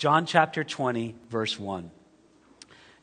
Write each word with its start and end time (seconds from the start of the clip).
John 0.00 0.24
chapter 0.24 0.64
20, 0.64 1.14
verse 1.28 1.58
1. 1.58 1.90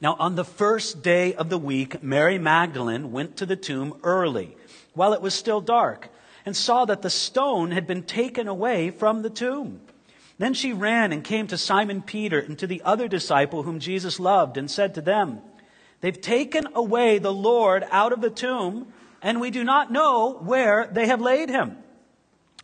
Now, 0.02 0.16
on 0.18 0.34
the 0.34 0.44
first 0.44 1.04
day 1.04 1.36
of 1.36 1.48
the 1.52 1.58
week, 1.60 2.02
Mary 2.02 2.40
Magdalene 2.40 3.12
went 3.12 3.38
to 3.38 3.46
the 3.46 3.56
tomb 3.56 4.00
early, 4.02 4.58
while 4.96 5.14
it 5.14 5.22
was 5.22 5.36
still 5.36 5.62
dark, 5.62 6.10
and 6.44 6.58
saw 6.58 6.86
that 6.86 7.04
the 7.04 7.12
stone 7.12 7.70
had 7.70 7.86
been 7.86 8.02
taken 8.02 8.48
away 8.48 8.90
from 8.90 9.22
the 9.22 9.30
tomb. 9.30 9.80
Then 10.40 10.56
she 10.56 10.74
ran 10.74 11.14
and 11.14 11.24
came 11.24 11.46
to 11.46 11.56
Simon 11.56 12.02
Peter 12.02 12.40
and 12.40 12.58
to 12.58 12.66
the 12.66 12.82
other 12.82 13.08
disciple 13.08 13.62
whom 13.62 13.78
Jesus 13.78 14.20
loved, 14.20 14.58
and 14.58 14.70
said 14.70 14.96
to 14.96 15.02
them, 15.02 15.42
They've 16.02 16.20
taken 16.20 16.68
away 16.74 17.20
the 17.20 17.32
Lord 17.32 17.86
out 17.92 18.12
of 18.12 18.22
the 18.22 18.32
tomb, 18.32 18.92
and 19.22 19.40
we 19.40 19.52
do 19.52 19.64
not 19.64 19.92
know 19.92 20.32
where 20.32 20.90
they 20.92 21.06
have 21.06 21.22
laid 21.22 21.50
him. 21.50 21.78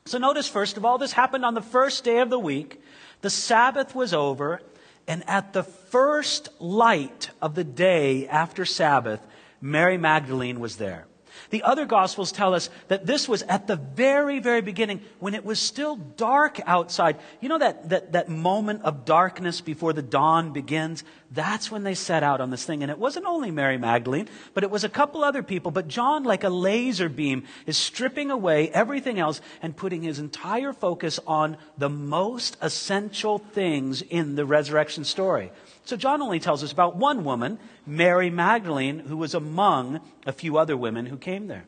So 0.06 0.18
notice, 0.18 0.48
first 0.48 0.76
of 0.76 0.86
all, 0.86 0.98
this 0.98 1.14
happened 1.14 1.46
on 1.46 1.54
the 1.54 1.62
first 1.62 2.04
day 2.04 2.20
of 2.20 2.32
the 2.32 2.40
week. 2.40 2.82
The 3.24 3.30
Sabbath 3.30 3.96
was 3.96 4.14
over, 4.14 4.62
and 5.08 5.24
at 5.30 5.54
the 5.54 5.64
first 5.64 6.50
light 6.60 7.30
of 7.42 7.56
the 7.56 7.64
day 7.64 8.28
after 8.28 8.66
Sabbath, 8.66 9.26
Mary 9.62 9.98
Magdalene 9.98 10.60
was 10.60 10.76
there. 10.76 11.06
The 11.50 11.64
other 11.64 11.86
Gospels 11.86 12.32
tell 12.32 12.54
us 12.54 12.70
that 12.88 13.06
this 13.06 13.28
was 13.28 13.44
at 13.44 13.68
the 13.68 13.76
very, 13.76 14.40
very 14.40 14.62
beginning 14.62 15.02
when 15.20 15.34
it 15.34 15.46
was 15.46 15.60
still 15.60 15.96
dark 15.96 16.60
outside. 16.66 17.18
You 17.42 17.50
know 17.50 17.60
that, 17.60 17.90
that, 17.90 18.12
that 18.14 18.30
moment 18.30 18.84
of 18.84 19.06
darkness 19.06 19.62
before 19.62 19.94
the 19.94 20.02
dawn 20.02 20.54
begins? 20.54 21.04
That's 21.32 21.72
when 21.72 21.84
they 21.84 21.96
set 21.96 22.24
out 22.24 22.42
on 22.42 22.52
this 22.52 22.64
thing. 22.64 22.84
And 22.84 22.92
it 22.92 23.00
wasn't 23.00 23.26
only 23.26 23.50
Mary 23.50 23.78
Magdalene, 23.78 24.30
but 24.54 24.64
it 24.64 24.70
was 24.70 24.84
a 24.84 24.90
couple 24.90 25.24
other 25.24 25.44
people. 25.44 25.72
But 25.72 25.88
John, 25.88 26.24
like 26.24 26.44
a 26.44 26.50
laser 26.50 27.10
beam, 27.10 27.44
is 27.66 27.78
stripping 27.78 28.30
away 28.30 28.70
everything 28.70 29.20
else 29.20 29.42
and 29.62 29.76
putting 29.76 30.04
his 30.04 30.20
entire 30.20 30.74
focus 30.74 31.20
on 31.26 31.58
the 31.78 31.90
most 31.90 32.58
essential 32.62 33.40
things 33.40 34.02
in 34.02 34.36
the 34.36 34.46
resurrection 34.46 35.04
story. 35.04 35.52
So 35.86 35.98
John 35.98 36.22
only 36.22 36.40
tells 36.40 36.64
us 36.64 36.72
about 36.72 36.96
one 36.96 37.24
woman, 37.24 37.60
Mary 37.86 38.30
Magdalene, 38.30 39.00
who 39.00 39.18
was 39.18 39.34
among 39.34 40.00
a 40.26 40.32
few 40.32 40.58
other 40.58 40.78
women 40.78 41.06
who 41.06 41.18
came 41.18 41.48
there. 41.48 41.66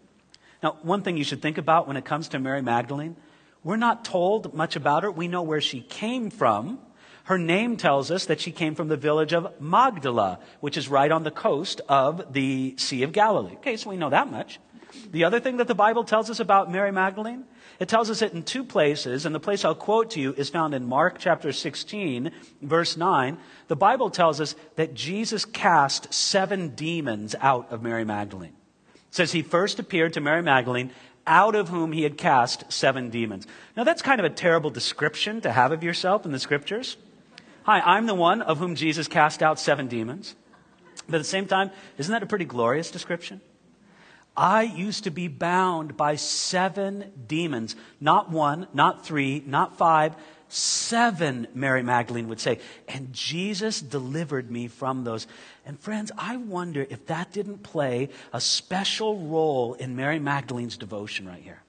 Now, 0.63 0.77
one 0.81 1.01
thing 1.01 1.17
you 1.17 1.23
should 1.23 1.41
think 1.41 1.57
about 1.57 1.87
when 1.87 1.97
it 1.97 2.05
comes 2.05 2.29
to 2.29 2.39
Mary 2.39 2.61
Magdalene, 2.61 3.17
we're 3.63 3.75
not 3.75 4.05
told 4.05 4.53
much 4.53 4.75
about 4.75 5.03
her. 5.03 5.11
We 5.11 5.27
know 5.27 5.41
where 5.41 5.61
she 5.61 5.81
came 5.81 6.29
from. 6.29 6.79
Her 7.25 7.37
name 7.37 7.75
tells 7.75 8.09
us 8.11 8.25
that 8.27 8.39
she 8.39 8.51
came 8.51 8.75
from 8.75 8.87
the 8.87 8.97
village 8.97 9.33
of 9.33 9.59
Magdala, 9.59 10.39
which 10.59 10.77
is 10.77 10.87
right 10.87 11.11
on 11.11 11.23
the 11.23 11.31
coast 11.31 11.81
of 11.89 12.33
the 12.33 12.75
Sea 12.77 13.03
of 13.03 13.11
Galilee. 13.11 13.55
Okay, 13.55 13.75
so 13.75 13.89
we 13.89 13.97
know 13.97 14.11
that 14.11 14.29
much. 14.31 14.59
The 15.11 15.23
other 15.23 15.39
thing 15.39 15.57
that 15.57 15.67
the 15.67 15.75
Bible 15.75 16.03
tells 16.03 16.29
us 16.29 16.39
about 16.39 16.71
Mary 16.71 16.91
Magdalene 16.91 17.45
it 17.79 17.89
tells 17.89 18.09
us 18.09 18.21
it 18.21 18.33
in 18.33 18.43
two 18.43 18.63
places, 18.63 19.25
and 19.25 19.35
the 19.35 19.39
place 19.39 19.65
I'll 19.65 19.75
quote 19.75 20.11
to 20.11 20.21
you 20.21 20.33
is 20.33 20.49
found 20.49 20.73
in 20.73 20.85
Mark 20.85 21.17
chapter 21.19 21.51
16, 21.51 22.31
verse 22.61 22.95
9. 22.95 23.37
The 23.67 23.75
Bible 23.75 24.09
tells 24.09 24.39
us 24.39 24.55
that 24.75 24.93
Jesus 24.93 25.43
cast 25.43 26.13
seven 26.13 26.69
demons 26.69 27.35
out 27.41 27.71
of 27.71 27.83
Mary 27.83 28.05
Magdalene. 28.05 28.53
It 28.93 29.15
says 29.15 29.33
he 29.33 29.41
first 29.41 29.77
appeared 29.79 30.13
to 30.13 30.21
Mary 30.21 30.41
Magdalene, 30.41 30.91
out 31.27 31.55
of 31.55 31.69
whom 31.69 31.91
he 31.91 32.03
had 32.03 32.17
cast 32.17 32.71
seven 32.71 33.09
demons. 33.09 33.45
Now 33.75 33.83
that's 33.83 34.01
kind 34.01 34.19
of 34.19 34.25
a 34.25 34.29
terrible 34.29 34.69
description 34.69 35.41
to 35.41 35.51
have 35.51 35.71
of 35.71 35.83
yourself 35.83 36.25
in 36.25 36.31
the 36.31 36.39
scriptures. 36.39 36.95
Hi, 37.63 37.81
I'm 37.81 38.05
the 38.05 38.15
one 38.15 38.41
of 38.41 38.59
whom 38.59 38.75
Jesus 38.75 39.07
cast 39.07 39.41
out 39.41 39.59
seven 39.59 39.87
demons. 39.87 40.35
But 41.07 41.15
at 41.15 41.19
the 41.19 41.23
same 41.25 41.47
time, 41.47 41.71
isn't 41.97 42.11
that 42.11 42.23
a 42.23 42.27
pretty 42.27 42.45
glorious 42.45 42.89
description? 42.89 43.41
I 44.37 44.63
used 44.63 45.05
to 45.05 45.11
be 45.11 45.27
bound 45.27 45.95
by 45.95 46.15
seven 46.15 47.11
demons. 47.27 47.75
Not 48.01 48.29
one, 48.29 48.67
not 48.73 49.05
three, 49.05 49.41
not 49.45 49.77
five, 49.77 50.15
seven, 50.49 51.47
Mary 51.53 51.83
Magdalene 51.83 52.27
would 52.27 52.39
say. 52.39 52.59
And 52.87 53.13
Jesus 53.13 53.81
delivered 53.81 54.51
me 54.51 54.67
from 54.67 55.03
those. 55.03 55.27
And 55.65 55.79
friends, 55.79 56.11
I 56.17 56.37
wonder 56.37 56.85
if 56.89 57.05
that 57.07 57.31
didn't 57.31 57.63
play 57.63 58.09
a 58.33 58.41
special 58.41 59.17
role 59.19 59.73
in 59.75 59.95
Mary 59.95 60.19
Magdalene's 60.19 60.77
devotion 60.77 61.27
right 61.27 61.41
here. 61.41 61.61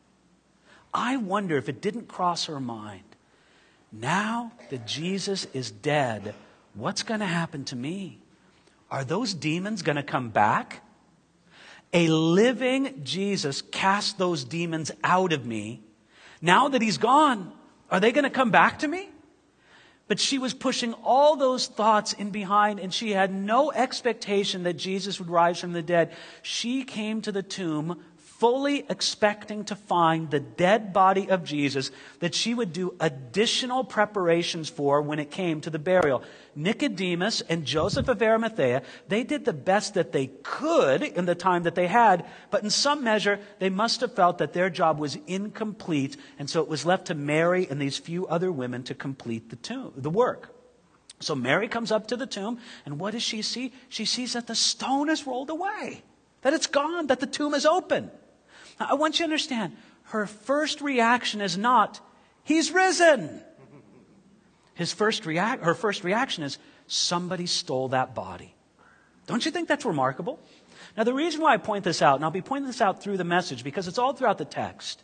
I 0.92 1.16
wonder 1.18 1.56
if 1.56 1.68
it 1.68 1.80
didn't 1.80 2.08
cross 2.08 2.46
her 2.46 2.60
mind. 2.60 3.02
Now 3.92 4.52
that 4.70 4.86
Jesus 4.86 5.46
is 5.52 5.70
dead, 5.70 6.34
what's 6.74 7.02
going 7.02 7.20
to 7.20 7.26
happen 7.26 7.64
to 7.66 7.76
me? 7.76 8.18
Are 8.90 9.04
those 9.04 9.34
demons 9.34 9.82
going 9.82 9.96
to 9.96 10.02
come 10.02 10.30
back? 10.30 10.82
A 11.96 12.08
living 12.08 13.00
Jesus 13.04 13.62
cast 13.62 14.18
those 14.18 14.44
demons 14.44 14.90
out 15.02 15.32
of 15.32 15.46
me. 15.46 15.82
Now 16.42 16.68
that 16.68 16.82
he's 16.82 16.98
gone, 16.98 17.50
are 17.90 18.00
they 18.00 18.12
going 18.12 18.24
to 18.24 18.30
come 18.30 18.50
back 18.50 18.80
to 18.80 18.88
me? 18.88 19.08
But 20.06 20.20
she 20.20 20.36
was 20.36 20.52
pushing 20.52 20.92
all 20.92 21.36
those 21.36 21.68
thoughts 21.68 22.12
in 22.12 22.28
behind, 22.28 22.80
and 22.80 22.92
she 22.92 23.12
had 23.12 23.32
no 23.32 23.72
expectation 23.72 24.64
that 24.64 24.74
Jesus 24.74 25.18
would 25.18 25.30
rise 25.30 25.58
from 25.58 25.72
the 25.72 25.80
dead. 25.80 26.14
She 26.42 26.84
came 26.84 27.22
to 27.22 27.32
the 27.32 27.42
tomb 27.42 28.04
fully 28.38 28.84
expecting 28.90 29.64
to 29.64 29.74
find 29.74 30.30
the 30.30 30.40
dead 30.40 30.92
body 30.92 31.30
of 31.30 31.42
Jesus 31.42 31.90
that 32.20 32.34
she 32.34 32.52
would 32.52 32.72
do 32.72 32.94
additional 33.00 33.82
preparations 33.82 34.68
for 34.68 35.00
when 35.00 35.18
it 35.18 35.30
came 35.30 35.60
to 35.62 35.70
the 35.70 35.78
burial. 35.78 36.22
Nicodemus 36.54 37.40
and 37.48 37.64
Joseph 37.64 38.08
of 38.08 38.20
Arimathea, 38.20 38.82
they 39.08 39.24
did 39.24 39.44
the 39.44 39.54
best 39.54 39.94
that 39.94 40.12
they 40.12 40.26
could 40.42 41.02
in 41.02 41.24
the 41.24 41.34
time 41.34 41.62
that 41.62 41.74
they 41.74 41.86
had, 41.86 42.26
but 42.50 42.62
in 42.62 42.68
some 42.70 43.02
measure, 43.02 43.40
they 43.58 43.70
must 43.70 44.02
have 44.02 44.14
felt 44.14 44.38
that 44.38 44.52
their 44.52 44.68
job 44.68 44.98
was 44.98 45.16
incomplete, 45.26 46.16
and 46.38 46.48
so 46.48 46.60
it 46.60 46.68
was 46.68 46.84
left 46.84 47.06
to 47.06 47.14
Mary 47.14 47.66
and 47.70 47.80
these 47.80 47.96
few 47.96 48.26
other 48.26 48.52
women 48.52 48.82
to 48.82 48.94
complete 48.94 49.48
the, 49.48 49.56
tomb, 49.56 49.92
the 49.96 50.10
work. 50.10 50.54
So 51.20 51.34
Mary 51.34 51.68
comes 51.68 51.90
up 51.90 52.08
to 52.08 52.16
the 52.16 52.26
tomb, 52.26 52.58
and 52.84 53.00
what 53.00 53.12
does 53.12 53.22
she 53.22 53.40
see? 53.40 53.72
She 53.88 54.04
sees 54.04 54.34
that 54.34 54.46
the 54.46 54.54
stone 54.54 55.08
is 55.08 55.26
rolled 55.26 55.48
away, 55.48 56.02
that 56.42 56.52
it's 56.52 56.66
gone, 56.66 57.06
that 57.06 57.20
the 57.20 57.26
tomb 57.26 57.54
is 57.54 57.64
open. 57.64 58.10
Now, 58.78 58.88
I 58.90 58.94
want 58.94 59.14
you 59.14 59.24
to 59.24 59.24
understand, 59.24 59.76
her 60.04 60.26
first 60.26 60.80
reaction 60.80 61.40
is 61.40 61.56
not, 61.56 62.00
He's 62.44 62.70
risen. 62.70 63.42
His 64.74 64.92
first 64.92 65.26
react, 65.26 65.64
her 65.64 65.74
first 65.74 66.04
reaction 66.04 66.44
is, 66.44 66.58
Somebody 66.86 67.46
stole 67.46 67.88
that 67.88 68.14
body. 68.14 68.54
Don't 69.26 69.44
you 69.44 69.50
think 69.50 69.66
that's 69.66 69.84
remarkable? 69.84 70.38
Now, 70.96 71.02
the 71.02 71.12
reason 71.12 71.40
why 71.40 71.54
I 71.54 71.56
point 71.56 71.82
this 71.82 72.00
out, 72.00 72.16
and 72.16 72.24
I'll 72.24 72.30
be 72.30 72.42
pointing 72.42 72.68
this 72.68 72.80
out 72.80 73.02
through 73.02 73.16
the 73.16 73.24
message 73.24 73.64
because 73.64 73.88
it's 73.88 73.98
all 73.98 74.12
throughout 74.12 74.38
the 74.38 74.44
text, 74.44 75.02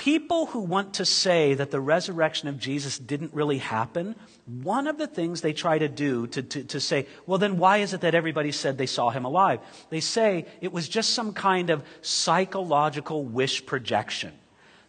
people 0.00 0.46
who 0.46 0.60
want 0.60 0.94
to 0.94 1.04
say 1.04 1.52
that 1.52 1.70
the 1.70 1.78
resurrection 1.78 2.48
of 2.48 2.58
Jesus 2.58 2.98
didn't 2.98 3.34
really 3.34 3.58
happen, 3.58 4.16
one 4.46 4.86
of 4.86 4.96
the 4.96 5.06
things 5.06 5.42
they 5.42 5.52
try 5.52 5.76
to 5.76 5.88
do 5.88 6.26
to, 6.28 6.42
to, 6.42 6.64
to, 6.64 6.80
say, 6.80 7.06
well, 7.26 7.36
then 7.36 7.58
why 7.58 7.76
is 7.78 7.92
it 7.92 8.00
that 8.00 8.14
everybody 8.14 8.50
said 8.50 8.78
they 8.78 8.86
saw 8.86 9.10
him 9.10 9.26
alive? 9.26 9.60
They 9.90 10.00
say 10.00 10.46
it 10.62 10.72
was 10.72 10.88
just 10.88 11.12
some 11.12 11.34
kind 11.34 11.68
of 11.68 11.84
psychological 12.00 13.26
wish 13.26 13.66
projection. 13.66 14.32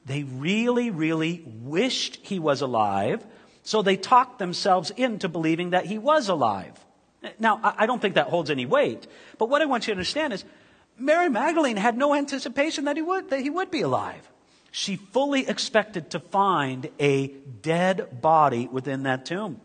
They 0.06 0.24
really, 0.24 0.92
really 0.92 1.44
wished 1.46 2.20
he 2.24 2.40
was 2.40 2.62
alive, 2.62 3.22
so 3.64 3.82
they 3.82 3.98
talked 3.98 4.40
themselves 4.40 4.92
into 4.92 5.28
believing 5.28 5.72
that 5.72 5.86
he 5.86 5.98
was 5.98 6.30
alive. 6.30 6.80
Now, 7.38 7.60
I 7.62 7.86
don't 7.86 8.02
think 8.02 8.16
that 8.16 8.28
holds 8.28 8.50
any 8.50 8.66
weight, 8.66 9.08
but 9.38 9.50
what 9.50 9.62
I 9.62 9.66
want 9.66 9.88
you 9.88 9.94
to 9.94 9.98
understand 9.98 10.32
is 10.32 10.46
Mary 10.98 11.28
Magdalene 11.28 11.76
had 11.76 11.98
no 11.98 12.16
anticipation 12.16 12.86
that 12.86 12.96
he 12.96 13.02
would, 13.02 13.30
that 13.32 13.42
he 13.42 13.50
would 13.50 13.72
be 13.72 13.82
alive. 13.82 14.32
She 14.72 14.96
fully 14.96 15.48
expected 15.48 16.12
to 16.12 16.20
find 16.20 16.90
a 17.00 17.28
dead 17.28 18.22
body 18.22 18.68
within 18.68 19.04
that 19.04 19.26
tomb. 19.26 19.60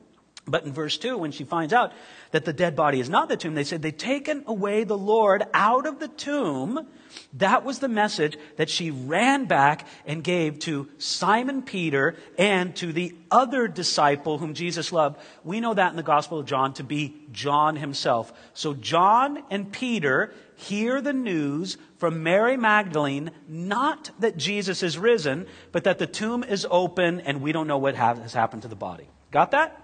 But 0.48 0.64
in 0.64 0.72
verse 0.72 0.96
2, 0.96 1.18
when 1.18 1.32
she 1.32 1.42
finds 1.42 1.72
out 1.72 1.92
that 2.30 2.44
the 2.44 2.52
dead 2.52 2.76
body 2.76 3.00
is 3.00 3.08
not 3.08 3.28
the 3.28 3.36
tomb, 3.36 3.54
they 3.54 3.64
said 3.64 3.82
they've 3.82 3.96
taken 3.96 4.44
away 4.46 4.84
the 4.84 4.96
Lord 4.96 5.44
out 5.52 5.86
of 5.86 5.98
the 5.98 6.06
tomb. 6.06 6.86
That 7.34 7.64
was 7.64 7.80
the 7.80 7.88
message 7.88 8.38
that 8.56 8.70
she 8.70 8.92
ran 8.92 9.46
back 9.46 9.88
and 10.06 10.22
gave 10.22 10.60
to 10.60 10.88
Simon 10.98 11.62
Peter 11.62 12.14
and 12.38 12.76
to 12.76 12.92
the 12.92 13.14
other 13.28 13.66
disciple 13.66 14.38
whom 14.38 14.54
Jesus 14.54 14.92
loved. 14.92 15.18
We 15.42 15.58
know 15.58 15.74
that 15.74 15.90
in 15.90 15.96
the 15.96 16.04
Gospel 16.04 16.38
of 16.38 16.46
John 16.46 16.74
to 16.74 16.84
be 16.84 17.16
John 17.32 17.74
himself. 17.74 18.32
So 18.54 18.72
John 18.72 19.42
and 19.50 19.72
Peter 19.72 20.32
hear 20.56 21.00
the 21.00 21.12
news 21.12 21.76
from 21.98 22.22
Mary 22.22 22.56
Magdalene, 22.56 23.30
not 23.48 24.10
that 24.18 24.36
Jesus 24.36 24.82
is 24.82 24.98
risen, 24.98 25.46
but 25.72 25.84
that 25.84 25.98
the 25.98 26.06
tomb 26.06 26.42
is 26.42 26.66
open 26.70 27.20
and 27.20 27.40
we 27.40 27.52
don't 27.52 27.66
know 27.66 27.78
what 27.78 27.94
has 27.94 28.34
happened 28.34 28.62
to 28.62 28.68
the 28.68 28.76
body. 28.76 29.08
Got 29.30 29.52
that? 29.52 29.80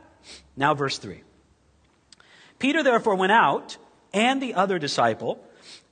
Now, 0.57 0.75
verse 0.75 0.99
3. 0.99 1.23
Peter 2.59 2.83
therefore 2.83 3.17
went 3.17 3.33
out, 3.33 3.77
and 4.15 4.41
the 4.41 4.55
other 4.55 4.79
disciple, 4.79 5.45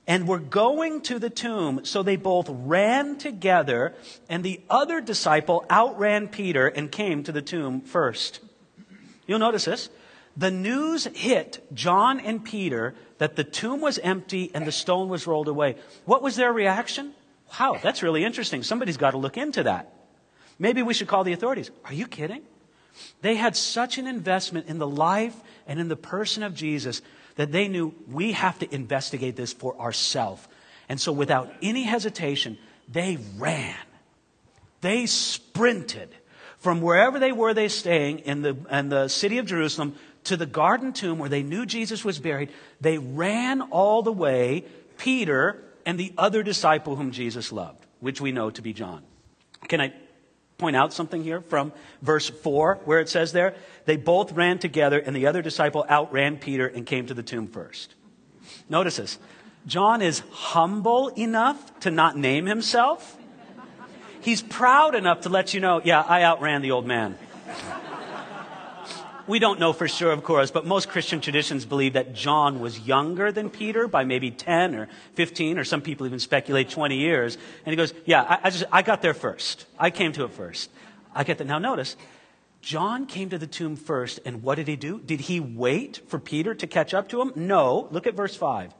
and 0.07 0.27
were 0.27 0.39
going 0.39 1.01
to 1.01 1.19
the 1.19 1.29
tomb. 1.29 1.83
So 1.83 2.03
they 2.03 2.15
both 2.15 2.47
ran 2.49 3.17
together, 3.17 3.93
and 4.29 4.43
the 4.43 4.61
other 4.69 5.01
disciple 5.01 5.65
outran 5.69 6.27
Peter 6.29 6.67
and 6.67 6.91
came 6.91 7.23
to 7.23 7.31
the 7.31 7.41
tomb 7.41 7.81
first. 7.81 8.39
You'll 9.27 9.39
notice 9.39 9.65
this. 9.65 9.89
The 10.37 10.51
news 10.51 11.05
hit 11.13 11.63
John 11.73 12.19
and 12.19 12.43
Peter 12.43 12.95
that 13.17 13.35
the 13.35 13.43
tomb 13.43 13.81
was 13.81 13.99
empty 13.99 14.49
and 14.53 14.65
the 14.65 14.71
stone 14.71 15.09
was 15.09 15.27
rolled 15.27 15.47
away. 15.47 15.75
What 16.05 16.21
was 16.21 16.35
their 16.35 16.53
reaction? 16.53 17.13
Wow, 17.59 17.79
that's 17.81 18.01
really 18.01 18.23
interesting. 18.23 18.63
Somebody's 18.63 18.97
got 18.97 19.11
to 19.11 19.17
look 19.17 19.37
into 19.37 19.63
that. 19.63 19.93
Maybe 20.57 20.83
we 20.83 20.93
should 20.93 21.07
call 21.07 21.23
the 21.23 21.33
authorities. 21.33 21.69
Are 21.85 21.93
you 21.93 22.07
kidding? 22.07 22.43
They 23.21 23.35
had 23.35 23.55
such 23.55 23.97
an 23.97 24.07
investment 24.07 24.67
in 24.67 24.77
the 24.77 24.87
life 24.87 25.35
and 25.67 25.79
in 25.79 25.87
the 25.87 25.95
person 25.95 26.43
of 26.43 26.53
Jesus 26.53 27.01
that 27.35 27.51
they 27.51 27.67
knew 27.67 27.93
we 28.07 28.33
have 28.33 28.59
to 28.59 28.73
investigate 28.73 29.35
this 29.35 29.53
for 29.53 29.79
ourselves. 29.79 30.47
And 30.89 30.99
so, 30.99 31.11
without 31.11 31.51
any 31.61 31.83
hesitation, 31.83 32.57
they 32.87 33.17
ran. 33.37 33.75
They 34.81 35.05
sprinted 35.05 36.09
from 36.57 36.81
wherever 36.81 37.17
they 37.17 37.31
were 37.31 37.53
they 37.53 37.69
staying 37.69 38.19
in 38.19 38.41
the, 38.41 38.57
in 38.69 38.89
the 38.89 39.07
city 39.07 39.37
of 39.37 39.45
Jerusalem 39.45 39.95
to 40.25 40.37
the 40.37 40.45
garden 40.45 40.93
tomb 40.93 41.17
where 41.17 41.29
they 41.29 41.43
knew 41.43 41.65
Jesus 41.65 42.05
was 42.05 42.19
buried. 42.19 42.51
They 42.79 42.97
ran 42.97 43.61
all 43.61 44.03
the 44.03 44.11
way, 44.11 44.65
Peter 44.97 45.63
and 45.85 45.99
the 45.99 46.13
other 46.17 46.43
disciple 46.43 46.95
whom 46.95 47.11
Jesus 47.11 47.51
loved, 47.51 47.85
which 47.99 48.21
we 48.21 48.31
know 48.31 48.49
to 48.51 48.61
be 48.61 48.73
John. 48.73 49.03
Can 49.67 49.81
I 49.81 49.93
point 50.57 50.75
out 50.75 50.93
something 50.93 51.23
here 51.23 51.41
from 51.41 51.73
verse 52.01 52.29
4 52.29 52.81
where 52.85 52.99
it 52.99 53.09
says 53.09 53.31
there? 53.31 53.55
They 53.85 53.97
both 53.97 54.31
ran 54.33 54.59
together, 54.59 54.99
and 54.99 55.15
the 55.15 55.25
other 55.25 55.41
disciple 55.41 55.85
outran 55.89 56.37
Peter 56.37 56.67
and 56.67 56.85
came 56.85 57.07
to 57.07 57.15
the 57.15 57.23
tomb 57.23 57.47
first. 57.47 57.95
Notice 58.69 58.97
this. 58.97 59.19
John 59.65 60.01
is 60.01 60.21
humble 60.31 61.09
enough 61.09 61.79
to 61.81 61.91
not 61.91 62.17
name 62.17 62.45
himself. 62.45 63.17
He's 64.21 64.41
proud 64.41 64.93
enough 64.93 65.21
to 65.21 65.29
let 65.29 65.53
you 65.53 65.59
know, 65.59 65.81
yeah, 65.83 66.01
I 66.01 66.23
outran 66.23 66.61
the 66.61 66.71
old 66.71 66.85
man. 66.85 67.17
We 69.27 69.39
don't 69.39 69.59
know 69.59 69.73
for 69.73 69.87
sure, 69.87 70.11
of 70.11 70.23
course, 70.23 70.51
but 70.51 70.65
most 70.65 70.89
Christian 70.89 71.21
traditions 71.21 71.65
believe 71.65 71.93
that 71.93 72.13
John 72.13 72.59
was 72.59 72.79
younger 72.79 73.31
than 73.31 73.49
Peter 73.49 73.87
by 73.87 74.03
maybe 74.03 74.31
10 74.31 74.75
or 74.75 74.89
15, 75.13 75.57
or 75.57 75.63
some 75.63 75.81
people 75.81 76.05
even 76.05 76.19
speculate 76.19 76.69
20 76.69 76.97
years. 76.97 77.37
And 77.65 77.71
he 77.71 77.77
goes, 77.77 77.93
Yeah, 78.05 78.23
I, 78.23 78.39
I 78.43 78.49
just, 78.49 78.63
I 78.71 78.81
got 78.81 79.01
there 79.01 79.13
first. 79.13 79.65
I 79.77 79.89
came 79.89 80.11
to 80.13 80.25
it 80.25 80.31
first. 80.31 80.69
I 81.13 81.23
get 81.23 81.37
that. 81.37 81.47
Now 81.47 81.59
notice, 81.59 81.97
John 82.61 83.05
came 83.05 83.29
to 83.29 83.37
the 83.37 83.47
tomb 83.47 83.75
first, 83.75 84.19
and 84.25 84.43
what 84.43 84.55
did 84.55 84.67
he 84.67 84.75
do? 84.75 84.99
Did 84.99 85.21
he 85.21 85.39
wait 85.39 86.01
for 86.07 86.19
Peter 86.19 86.53
to 86.53 86.67
catch 86.67 86.93
up 86.93 87.09
to 87.09 87.21
him? 87.21 87.31
No. 87.35 87.87
Look 87.91 88.07
at 88.07 88.13
verse 88.13 88.35
5. 88.35 88.73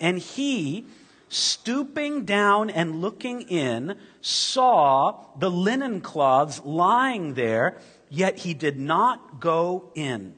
And 0.00 0.18
he, 0.18 0.86
stooping 1.28 2.24
down 2.24 2.70
and 2.70 3.00
looking 3.00 3.42
in, 3.42 3.96
saw 4.20 5.26
the 5.38 5.50
linen 5.50 6.00
cloths 6.00 6.60
lying 6.64 7.34
there 7.34 7.78
yet 8.08 8.38
he 8.38 8.54
did 8.54 8.78
not 8.78 9.40
go 9.40 9.90
in. 9.94 10.34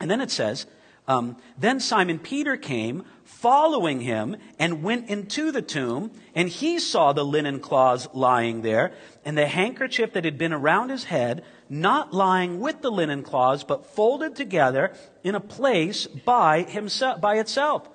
And 0.00 0.10
then 0.10 0.20
it 0.20 0.30
says, 0.30 0.66
um, 1.06 1.36
Then 1.56 1.80
Simon 1.80 2.18
Peter 2.18 2.56
came, 2.56 3.04
following 3.24 4.00
him, 4.00 4.36
and 4.58 4.82
went 4.82 5.08
into 5.08 5.50
the 5.50 5.62
tomb, 5.62 6.10
and 6.34 6.48
he 6.48 6.78
saw 6.78 7.12
the 7.12 7.24
linen 7.24 7.60
cloths 7.60 8.08
lying 8.12 8.62
there, 8.62 8.92
and 9.24 9.36
the 9.36 9.46
handkerchief 9.46 10.12
that 10.12 10.24
had 10.24 10.38
been 10.38 10.52
around 10.52 10.90
his 10.90 11.04
head, 11.04 11.44
not 11.68 12.14
lying 12.14 12.60
with 12.60 12.80
the 12.82 12.90
linen 12.90 13.22
cloths, 13.22 13.64
but 13.64 13.86
folded 13.86 14.36
together 14.36 14.92
in 15.24 15.34
a 15.34 15.40
place 15.40 16.06
by 16.06 16.62
himself, 16.62 17.20
by 17.20 17.38
itself. 17.38 17.88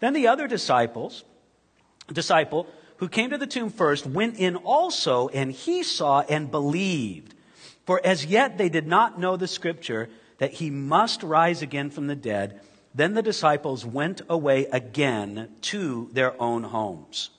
Then 0.00 0.12
the 0.12 0.28
other 0.28 0.46
disciples, 0.46 1.24
disciple 2.12 2.66
who 2.98 3.08
came 3.08 3.30
to 3.30 3.38
the 3.38 3.46
tomb 3.46 3.70
first, 3.70 4.06
went 4.06 4.38
in 4.38 4.56
also, 4.56 5.28
and 5.28 5.52
he 5.52 5.82
saw 5.82 6.20
and 6.28 6.50
believed. 6.50 7.34
For 7.86 8.00
as 8.04 8.26
yet 8.26 8.58
they 8.58 8.68
did 8.68 8.86
not 8.86 9.18
know 9.18 9.36
the 9.36 9.48
scripture 9.48 10.08
that 10.38 10.54
he 10.54 10.70
must 10.70 11.22
rise 11.22 11.62
again 11.62 11.90
from 11.90 12.06
the 12.06 12.16
dead. 12.16 12.60
Then 12.94 13.14
the 13.14 13.22
disciples 13.22 13.84
went 13.84 14.22
away 14.28 14.66
again 14.66 15.48
to 15.62 16.08
their 16.12 16.40
own 16.40 16.64
homes. 16.64 17.30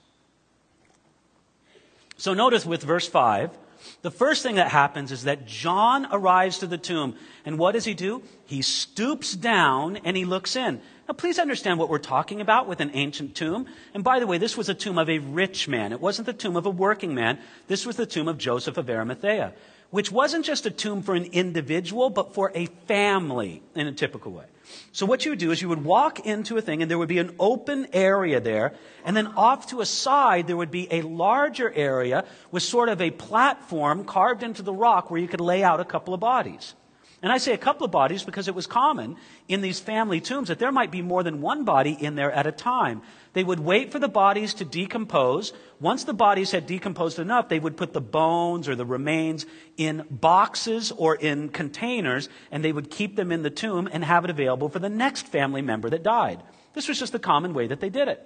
So 2.17 2.33
notice 2.33 2.65
with 2.65 2.83
verse 2.83 3.07
5, 3.07 3.57
the 4.01 4.11
first 4.11 4.43
thing 4.43 4.55
that 4.55 4.71
happens 4.71 5.11
is 5.11 5.23
that 5.23 5.45
John 5.45 6.07
arrives 6.11 6.59
to 6.59 6.67
the 6.67 6.77
tomb. 6.77 7.15
And 7.45 7.57
what 7.57 7.73
does 7.73 7.85
he 7.85 7.93
do? 7.93 8.23
He 8.45 8.61
stoops 8.61 9.33
down 9.33 9.97
and 9.97 10.17
he 10.17 10.25
looks 10.25 10.55
in. 10.55 10.81
Now, 11.09 11.13
please 11.13 11.39
understand 11.39 11.79
what 11.79 11.89
we're 11.89 11.97
talking 11.97 12.39
about 12.39 12.67
with 12.67 12.81
an 12.81 12.91
ancient 12.93 13.33
tomb. 13.33 13.65
And 13.95 14.03
by 14.03 14.19
the 14.19 14.27
way, 14.27 14.37
this 14.37 14.55
was 14.55 14.69
a 14.69 14.75
tomb 14.75 14.99
of 14.99 15.09
a 15.09 15.17
rich 15.17 15.67
man. 15.67 15.91
It 15.91 15.99
wasn't 15.99 16.27
the 16.27 16.33
tomb 16.33 16.55
of 16.55 16.67
a 16.67 16.69
working 16.69 17.15
man. 17.15 17.39
This 17.67 17.83
was 17.83 17.95
the 17.95 18.05
tomb 18.05 18.27
of 18.27 18.37
Joseph 18.37 18.77
of 18.77 18.87
Arimathea 18.87 19.53
which 19.91 20.11
wasn't 20.11 20.45
just 20.45 20.65
a 20.65 20.71
tomb 20.71 21.01
for 21.01 21.15
an 21.15 21.25
individual, 21.25 22.09
but 22.09 22.33
for 22.33 22.51
a 22.53 22.67
family 22.87 23.61
in 23.75 23.87
a 23.87 23.91
typical 23.91 24.31
way. 24.31 24.45
So 24.91 25.05
what 25.05 25.25
you 25.25 25.31
would 25.31 25.39
do 25.39 25.51
is 25.51 25.61
you 25.61 25.69
would 25.69 25.83
walk 25.83 26.25
into 26.27 26.57
a 26.57 26.61
thing 26.61 26.81
and 26.81 26.91
there 26.91 26.97
would 26.97 27.09
be 27.09 27.17
an 27.17 27.35
open 27.39 27.87
area 27.91 28.39
there, 28.39 28.73
and 29.03 29.17
then 29.17 29.27
off 29.27 29.67
to 29.67 29.81
a 29.81 29.85
side 29.85 30.45
there 30.45 30.57
would 30.57 30.69
be 30.69 30.87
a 30.91 31.01
larger 31.01 31.71
area 31.73 32.23
with 32.51 32.61
sort 32.61 32.89
of 32.89 33.01
a 33.01 33.09
platform 33.09 34.03
carved 34.03 34.43
into 34.43 34.61
the 34.61 34.73
rock 34.73 35.09
where 35.09 35.19
you 35.19 35.27
could 35.27 35.41
lay 35.41 35.63
out 35.63 35.79
a 35.79 35.85
couple 35.85 36.13
of 36.13 36.19
bodies. 36.19 36.75
And 37.21 37.31
I 37.33 37.37
say 37.37 37.53
a 37.53 37.57
couple 37.57 37.85
of 37.85 37.91
bodies 37.91 38.23
because 38.23 38.47
it 38.47 38.55
was 38.55 38.65
common 38.65 39.17
in 39.49 39.59
these 39.59 39.79
family 39.79 40.21
tombs 40.21 40.47
that 40.47 40.59
there 40.59 40.71
might 40.71 40.89
be 40.89 41.01
more 41.01 41.21
than 41.21 41.41
one 41.41 41.65
body 41.65 41.91
in 41.91 42.15
there 42.15 42.31
at 42.31 42.47
a 42.47 42.51
time. 42.51 43.01
They 43.33 43.43
would 43.43 43.59
wait 43.59 43.91
for 43.91 43.99
the 43.99 44.07
bodies 44.07 44.53
to 44.55 44.65
decompose. 44.65 45.51
Once 45.81 46.05
the 46.05 46.13
bodies 46.13 46.51
had 46.51 46.65
decomposed 46.65 47.19
enough, 47.19 47.49
they 47.49 47.59
would 47.59 47.75
put 47.75 47.91
the 47.91 48.01
bones 48.01 48.69
or 48.69 48.75
the 48.75 48.85
remains 48.85 49.45
in 49.75 50.05
boxes 50.09 50.93
or 50.93 51.15
in 51.15 51.49
containers, 51.49 52.29
and 52.51 52.63
they 52.63 52.71
would 52.71 52.89
keep 52.89 53.17
them 53.17 53.31
in 53.33 53.43
the 53.43 53.49
tomb 53.49 53.89
and 53.91 54.03
have 54.05 54.23
it 54.23 54.29
available 54.29 54.69
for 54.69 54.79
the 54.79 54.89
next 54.89 55.27
family 55.27 55.61
member 55.61 55.89
that 55.89 56.03
died. 56.03 56.41
This 56.73 56.87
was 56.87 56.99
just 56.99 57.11
the 57.11 57.19
common 57.19 57.53
way 57.53 57.67
that 57.67 57.81
they 57.81 57.89
did 57.89 58.07
it. 58.07 58.25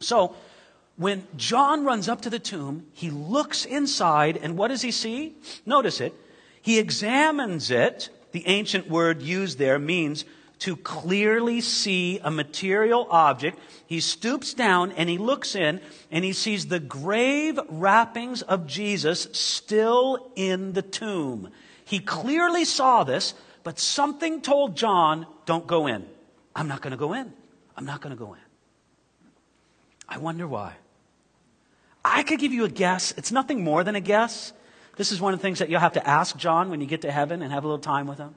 So, 0.00 0.34
when 0.96 1.26
John 1.36 1.84
runs 1.84 2.08
up 2.08 2.22
to 2.22 2.30
the 2.30 2.38
tomb, 2.38 2.86
he 2.92 3.10
looks 3.10 3.66
inside, 3.66 4.38
and 4.38 4.56
what 4.56 4.68
does 4.68 4.80
he 4.80 4.90
see? 4.90 5.36
Notice 5.66 6.00
it. 6.00 6.14
He 6.66 6.80
examines 6.80 7.70
it. 7.70 8.08
The 8.32 8.44
ancient 8.48 8.90
word 8.90 9.22
used 9.22 9.56
there 9.56 9.78
means 9.78 10.24
to 10.58 10.74
clearly 10.74 11.60
see 11.60 12.18
a 12.18 12.28
material 12.28 13.06
object. 13.08 13.56
He 13.86 14.00
stoops 14.00 14.52
down 14.52 14.90
and 14.90 15.08
he 15.08 15.16
looks 15.16 15.54
in 15.54 15.80
and 16.10 16.24
he 16.24 16.32
sees 16.32 16.66
the 16.66 16.80
grave 16.80 17.60
wrappings 17.68 18.42
of 18.42 18.66
Jesus 18.66 19.28
still 19.30 20.32
in 20.34 20.72
the 20.72 20.82
tomb. 20.82 21.52
He 21.84 22.00
clearly 22.00 22.64
saw 22.64 23.04
this, 23.04 23.34
but 23.62 23.78
something 23.78 24.40
told 24.40 24.76
John, 24.76 25.28
don't 25.44 25.68
go 25.68 25.86
in. 25.86 26.04
I'm 26.56 26.66
not 26.66 26.82
going 26.82 26.90
to 26.90 26.96
go 26.96 27.12
in. 27.12 27.32
I'm 27.76 27.86
not 27.86 28.00
going 28.00 28.10
to 28.10 28.18
go 28.18 28.34
in. 28.34 28.40
I 30.08 30.18
wonder 30.18 30.48
why. 30.48 30.74
I 32.04 32.24
could 32.24 32.40
give 32.40 32.52
you 32.52 32.64
a 32.64 32.68
guess. 32.68 33.14
It's 33.16 33.30
nothing 33.30 33.62
more 33.62 33.84
than 33.84 33.94
a 33.94 34.00
guess. 34.00 34.52
This 34.96 35.12
is 35.12 35.20
one 35.20 35.34
of 35.34 35.38
the 35.38 35.42
things 35.42 35.58
that 35.58 35.68
you'll 35.68 35.80
have 35.80 35.92
to 35.92 36.06
ask 36.06 36.36
John 36.36 36.70
when 36.70 36.80
you 36.80 36.86
get 36.86 37.02
to 37.02 37.12
heaven 37.12 37.42
and 37.42 37.52
have 37.52 37.64
a 37.64 37.66
little 37.66 37.78
time 37.78 38.06
with 38.06 38.18
him. 38.18 38.34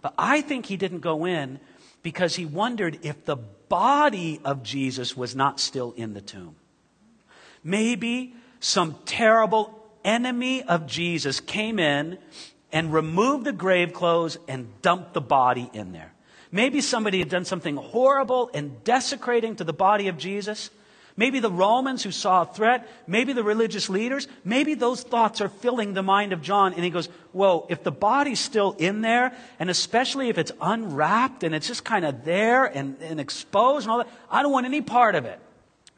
But 0.00 0.14
I 0.18 0.40
think 0.40 0.66
he 0.66 0.76
didn't 0.76 1.00
go 1.00 1.24
in 1.24 1.60
because 2.02 2.34
he 2.34 2.44
wondered 2.44 2.98
if 3.02 3.24
the 3.24 3.36
body 3.36 4.40
of 4.44 4.62
Jesus 4.62 5.16
was 5.16 5.36
not 5.36 5.60
still 5.60 5.92
in 5.92 6.14
the 6.14 6.20
tomb. 6.20 6.56
Maybe 7.62 8.34
some 8.58 8.96
terrible 9.04 9.78
enemy 10.04 10.62
of 10.62 10.86
Jesus 10.86 11.40
came 11.40 11.78
in 11.78 12.18
and 12.72 12.92
removed 12.92 13.44
the 13.44 13.52
grave 13.52 13.92
clothes 13.92 14.38
and 14.48 14.68
dumped 14.82 15.12
the 15.12 15.20
body 15.20 15.70
in 15.72 15.92
there. 15.92 16.12
Maybe 16.50 16.80
somebody 16.80 17.18
had 17.18 17.28
done 17.28 17.44
something 17.44 17.76
horrible 17.76 18.50
and 18.52 18.82
desecrating 18.82 19.56
to 19.56 19.64
the 19.64 19.72
body 19.72 20.08
of 20.08 20.18
Jesus 20.18 20.70
Maybe 21.16 21.40
the 21.40 21.50
Romans 21.50 22.02
who 22.02 22.10
saw 22.10 22.42
a 22.42 22.46
threat, 22.46 22.88
maybe 23.06 23.32
the 23.32 23.44
religious 23.44 23.90
leaders, 23.90 24.28
maybe 24.44 24.74
those 24.74 25.02
thoughts 25.02 25.40
are 25.40 25.48
filling 25.48 25.92
the 25.92 26.02
mind 26.02 26.32
of 26.32 26.40
John. 26.40 26.72
And 26.72 26.84
he 26.84 26.90
goes, 26.90 27.08
Whoa, 27.32 27.66
if 27.68 27.82
the 27.82 27.92
body's 27.92 28.40
still 28.40 28.72
in 28.78 29.02
there, 29.02 29.36
and 29.58 29.68
especially 29.68 30.28
if 30.28 30.38
it's 30.38 30.52
unwrapped 30.60 31.44
and 31.44 31.54
it's 31.54 31.66
just 31.66 31.84
kind 31.84 32.04
of 32.04 32.24
there 32.24 32.64
and, 32.64 32.96
and 33.02 33.20
exposed 33.20 33.84
and 33.84 33.92
all 33.92 33.98
that, 33.98 34.08
I 34.30 34.42
don't 34.42 34.52
want 34.52 34.66
any 34.66 34.80
part 34.80 35.14
of 35.14 35.24
it. 35.26 35.38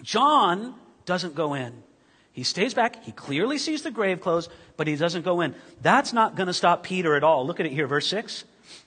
John 0.03 0.75
doesn't 1.05 1.35
go 1.35 1.55
in. 1.55 1.73
He 2.33 2.43
stays 2.43 2.75
back. 2.75 3.05
He 3.05 3.13
clearly 3.13 3.59
sees 3.59 3.83
the 3.83 3.93
grave 3.93 4.21
clothes, 4.21 4.49
but 4.77 4.89
he 4.89 4.97
doesn't 4.97 5.23
go 5.23 5.41
in. 5.41 5.55
That's 5.83 6.13
not 6.13 6.35
going 6.35 6.49
to 6.49 6.53
stop 6.53 6.83
Peter 6.83 7.15
at 7.15 7.23
all. 7.23 7.47
Look 7.47 7.61
at 7.61 7.67
it 7.67 7.73
here, 7.73 7.87
verse 7.87 8.09
6. 8.09 8.45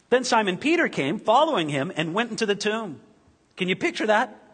Then 0.10 0.26
Simon 0.26 0.58
Peter 0.58 0.90
came, 0.90 1.20
following 1.20 1.70
him, 1.70 1.92
and 1.96 2.14
went 2.14 2.32
into 2.32 2.46
the 2.46 2.56
tomb. 2.56 3.00
Can 3.56 3.70
you 3.70 3.76
picture 3.76 4.08
that? 4.08 4.47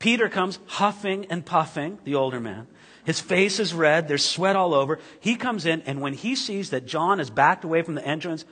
Peter 0.00 0.28
comes 0.30 0.58
huffing 0.66 1.26
and 1.26 1.46
puffing, 1.46 1.98
the 2.04 2.16
older 2.16 2.40
man. 2.40 2.66
His 3.04 3.20
face 3.20 3.60
is 3.60 3.72
red. 3.72 4.08
There's 4.08 4.24
sweat 4.24 4.56
all 4.56 4.74
over. 4.74 4.98
He 5.20 5.36
comes 5.36 5.66
in, 5.66 5.82
and 5.82 6.00
when 6.00 6.14
he 6.14 6.34
sees 6.34 6.70
that 6.70 6.86
John 6.86 7.20
is 7.20 7.30
backed 7.30 7.64
away 7.64 7.82
from 7.82 7.94
the 7.94 8.06
entrance, 8.06 8.44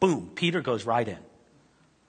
boom, 0.00 0.30
Peter 0.34 0.60
goes 0.60 0.84
right 0.84 1.06
in. 1.06 1.18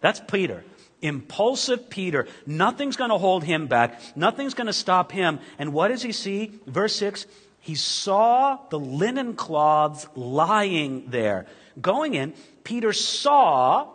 That's 0.01 0.19
Peter. 0.19 0.63
Impulsive 1.01 1.89
Peter. 1.89 2.27
Nothing's 2.45 2.95
going 2.95 3.11
to 3.11 3.17
hold 3.17 3.43
him 3.43 3.67
back. 3.67 4.01
Nothing's 4.15 4.55
going 4.55 4.67
to 4.67 4.73
stop 4.73 5.11
him. 5.11 5.39
And 5.59 5.71
what 5.71 5.89
does 5.89 6.01
he 6.01 6.11
see? 6.11 6.59
Verse 6.65 6.95
6 6.95 7.27
He 7.59 7.75
saw 7.75 8.57
the 8.69 8.79
linen 8.79 9.35
cloths 9.35 10.07
lying 10.15 11.09
there. 11.09 11.45
Going 11.79 12.15
in, 12.15 12.33
Peter 12.63 12.91
saw 12.91 13.87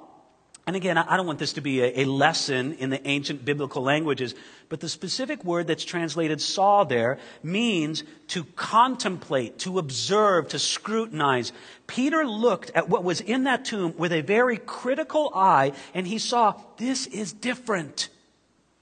And 0.66 0.76
again, 0.76 0.97
I 0.97 1.18
don't 1.18 1.26
want 1.26 1.38
this 1.38 1.52
to 1.54 1.61
be 1.61 1.83
a, 1.83 2.06
lesson 2.06 2.75
in 2.75 2.88
the 2.88 3.06
ancient 3.06 3.44
biblical 3.44 3.83
languages, 3.83 4.35
but 4.71 4.80
the 4.80 4.88
specific 4.88 5.44
word 5.44 5.66
that's 5.66 5.85
translated 5.85 6.40
saw 6.40 6.85
there 6.85 7.18
means 7.42 8.02
to 8.28 8.44
contemplate, 8.56 9.59
to 9.61 9.78
observe, 9.78 10.49
to 10.49 10.59
scrutinize. 10.59 11.52
Peter 11.87 12.25
looked 12.25 12.71
at 12.75 12.88
what 12.88 13.04
was 13.04 13.21
in 13.21 13.44
that 13.44 13.66
tomb 13.66 13.94
with 13.99 14.11
a 14.11 14.23
very 14.23 14.56
critical 14.56 15.30
eye, 15.35 15.73
and 15.92 16.06
he 16.06 16.18
saw 16.18 16.54
this 16.78 17.06
is 17.09 17.35
different. 17.35 18.09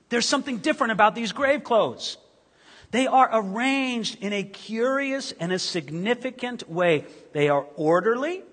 There's 0.08 0.26
something 0.26 0.58
different 0.58 0.92
about 0.92 1.16
these 1.16 1.32
grave 1.32 1.64
clothes. 1.64 2.16
They 2.92 3.08
are 3.08 3.28
arranged 3.32 4.22
in 4.22 4.32
a 4.32 4.44
curious 4.44 5.32
and 5.32 5.50
a 5.52 5.58
significant 5.58 6.70
way. 6.70 7.06
They 7.32 7.48
are 7.48 7.66
orderly. 7.74 8.44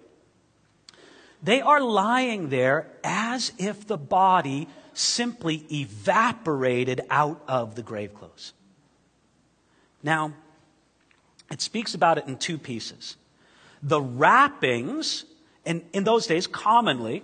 They 1.42 1.62
are 1.62 1.82
lying 1.82 2.50
there 2.50 2.88
as 3.04 3.54
if 3.58 3.88
the 3.88 3.98
body 3.98 4.68
simply 4.94 5.66
evaporated 5.72 7.02
out 7.10 7.42
of 7.48 7.76
the 7.76 7.82
grave 7.82 8.14
clothes. 8.14 8.54
Now, 10.04 10.34
it 11.50 11.62
speaks 11.62 11.94
about 11.94 12.18
it 12.18 12.28
in 12.28 12.38
two 12.38 12.58
pieces. 12.58 13.16
The 13.82 14.02
wrappings, 14.02 15.24
and 15.66 15.84
in 15.94 16.04
those 16.04 16.28
days, 16.28 16.48
commonly, 16.48 17.24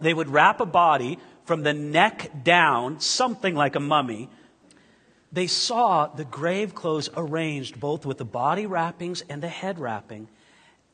they 0.00 0.14
would 0.14 0.28
wrap 0.28 0.60
a 0.60 0.66
body 0.66 1.18
from 1.44 1.62
the 1.62 1.74
neck 1.74 2.30
down, 2.42 3.00
something 3.00 3.54
like 3.54 3.76
a 3.76 3.80
mummy. 3.80 4.30
They 5.30 5.46
saw 5.46 6.06
the 6.06 6.24
grave 6.24 6.74
clothes 6.74 7.10
arranged 7.14 7.78
both 7.78 8.06
with 8.06 8.18
the 8.18 8.24
body 8.24 8.64
wrappings 8.66 9.22
and 9.28 9.42
the 9.42 9.48
head 9.48 9.78
wrapping 9.78 10.28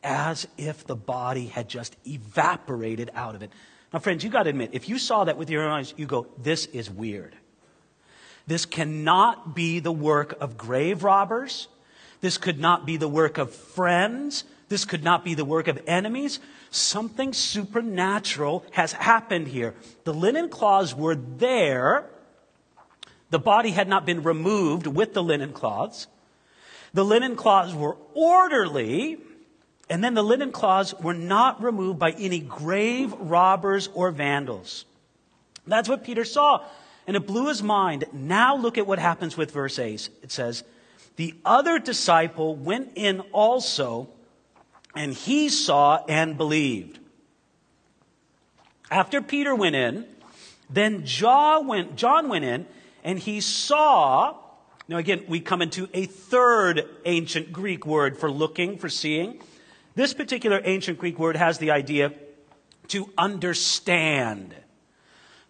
as 0.02 0.46
if 0.56 0.86
the 0.86 0.96
body 0.96 1.46
had 1.46 1.68
just 1.68 1.96
evaporated 2.06 3.10
out 3.14 3.34
of 3.34 3.42
it. 3.42 3.50
Now, 3.92 3.98
friends, 3.98 4.22
you 4.22 4.30
got 4.30 4.44
to 4.44 4.50
admit, 4.50 4.70
if 4.72 4.88
you 4.88 4.98
saw 4.98 5.24
that 5.24 5.36
with 5.36 5.50
your 5.50 5.64
own 5.64 5.72
eyes, 5.72 5.94
you 5.96 6.06
go, 6.06 6.26
this 6.38 6.66
is 6.66 6.90
weird. 6.90 7.34
This 8.46 8.66
cannot 8.66 9.54
be 9.54 9.80
the 9.80 9.92
work 9.92 10.36
of 10.40 10.56
grave 10.56 11.04
robbers. 11.04 11.68
This 12.20 12.38
could 12.38 12.58
not 12.58 12.86
be 12.86 12.96
the 12.96 13.08
work 13.08 13.38
of 13.38 13.54
friends. 13.54 14.44
This 14.68 14.84
could 14.84 15.02
not 15.02 15.24
be 15.24 15.34
the 15.34 15.44
work 15.44 15.68
of 15.68 15.82
enemies. 15.86 16.38
Something 16.70 17.32
supernatural 17.32 18.64
has 18.72 18.92
happened 18.92 19.48
here. 19.48 19.74
The 20.04 20.14
linen 20.14 20.48
cloths 20.48 20.94
were 20.94 21.16
there. 21.16 22.06
The 23.30 23.38
body 23.38 23.70
had 23.70 23.88
not 23.88 24.06
been 24.06 24.22
removed 24.22 24.86
with 24.86 25.14
the 25.14 25.22
linen 25.22 25.52
cloths. 25.52 26.06
The 26.92 27.04
linen 27.04 27.36
cloths 27.36 27.74
were 27.74 27.96
orderly. 28.14 29.18
And 29.90 30.04
then 30.04 30.14
the 30.14 30.22
linen 30.22 30.52
cloths 30.52 30.94
were 30.94 31.14
not 31.14 31.60
removed 31.60 31.98
by 31.98 32.12
any 32.12 32.38
grave 32.38 33.12
robbers 33.18 33.88
or 33.92 34.12
vandals. 34.12 34.84
That's 35.66 35.88
what 35.88 36.04
Peter 36.04 36.24
saw. 36.24 36.64
And 37.08 37.16
it 37.16 37.26
blew 37.26 37.48
his 37.48 37.60
mind. 37.60 38.04
Now 38.12 38.56
look 38.56 38.78
at 38.78 38.86
what 38.86 39.00
happens 39.00 39.36
with 39.36 39.50
verse 39.50 39.80
8. 39.80 40.08
It 40.22 40.30
says, 40.30 40.62
The 41.16 41.34
other 41.44 41.80
disciple 41.80 42.54
went 42.54 42.92
in 42.94 43.18
also, 43.32 44.08
and 44.94 45.12
he 45.12 45.48
saw 45.48 46.04
and 46.08 46.38
believed. 46.38 47.00
After 48.92 49.20
Peter 49.20 49.56
went 49.56 49.74
in, 49.74 50.06
then 50.68 51.04
John 51.04 51.66
went, 51.66 51.96
John 51.96 52.28
went 52.28 52.44
in, 52.44 52.66
and 53.02 53.18
he 53.18 53.40
saw. 53.40 54.36
Now, 54.86 54.98
again, 54.98 55.24
we 55.26 55.40
come 55.40 55.62
into 55.62 55.88
a 55.92 56.06
third 56.06 56.88
ancient 57.04 57.52
Greek 57.52 57.84
word 57.84 58.16
for 58.16 58.30
looking, 58.30 58.78
for 58.78 58.88
seeing. 58.88 59.40
This 60.00 60.14
particular 60.14 60.62
ancient 60.64 60.96
Greek 60.96 61.18
word 61.18 61.36
has 61.36 61.58
the 61.58 61.72
idea 61.72 62.14
to 62.88 63.10
understand. 63.18 64.54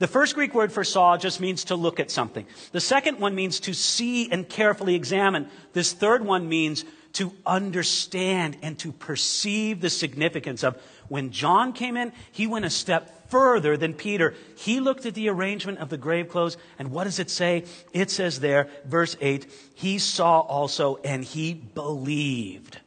The 0.00 0.08
first 0.08 0.34
Greek 0.34 0.54
word 0.54 0.72
for 0.72 0.82
saw 0.82 1.16
just 1.16 1.40
means 1.40 1.62
to 1.66 1.76
look 1.76 2.00
at 2.00 2.10
something. 2.10 2.48
The 2.72 2.80
second 2.80 3.20
one 3.20 3.36
means 3.36 3.60
to 3.60 3.72
see 3.72 4.28
and 4.28 4.48
carefully 4.48 4.96
examine. 4.96 5.48
This 5.72 5.92
third 5.92 6.24
one 6.24 6.48
means 6.48 6.84
to 7.12 7.32
understand 7.46 8.56
and 8.60 8.76
to 8.80 8.90
perceive 8.90 9.80
the 9.80 9.88
significance 9.88 10.64
of. 10.64 10.76
When 11.06 11.30
John 11.30 11.72
came 11.72 11.96
in, 11.96 12.12
he 12.32 12.48
went 12.48 12.64
a 12.64 12.70
step 12.70 13.30
further 13.30 13.76
than 13.76 13.94
Peter. 13.94 14.34
He 14.56 14.80
looked 14.80 15.06
at 15.06 15.14
the 15.14 15.28
arrangement 15.28 15.78
of 15.78 15.90
the 15.90 15.96
grave 15.96 16.28
clothes, 16.28 16.56
and 16.76 16.90
what 16.90 17.04
does 17.04 17.20
it 17.20 17.30
say? 17.30 17.66
It 17.92 18.10
says 18.10 18.40
there, 18.40 18.66
verse 18.84 19.16
8, 19.20 19.46
he 19.76 20.00
saw 20.00 20.40
also 20.40 20.96
and 21.04 21.22
he 21.22 21.54
believed 21.54 22.80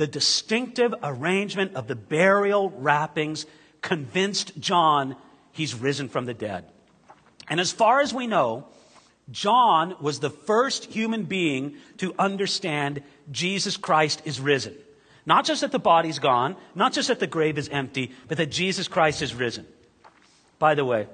the 0.00 0.06
distinctive 0.06 0.94
arrangement 1.02 1.74
of 1.74 1.86
the 1.86 1.94
burial 1.94 2.70
wrappings 2.70 3.44
convinced 3.82 4.58
John 4.58 5.14
he's 5.52 5.74
risen 5.74 6.08
from 6.08 6.24
the 6.24 6.32
dead. 6.32 6.64
And 7.50 7.60
as 7.60 7.70
far 7.70 8.00
as 8.00 8.14
we 8.14 8.26
know, 8.26 8.64
John 9.30 9.94
was 10.00 10.18
the 10.18 10.30
first 10.30 10.86
human 10.86 11.24
being 11.24 11.76
to 11.98 12.14
understand 12.18 13.02
Jesus 13.30 13.76
Christ 13.76 14.22
is 14.24 14.40
risen. 14.40 14.74
Not 15.26 15.44
just 15.44 15.60
that 15.60 15.70
the 15.70 15.78
body's 15.78 16.18
gone, 16.18 16.56
not 16.74 16.94
just 16.94 17.08
that 17.08 17.20
the 17.20 17.26
grave 17.26 17.58
is 17.58 17.68
empty, 17.68 18.12
but 18.26 18.38
that 18.38 18.50
Jesus 18.50 18.88
Christ 18.88 19.20
is 19.20 19.34
risen. 19.34 19.66
By 20.58 20.76
the 20.76 20.84
way, 20.86 21.08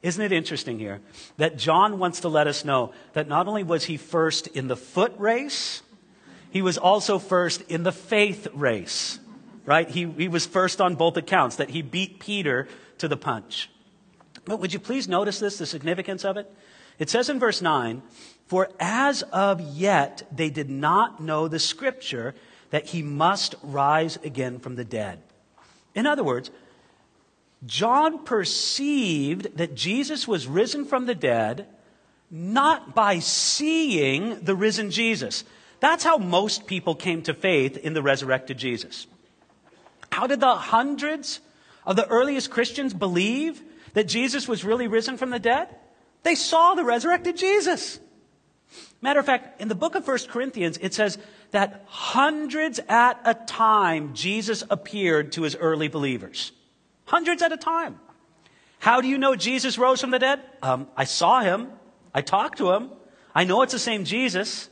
isn't 0.00 0.24
it 0.24 0.32
interesting 0.32 0.78
here 0.78 1.02
that 1.36 1.58
John 1.58 1.98
wants 1.98 2.20
to 2.20 2.30
let 2.30 2.46
us 2.46 2.64
know 2.64 2.94
that 3.12 3.28
not 3.28 3.48
only 3.48 3.64
was 3.64 3.84
he 3.84 3.98
first 3.98 4.46
in 4.46 4.66
the 4.66 4.76
foot 4.76 5.12
race, 5.18 5.82
he 6.50 6.62
was 6.62 6.78
also 6.78 7.18
first 7.18 7.62
in 7.62 7.82
the 7.82 7.92
faith 7.92 8.48
race, 8.52 9.18
right? 9.64 9.88
He, 9.88 10.04
he 10.06 10.28
was 10.28 10.46
first 10.46 10.80
on 10.80 10.96
both 10.96 11.16
accounts, 11.16 11.56
that 11.56 11.70
he 11.70 11.82
beat 11.82 12.20
Peter 12.20 12.68
to 12.98 13.08
the 13.08 13.16
punch. 13.16 13.70
But 14.44 14.60
would 14.60 14.72
you 14.72 14.78
please 14.78 15.08
notice 15.08 15.38
this, 15.38 15.58
the 15.58 15.66
significance 15.66 16.24
of 16.24 16.36
it? 16.36 16.52
It 16.98 17.08
says 17.08 17.30
in 17.30 17.38
verse 17.38 17.62
9, 17.62 18.02
For 18.46 18.68
as 18.78 19.22
of 19.22 19.60
yet 19.60 20.26
they 20.30 20.50
did 20.50 20.68
not 20.68 21.20
know 21.20 21.48
the 21.48 21.58
scripture 21.58 22.34
that 22.70 22.86
he 22.86 23.02
must 23.02 23.54
rise 23.62 24.18
again 24.24 24.58
from 24.58 24.76
the 24.76 24.84
dead. 24.84 25.20
In 25.94 26.06
other 26.06 26.22
words, 26.22 26.50
John 27.66 28.24
perceived 28.24 29.56
that 29.56 29.74
Jesus 29.74 30.26
was 30.26 30.46
risen 30.46 30.84
from 30.84 31.06
the 31.06 31.14
dead 31.14 31.66
not 32.30 32.94
by 32.94 33.18
seeing 33.18 34.40
the 34.40 34.54
risen 34.54 34.90
Jesus. 34.90 35.44
That's 35.80 36.04
how 36.04 36.18
most 36.18 36.66
people 36.66 36.94
came 36.94 37.22
to 37.22 37.34
faith 37.34 37.76
in 37.76 37.94
the 37.94 38.02
resurrected 38.02 38.58
Jesus. 38.58 39.06
How 40.12 40.26
did 40.26 40.40
the 40.40 40.54
hundreds 40.54 41.40
of 41.86 41.96
the 41.96 42.06
earliest 42.08 42.50
Christians 42.50 42.92
believe 42.92 43.62
that 43.94 44.04
Jesus 44.04 44.46
was 44.46 44.64
really 44.64 44.86
risen 44.86 45.16
from 45.16 45.30
the 45.30 45.38
dead? 45.38 45.68
They 46.22 46.34
saw 46.34 46.74
the 46.74 46.84
resurrected 46.84 47.36
Jesus. 47.36 47.98
Matter 49.00 49.20
of 49.20 49.26
fact, 49.26 49.60
in 49.60 49.68
the 49.68 49.74
book 49.74 49.94
of 49.94 50.06
1 50.06 50.18
Corinthians, 50.28 50.78
it 50.80 50.92
says 50.92 51.18
that 51.52 51.84
hundreds 51.86 52.78
at 52.88 53.20
a 53.24 53.34
time 53.34 54.14
Jesus 54.14 54.62
appeared 54.68 55.32
to 55.32 55.42
his 55.42 55.56
early 55.56 55.88
believers. 55.88 56.52
Hundreds 57.06 57.42
at 57.42 57.52
a 57.52 57.56
time. 57.56 57.98
How 58.78 59.00
do 59.00 59.08
you 59.08 59.18
know 59.18 59.34
Jesus 59.34 59.78
rose 59.78 60.00
from 60.00 60.10
the 60.10 60.18
dead? 60.18 60.40
Um, 60.62 60.88
I 60.96 61.04
saw 61.04 61.40
him. 61.40 61.68
I 62.14 62.20
talked 62.20 62.58
to 62.58 62.72
him. 62.72 62.90
I 63.34 63.44
know 63.44 63.62
it's 63.62 63.72
the 63.72 63.78
same 63.78 64.04
Jesus. 64.04 64.68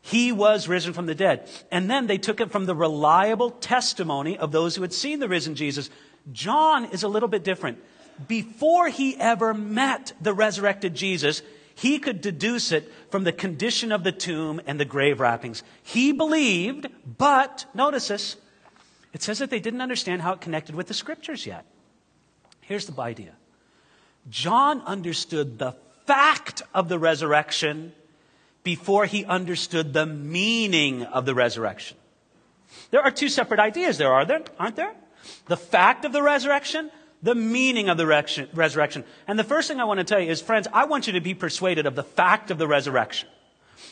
He 0.00 0.32
was 0.32 0.68
risen 0.68 0.92
from 0.92 1.06
the 1.06 1.14
dead. 1.14 1.48
And 1.70 1.90
then 1.90 2.06
they 2.06 2.18
took 2.18 2.40
it 2.40 2.50
from 2.50 2.66
the 2.66 2.74
reliable 2.74 3.50
testimony 3.50 4.38
of 4.38 4.52
those 4.52 4.76
who 4.76 4.82
had 4.82 4.92
seen 4.92 5.18
the 5.18 5.28
risen 5.28 5.54
Jesus. 5.54 5.90
John 6.32 6.86
is 6.86 7.02
a 7.02 7.08
little 7.08 7.28
bit 7.28 7.44
different. 7.44 7.78
Before 8.26 8.88
he 8.88 9.16
ever 9.16 9.54
met 9.54 10.12
the 10.20 10.32
resurrected 10.34 10.94
Jesus, 10.94 11.42
he 11.74 11.98
could 11.98 12.20
deduce 12.20 12.72
it 12.72 12.92
from 13.10 13.24
the 13.24 13.32
condition 13.32 13.92
of 13.92 14.02
the 14.02 14.12
tomb 14.12 14.60
and 14.66 14.80
the 14.80 14.84
grave 14.84 15.20
wrappings. 15.20 15.62
He 15.82 16.12
believed, 16.12 16.88
but 17.06 17.66
notice 17.74 18.08
this. 18.08 18.36
It 19.12 19.22
says 19.22 19.38
that 19.38 19.50
they 19.50 19.60
didn't 19.60 19.80
understand 19.80 20.22
how 20.22 20.32
it 20.32 20.40
connected 20.40 20.74
with 20.74 20.88
the 20.88 20.94
scriptures 20.94 21.46
yet. 21.46 21.64
Here's 22.60 22.86
the 22.86 23.00
idea 23.00 23.32
John 24.28 24.80
understood 24.82 25.58
the 25.58 25.76
fact 26.06 26.62
of 26.74 26.88
the 26.88 26.98
resurrection 26.98 27.92
before 28.62 29.06
he 29.06 29.24
understood 29.24 29.92
the 29.92 30.06
meaning 30.06 31.02
of 31.02 31.26
the 31.26 31.34
resurrection. 31.34 31.96
There 32.90 33.02
are 33.02 33.10
two 33.10 33.28
separate 33.28 33.60
ideas 33.60 33.98
there, 33.98 34.12
are 34.12 34.24
there? 34.24 34.42
Aren't 34.58 34.76
there? 34.76 34.94
The 35.46 35.56
fact 35.56 36.04
of 36.04 36.12
the 36.12 36.22
resurrection, 36.22 36.90
the 37.22 37.34
meaning 37.34 37.88
of 37.88 37.96
the 37.96 38.06
resurrection. 38.06 39.04
And 39.26 39.38
the 39.38 39.44
first 39.44 39.68
thing 39.68 39.80
I 39.80 39.84
want 39.84 39.98
to 39.98 40.04
tell 40.04 40.20
you 40.20 40.30
is, 40.30 40.40
friends, 40.40 40.68
I 40.72 40.84
want 40.84 41.06
you 41.06 41.14
to 41.14 41.20
be 41.20 41.34
persuaded 41.34 41.86
of 41.86 41.94
the 41.94 42.02
fact 42.02 42.50
of 42.50 42.58
the 42.58 42.68
resurrection. 42.68 43.28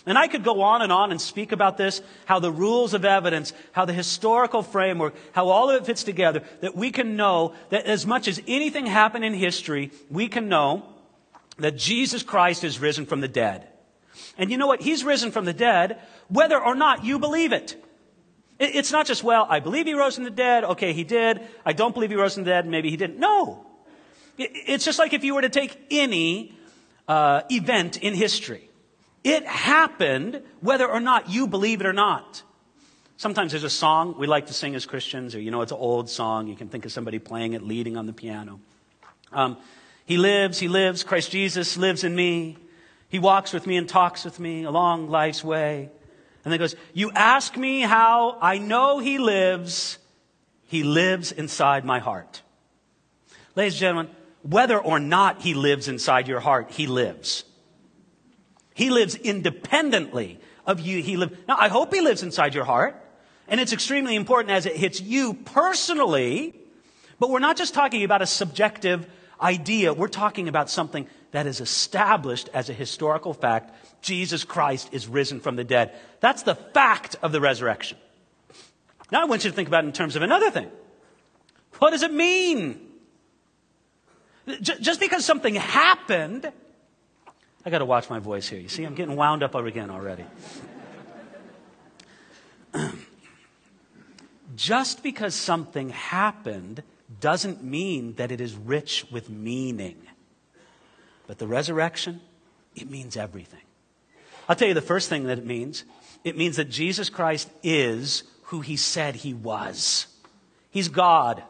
And 0.05 0.17
I 0.17 0.29
could 0.29 0.45
go 0.45 0.63
on 0.63 0.83
and 0.83 0.93
on 0.93 1.11
and 1.11 1.21
speak 1.21 1.53
about 1.53 1.77
this, 1.77 2.01
how 2.27 2.39
the 2.39 2.53
rules 2.53 2.95
of 2.95 3.05
evidence, 3.05 3.53
how 3.73 3.85
the 3.85 3.93
historical 3.93 4.63
framework, 4.63 5.15
how 5.33 5.49
all 5.49 5.71
of 5.71 5.81
it 5.81 5.87
fits 5.87 6.05
together, 6.05 6.43
that 6.61 6.77
we 6.77 6.91
can 6.91 7.17
know 7.17 7.55
that 7.71 7.87
as 7.87 8.07
much 8.07 8.29
as 8.29 8.41
anything 8.47 8.87
happened 8.87 9.25
in 9.25 9.35
history, 9.35 9.91
we 10.11 10.29
can 10.29 10.49
know 10.49 10.85
that 11.59 11.77
Jesus 11.77 12.23
Christ 12.23 12.63
is 12.65 12.79
risen 12.79 13.07
from 13.07 13.21
the 13.21 13.29
dead. 13.29 13.67
And 14.39 14.51
you 14.51 14.59
know 14.59 14.67
what? 14.67 14.83
He's 14.83 15.05
risen 15.05 15.31
from 15.31 15.45
the 15.45 15.53
dead, 15.53 15.99
whether 16.29 16.61
or 16.61 16.75
not 16.75 17.05
you 17.05 17.19
believe 17.19 17.53
it. 17.53 17.83
It's 18.59 18.93
not 18.93 19.07
just, 19.07 19.23
well, 19.23 19.47
I 19.49 19.61
believe 19.61 19.87
he 19.87 19.95
rose 19.95 20.15
from 20.15 20.25
the 20.25 20.31
dead. 20.31 20.65
Okay, 20.65 20.93
he 20.93 21.05
did. 21.05 21.41
I 21.65 21.73
don't 21.73 21.93
believe 21.93 22.11
he 22.11 22.17
rose 22.17 22.35
from 22.35 22.45
the 22.45 22.51
dead. 22.51 22.67
Maybe 22.67 22.91
he 22.91 22.97
didn't. 22.97 23.19
No. 23.19 23.67
It's 24.39 24.85
just 24.85 24.99
like 24.99 25.13
if 25.13 25.25
you 25.25 25.35
were 25.35 25.43
to 25.43 25.49
take 25.49 25.79
any 25.91 26.55
uh, 27.09 27.43
event 27.51 27.99
in 27.99 28.15
history. 28.15 28.71
It 29.25 29.47
happened 29.47 30.43
whether 30.61 30.87
or 30.87 31.01
not 31.01 31.29
you 31.31 31.47
believe 31.47 31.81
it 31.81 31.87
or 31.87 31.93
not. 31.93 32.43
Sometimes 33.17 33.53
there's 33.53 33.65
a 33.65 33.71
song 33.71 34.15
we 34.19 34.27
like 34.27 34.47
to 34.47 34.53
sing 34.53 34.75
as 34.75 34.85
Christians, 34.85 35.35
or 35.35 35.41
you 35.41 35.51
know, 35.51 35.63
it's 35.63 35.73
an 35.73 35.79
old 35.79 36.09
song. 36.09 36.49
You 36.49 36.55
can 36.55 36.69
think 36.69 36.85
of 36.85 36.93
somebody 36.93 37.19
playing 37.19 37.55
it, 37.55 37.63
leading 37.63 37.97
on 37.97 38.07
the 38.07 38.13
piano. 38.13 38.61
Um, 39.33 39.57
he 40.05 40.19
lives, 40.19 40.59
he 40.59 40.69
lives, 40.69 41.03
Christ 41.03 41.31
Jesus 41.31 41.77
lives 41.77 42.05
in 42.05 42.15
me. 42.15 42.59
He 43.09 43.19
walks 43.19 43.53
with 43.53 43.67
me 43.67 43.77
and 43.77 43.89
talks 43.89 44.25
with 44.25 44.41
me 44.41 44.65
along 44.65 45.09
life's 45.09 45.45
way. 45.45 45.91
And 46.45 46.53
then 46.53 46.59
goes, 46.59 46.77
You 46.93 47.11
ask 47.13 47.57
me 47.57 47.81
how 47.81 48.39
I 48.41 48.59
know 48.59 48.99
he 48.99 49.19
lives. 49.19 49.99
He 50.69 50.83
lives 50.83 51.33
inside 51.33 51.85
my 51.85 51.99
heart. 51.99 52.43
Ladies 53.55 53.75
and 53.75 53.81
gentlemen, 53.81 54.11
whether 54.43 54.79
or 54.79 55.01
not 55.01 55.43
he 55.43 55.55
lives 55.55 55.89
inside 55.89 56.29
your 56.29 56.41
heart, 56.41 56.71
he 56.71 56.87
lives. 56.87 57.45
He 58.75 58.91
lives 58.91 59.15
independently 59.15 60.39
of 60.67 60.81
you. 60.81 61.03
He 61.03 61.17
lives. 61.17 61.33
Now, 61.49 61.57
I 61.59 61.69
hope 61.69 61.95
he 61.95 62.01
lives 62.01 62.23
inside 62.23 62.55
your 62.55 62.65
heart. 62.65 63.03
And 63.49 63.61
it's 63.61 63.73
extremely 63.73 64.17
important 64.17 64.51
as 64.51 64.67
it 64.67 64.77
hits 64.77 65.01
you 65.01 65.35
personally. 65.35 66.55
But 67.19 67.31
we're 67.31 67.39
not 67.39 67.57
just 67.57 67.75
talking 67.75 68.05
about 68.05 68.23
a 68.23 68.27
subjective 68.27 69.07
idea. 69.41 69.93
We're 69.93 70.09
talking 70.09 70.49
about 70.49 70.71
something 70.71 71.07
that 71.33 71.47
is 71.47 71.61
established 71.61 72.49
as 72.55 72.71
a 72.71 72.73
historical 72.73 73.35
fact. 73.35 73.75
Jesus 74.03 74.45
Christ 74.45 74.89
is 74.93 75.09
risen 75.09 75.41
from 75.41 75.57
the 75.57 75.65
dead. 75.65 75.95
That's 76.21 76.43
the 76.43 76.55
fact 76.55 77.17
of 77.23 77.33
the 77.33 77.41
resurrection. 77.41 77.99
Now 79.11 79.23
I 79.23 79.25
want 79.27 79.45
you 79.45 79.51
to 79.51 79.57
think 79.57 79.69
about 79.69 79.85
it 79.85 79.89
in 79.89 79.93
terms 79.93 80.17
of 80.17 80.23
another 80.23 80.51
thing. 80.51 80.71
What 81.79 81.91
does 81.91 82.03
it 82.03 82.13
mean? 82.13 82.81
Just 84.61 85.01
because 85.01 85.25
something 85.25 85.55
happened, 85.57 86.51
I 87.65 87.71
got 87.71 87.79
to 87.79 87.85
watch 87.85 88.09
my 88.09 88.21
voice 88.21 88.49
here. 88.49 88.61
You 88.61 88.69
see, 88.69 88.85
I'm 88.85 88.95
getting 88.95 89.17
wound 89.17 89.43
up 89.43 89.55
again 89.57 89.91
already. 89.91 90.25
Just 94.57 95.03
because 95.03 95.35
something 95.35 95.91
happened 95.91 96.83
doesn't 97.21 97.63
mean 97.63 98.15
that 98.15 98.33
it 98.33 98.41
is 98.41 98.55
rich 98.55 99.07
with 99.11 99.31
meaning. 99.31 99.97
But 101.27 101.39
the 101.39 101.47
resurrection, 101.47 102.21
it 102.75 102.91
means 102.91 103.17
everything. 103.17 103.61
I'll 104.49 104.57
tell 104.57 104.69
you 104.69 104.75
the 104.75 104.81
first 104.81 105.09
thing 105.09 105.25
that 105.25 105.39
it 105.39 105.47
means. 105.47 105.85
It 106.25 106.37
means 106.37 106.57
that 106.57 106.71
Jesus 106.71 107.09
Christ 107.09 107.51
is 107.63 108.25
who 108.45 108.61
he 108.61 108.77
said 108.77 109.17
he 109.17 109.35
was. 109.35 110.07
He's 110.71 110.89
God. 110.89 111.43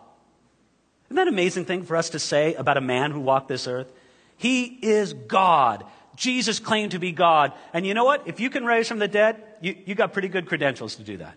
Isn't 1.06 1.16
that 1.16 1.28
an 1.28 1.34
amazing 1.34 1.64
thing 1.66 1.84
for 1.84 1.96
us 1.96 2.10
to 2.10 2.18
say 2.18 2.54
about 2.54 2.76
a 2.76 2.80
man 2.80 3.10
who 3.10 3.20
walked 3.20 3.48
this 3.48 3.66
earth? 3.66 3.92
He 4.36 4.64
is 4.64 5.12
God. 5.12 5.84
Jesus 6.16 6.58
claimed 6.58 6.92
to 6.92 6.98
be 6.98 7.12
God. 7.12 7.52
And 7.72 7.86
you 7.86 7.94
know 7.94 8.04
what? 8.04 8.26
If 8.26 8.40
you 8.40 8.50
can 8.50 8.64
raise 8.64 8.88
from 8.88 8.98
the 8.98 9.08
dead, 9.08 9.42
you, 9.60 9.76
you 9.84 9.94
got 9.94 10.12
pretty 10.12 10.28
good 10.28 10.46
credentials 10.46 10.96
to 10.96 11.02
do 11.02 11.18
that. 11.18 11.34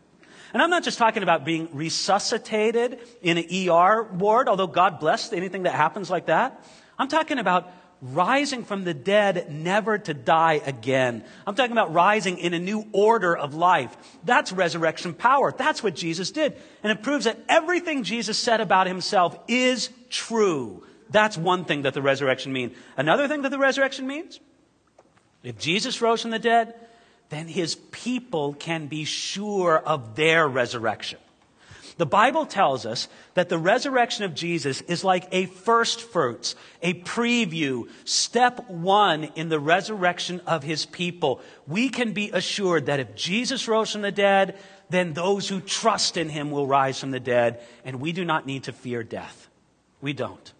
And 0.54 0.62
I'm 0.62 0.70
not 0.70 0.84
just 0.84 0.98
talking 0.98 1.24
about 1.24 1.46
being 1.46 1.70
resuscitated 1.74 3.00
in 3.22 3.38
an 3.38 3.70
ER 3.70 4.04
ward, 4.04 4.50
although 4.50 4.68
God 4.68 5.00
bless 5.00 5.32
anything 5.32 5.64
that 5.64 5.74
happens 5.74 6.10
like 6.10 6.26
that. 6.26 6.64
I'm 6.98 7.08
talking 7.08 7.40
about 7.40 7.72
rising 8.02 8.64
from 8.64 8.84
the 8.84 8.94
dead, 8.94 9.52
never 9.52 9.98
to 9.98 10.14
die 10.14 10.62
again. 10.66 11.24
I'm 11.46 11.56
talking 11.56 11.74
about 11.74 11.94
rising 11.94 12.38
in 12.38 12.54
a 12.54 12.60
new 12.60 12.88
order 12.92 13.36
of 13.36 13.54
life. 13.54 13.96
That's 14.24 14.52
resurrection 14.52 15.14
power. 15.14 15.52
That's 15.52 15.84
what 15.84 15.96
Jesus 15.96 16.32
did. 16.32 16.56
And 16.82 16.92
it 16.92 17.04
proves 17.04 17.26
that 17.26 17.40
everything 17.50 18.04
Jesus 18.04 18.38
said 18.38 18.62
about 18.62 18.88
himself 18.88 19.38
is 19.48 19.90
true. 20.10 20.84
That's 21.10 21.38
one 21.38 21.66
thing 21.66 21.82
that 21.84 21.94
the 21.94 22.02
resurrection 22.02 22.54
means. 22.54 22.76
Another 22.96 23.28
thing 23.28 23.42
that 23.42 23.50
the 23.50 23.60
resurrection 23.60 24.08
means, 24.08 24.40
if 25.44 25.58
Jesus 25.58 26.02
rose 26.02 26.22
from 26.22 26.32
the 26.32 26.40
dead, 26.40 26.76
then 27.30 27.48
his 27.48 27.76
people 27.76 28.54
can 28.54 28.88
be 28.88 29.06
sure 29.06 29.78
of 29.78 30.16
their 30.16 30.48
resurrection. 30.48 31.20
The 31.98 32.06
Bible 32.06 32.46
tells 32.46 32.86
us 32.86 33.10
that 33.34 33.50
the 33.50 33.58
resurrection 33.58 34.24
of 34.24 34.34
Jesus 34.34 34.80
is 34.82 35.04
like 35.04 35.28
a 35.34 35.48
first 35.48 36.00
fruits, 36.00 36.56
a 36.82 36.94
preview, 36.94 37.90
step 38.06 38.70
one 38.70 39.26
in 39.36 39.50
the 39.50 39.60
resurrection 39.60 40.40
of 40.48 40.64
his 40.64 40.86
people. 40.86 41.42
We 41.68 41.90
can 41.90 42.14
be 42.14 42.32
assured 42.32 42.86
that 42.86 43.02
if 43.02 43.16
Jesus 43.16 43.68
rose 43.68 43.92
from 43.92 44.02
the 44.02 44.14
dead, 44.14 44.58
then 44.90 45.12
those 45.12 45.50
who 45.50 45.60
trust 45.60 46.16
in 46.16 46.30
him 46.30 46.52
will 46.52 46.66
rise 46.66 47.02
from 47.02 47.12
the 47.12 47.20
dead, 47.20 47.60
and 47.84 48.00
we 48.00 48.14
do 48.14 48.24
not 48.24 48.46
need 48.46 48.64
to 48.64 48.72
fear 48.72 49.04
death. 49.04 49.50
We 50.00 50.14
don't. 50.14 50.54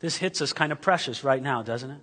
This 0.00 0.18
hits 0.18 0.42
us 0.42 0.52
kind 0.52 0.70
of 0.70 0.82
precious 0.82 1.24
right 1.24 1.42
now, 1.42 1.62
doesn't 1.62 1.90
it? 1.90 2.00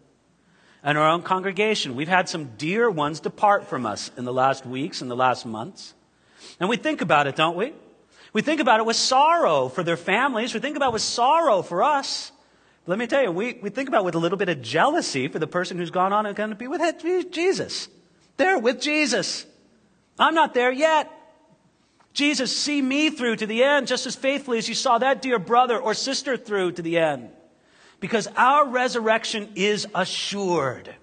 In 0.83 0.97
our 0.97 1.09
own 1.09 1.21
congregation, 1.21 1.95
we've 1.95 2.07
had 2.07 2.27
some 2.27 2.51
dear 2.57 2.89
ones 2.89 3.19
depart 3.19 3.67
from 3.67 3.85
us 3.85 4.09
in 4.17 4.25
the 4.25 4.33
last 4.33 4.65
weeks 4.65 5.01
and 5.01 5.11
the 5.11 5.15
last 5.15 5.45
months. 5.45 5.93
And 6.59 6.69
we 6.69 6.77
think 6.77 7.01
about 7.01 7.27
it, 7.27 7.35
don't 7.35 7.55
we? 7.55 7.73
We 8.33 8.41
think 8.41 8.59
about 8.61 8.79
it 8.79 8.85
with 8.85 8.95
sorrow 8.95 9.67
for 9.67 9.83
their 9.83 9.97
families. 9.97 10.53
We 10.53 10.59
think 10.59 10.75
about 10.75 10.89
it 10.89 10.93
with 10.93 11.01
sorrow 11.03 11.61
for 11.61 11.83
us. 11.83 12.31
Let 12.87 12.97
me 12.97 13.05
tell 13.05 13.21
you, 13.21 13.31
we, 13.31 13.59
we 13.61 13.69
think 13.69 13.89
about 13.89 14.01
it 14.01 14.05
with 14.05 14.15
a 14.15 14.19
little 14.19 14.39
bit 14.39 14.49
of 14.49 14.61
jealousy 14.63 15.27
for 15.27 15.37
the 15.37 15.47
person 15.47 15.77
who's 15.77 15.91
gone 15.91 16.13
on 16.13 16.25
and 16.25 16.35
going 16.35 16.49
to 16.49 16.55
be 16.55 16.67
with 16.67 16.81
Jesus. 17.31 17.87
They're 18.37 18.57
with 18.57 18.81
Jesus. 18.81 19.45
I'm 20.17 20.33
not 20.33 20.55
there 20.55 20.71
yet. 20.71 21.11
Jesus, 22.13 22.55
see 22.55 22.81
me 22.81 23.09
through 23.09 23.37
to 23.37 23.45
the 23.45 23.63
end 23.63 23.87
just 23.87 24.07
as 24.07 24.15
faithfully 24.15 24.57
as 24.57 24.67
you 24.67 24.75
saw 24.75 24.97
that 24.97 25.21
dear 25.21 25.37
brother 25.37 25.79
or 25.79 25.93
sister 25.93 26.37
through 26.37 26.73
to 26.73 26.81
the 26.81 26.97
end. 26.97 27.29
Because 28.01 28.27
our 28.35 28.67
resurrection 28.67 29.49
is 29.55 29.87
assured. 29.95 30.93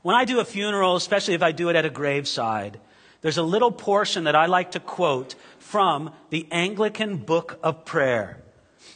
When 0.00 0.16
I 0.16 0.24
do 0.24 0.40
a 0.40 0.44
funeral, 0.46 0.96
especially 0.96 1.34
if 1.34 1.42
I 1.42 1.52
do 1.52 1.68
it 1.68 1.76
at 1.76 1.84
a 1.84 1.90
graveside, 1.90 2.80
there's 3.20 3.38
a 3.38 3.42
little 3.42 3.70
portion 3.70 4.24
that 4.24 4.36
I 4.36 4.46
like 4.46 4.70
to 4.70 4.80
quote 4.80 5.34
from 5.58 6.12
the 6.30 6.46
Anglican 6.50 7.18
Book 7.18 7.58
of 7.62 7.84
Prayer 7.84 8.38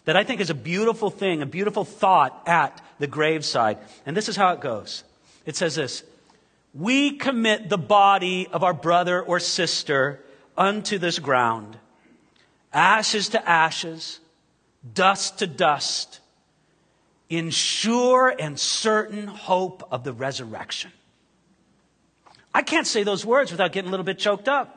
that 0.05 0.17
I 0.17 0.25
think 0.25 0.41
is 0.41 0.49
a 0.49 0.55
beautiful 0.55 1.11
thing, 1.11 1.43
a 1.43 1.47
beautiful 1.47 1.85
thought 1.85 2.43
at 2.47 2.81
the 2.99 3.07
graveside. 3.07 3.77
And 4.07 4.17
this 4.17 4.29
is 4.29 4.37
how 4.37 4.53
it 4.53 4.61
goes 4.61 5.05
it 5.45 5.57
says 5.57 5.75
this 5.75 6.03
We 6.75 7.17
commit 7.17 7.69
the 7.69 7.79
body 7.79 8.47
of 8.53 8.63
our 8.63 8.75
brother 8.75 9.23
or 9.23 9.41
sister 9.41 10.23
unto 10.57 10.99
this 10.99 11.19
ground, 11.19 11.79
ashes 12.73 13.31
to 13.31 13.49
ashes, 13.49 14.21
dust 14.95 15.39
to 15.39 15.47
dust, 15.47 16.18
in 17.29 17.51
sure 17.51 18.35
and 18.39 18.59
certain 18.59 19.27
hope 19.27 19.87
of 19.91 20.05
the 20.05 20.13
resurrection. 20.13 20.91
I 22.55 22.63
can't 22.63 22.87
say 22.87 23.03
those 23.03 23.25
words 23.25 23.51
without 23.51 23.73
getting 23.73 23.89
a 23.89 23.91
little 23.91 24.05
bit 24.05 24.19
choked 24.19 24.49
up. 24.49 24.75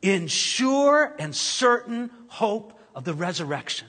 In 0.00 0.26
sure 0.28 1.14
and 1.18 1.34
certain 1.34 2.10
hope 2.28 2.78
of 2.94 3.04
the 3.04 3.14
resurrection. 3.14 3.88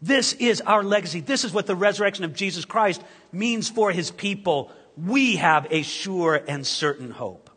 This 0.00 0.34
is 0.34 0.60
our 0.60 0.84
legacy. 0.84 1.20
This 1.20 1.44
is 1.44 1.52
what 1.52 1.66
the 1.66 1.74
resurrection 1.74 2.24
of 2.24 2.34
Jesus 2.34 2.64
Christ 2.64 3.02
means 3.32 3.68
for 3.68 3.90
his 3.90 4.10
people. 4.10 4.70
We 4.96 5.36
have 5.36 5.66
a 5.70 5.82
sure 5.82 6.40
and 6.46 6.66
certain 6.66 7.10
hope. 7.10 7.50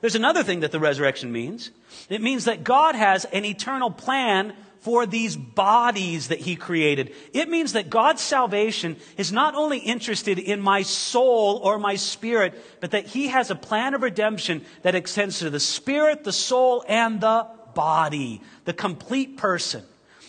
There's 0.00 0.14
another 0.14 0.42
thing 0.42 0.60
that 0.60 0.70
the 0.70 0.80
resurrection 0.80 1.32
means. 1.32 1.70
It 2.08 2.22
means 2.22 2.44
that 2.44 2.62
God 2.62 2.94
has 2.94 3.24
an 3.26 3.44
eternal 3.44 3.90
plan 3.90 4.54
for 4.84 5.06
these 5.06 5.34
bodies 5.34 6.28
that 6.28 6.40
he 6.40 6.56
created. 6.56 7.14
It 7.32 7.48
means 7.48 7.72
that 7.72 7.88
God's 7.88 8.20
salvation 8.20 8.96
is 9.16 9.32
not 9.32 9.54
only 9.54 9.78
interested 9.78 10.38
in 10.38 10.60
my 10.60 10.82
soul 10.82 11.58
or 11.64 11.78
my 11.78 11.96
spirit, 11.96 12.62
but 12.80 12.90
that 12.90 13.06
he 13.06 13.28
has 13.28 13.50
a 13.50 13.54
plan 13.54 13.94
of 13.94 14.02
redemption 14.02 14.62
that 14.82 14.94
extends 14.94 15.38
to 15.38 15.48
the 15.48 15.58
spirit, 15.58 16.22
the 16.22 16.34
soul, 16.34 16.84
and 16.86 17.18
the 17.18 17.48
body, 17.74 18.42
the 18.66 18.74
complete 18.74 19.38
person. 19.38 19.82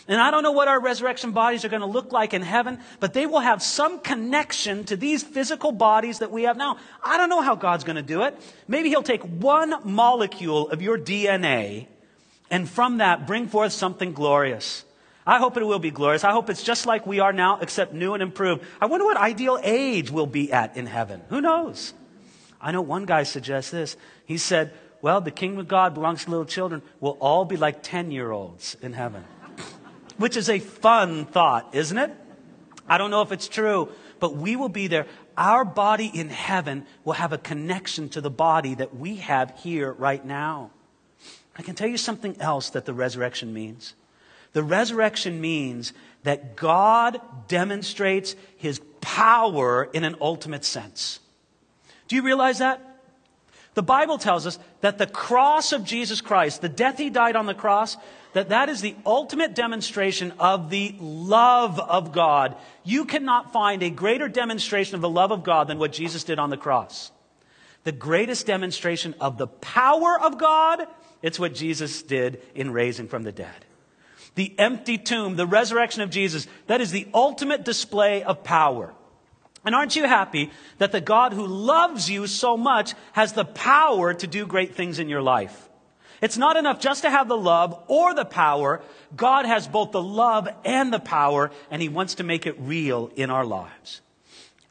And 0.08 0.22
I 0.22 0.32
don't 0.32 0.44
know 0.44 0.54
what 0.54 0.70
our 0.70 0.80
resurrection 0.80 1.32
bodies 1.32 1.66
are 1.66 1.70
going 1.70 1.82
to 1.82 1.86
look 1.86 2.14
like 2.14 2.34
in 2.34 2.42
heaven, 2.42 2.80
but 3.02 3.14
they 3.14 3.26
will 3.26 3.42
have 3.42 3.62
some 3.62 4.00
connection 4.00 4.86
to 4.86 4.96
these 4.96 5.22
physical 5.22 5.74
bodies 5.74 6.20
that 6.20 6.32
we 6.32 6.44
have 6.44 6.56
now. 6.56 6.78
I 7.04 7.18
don't 7.18 7.28
know 7.28 7.42
how 7.42 7.56
God's 7.56 7.84
going 7.84 7.98
to 7.98 8.02
do 8.02 8.22
it. 8.22 8.38
Maybe 8.70 8.88
He'll 8.88 9.04
take 9.04 9.24
one 9.24 9.76
molecule 9.84 10.70
of 10.70 10.82
your 10.82 10.98
DNA 10.98 11.88
and 12.50 12.70
from 12.70 12.98
that 12.98 13.28
bring 13.28 13.48
forth 13.48 13.74
something 13.74 14.14
glorious. 14.14 14.86
I 15.28 15.40
hope 15.40 15.58
it 15.58 15.64
will 15.64 15.80
be 15.80 15.92
glorious. 15.92 16.24
I 16.24 16.32
hope 16.32 16.50
it's 16.50 16.64
just 16.64 16.86
like 16.86 17.08
we 17.08 17.20
are 17.20 17.34
now, 17.34 17.58
except 17.60 17.94
new 17.94 18.14
and 18.14 18.22
improved. 18.22 18.64
I 18.80 18.86
wonder 18.86 19.06
what 19.06 19.18
ideal 19.18 19.60
age 19.64 20.12
we'll 20.12 20.28
be 20.28 20.52
at 20.52 20.78
in 20.78 20.86
heaven. 20.86 21.22
Who 21.30 21.42
knows? 21.42 21.94
I 22.62 22.72
know 22.72 22.82
one 22.82 23.06
guy 23.06 23.24
suggests 23.24 23.72
this. 23.72 23.98
He 24.26 24.38
said, 24.38 24.72
Well, 25.02 25.22
the 25.22 25.32
kingdom 25.32 25.60
of 25.60 25.68
God 25.68 25.96
belongs 25.96 26.26
to 26.26 26.30
little 26.30 26.46
children. 26.46 26.84
We'll 27.00 27.18
all 27.20 27.44
be 27.44 27.58
like 27.58 27.82
10 27.82 28.12
year 28.12 28.32
olds 28.32 28.78
in 28.82 28.94
heaven. 28.94 29.24
Which 30.18 30.38
is 30.38 30.50
a 30.50 30.60
fun 30.60 31.26
thought, 31.26 31.74
isn't 31.74 31.98
it? 31.98 32.12
I 32.88 33.00
don't 33.00 33.10
know 33.10 33.22
if 33.22 33.32
it's 33.32 33.48
true, 33.48 33.90
but 34.20 34.36
we 34.36 34.56
will 34.56 34.70
be 34.70 34.86
there. 34.86 35.08
Our 35.38 35.66
body 35.66 36.10
in 36.14 36.30
heaven 36.30 36.86
will 37.04 37.14
have 37.14 37.34
a 37.34 37.38
connection 37.40 38.10
to 38.10 38.22
the 38.22 38.30
body 38.30 38.76
that 38.76 38.96
we 38.96 39.18
have 39.18 39.60
here 39.60 39.92
right 39.92 40.24
now. 40.24 40.70
I 41.56 41.62
can 41.62 41.76
tell 41.76 41.88
you 41.88 41.98
something 41.98 42.36
else 42.40 42.72
that 42.72 42.86
the 42.86 42.94
resurrection 42.94 43.54
means. 43.54 43.94
The 44.54 44.64
resurrection 44.64 45.42
means 45.42 45.94
that 46.24 46.56
God 46.56 47.20
demonstrates 47.48 48.36
his 48.58 48.82
power 49.02 49.84
in 49.94 50.04
an 50.04 50.16
ultimate 50.22 50.66
sense. 50.66 51.20
Do 52.08 52.16
you 52.16 52.24
realize 52.24 52.60
that? 52.60 52.82
The 53.74 53.84
Bible 53.84 54.18
tells 54.18 54.48
us 54.48 54.58
that 54.82 54.98
the 54.98 55.08
cross 55.08 55.74
of 55.74 55.84
Jesus 55.84 56.22
Christ, 56.22 56.62
the 56.62 56.70
death 56.70 56.98
he 56.98 57.10
died 57.10 57.36
on 57.36 57.46
the 57.46 57.54
cross, 57.54 57.98
that 58.32 58.50
that 58.50 58.70
is 58.70 58.82
the 58.82 58.96
ultimate 59.06 59.54
demonstration 59.54 60.34
of 60.40 60.70
the 60.70 60.96
love 61.00 61.80
of 61.80 62.12
God. 62.12 62.56
You 62.84 63.06
cannot 63.06 63.52
find 63.52 63.84
a 63.84 63.90
greater 63.90 64.28
demonstration 64.28 64.96
of 64.96 65.02
the 65.02 65.10
love 65.10 65.32
of 65.32 65.44
God 65.44 65.68
than 65.68 65.80
what 65.80 65.92
Jesus 65.92 66.24
did 66.24 66.40
on 66.40 66.50
the 66.50 66.58
cross. 66.58 67.12
The 67.84 67.92
greatest 67.92 68.46
demonstration 68.46 69.14
of 69.20 69.38
the 69.38 69.48
power 69.48 70.20
of 70.20 70.38
God, 70.38 70.88
it's 71.22 71.40
what 71.40 71.56
Jesus 71.56 72.02
did 72.02 72.42
in 72.54 72.72
raising 72.72 73.08
from 73.08 73.24
the 73.24 73.32
dead. 73.32 73.66
The 74.36 74.54
empty 74.60 74.98
tomb, 74.98 75.36
the 75.36 75.48
resurrection 75.48 76.02
of 76.02 76.10
Jesus, 76.10 76.48
that 76.68 76.82
is 76.82 76.92
the 76.92 77.08
ultimate 77.14 77.64
display 77.64 78.24
of 78.24 78.44
power. 78.44 78.94
And 79.66 79.74
aren't 79.74 79.96
you 79.96 80.06
happy 80.06 80.52
that 80.78 80.92
the 80.92 81.02
God 81.02 81.34
who 81.34 81.48
loves 81.48 82.10
you 82.10 82.28
so 82.28 82.56
much 82.56 82.94
has 83.14 83.34
the 83.34 83.46
power 83.46 84.14
to 84.14 84.28
do 84.28 84.46
great 84.46 84.76
things 84.76 85.00
in 85.00 85.10
your 85.10 85.22
life? 85.22 85.70
It's 86.22 86.38
not 86.38 86.58
enough 86.58 86.80
just 86.80 87.02
to 87.02 87.10
have 87.10 87.28
the 87.28 87.38
love 87.38 87.84
or 87.88 88.14
the 88.14 88.26
power. 88.26 88.82
God 89.16 89.46
has 89.46 89.68
both 89.68 89.92
the 89.92 90.02
love 90.02 90.48
and 90.64 90.94
the 90.94 91.00
power, 91.00 91.52
and 91.72 91.82
He 91.82 91.90
wants 91.90 92.16
to 92.16 92.24
make 92.24 92.46
it 92.46 92.56
real 92.60 93.12
in 93.16 93.30
our 93.30 93.46
lives. 93.46 94.02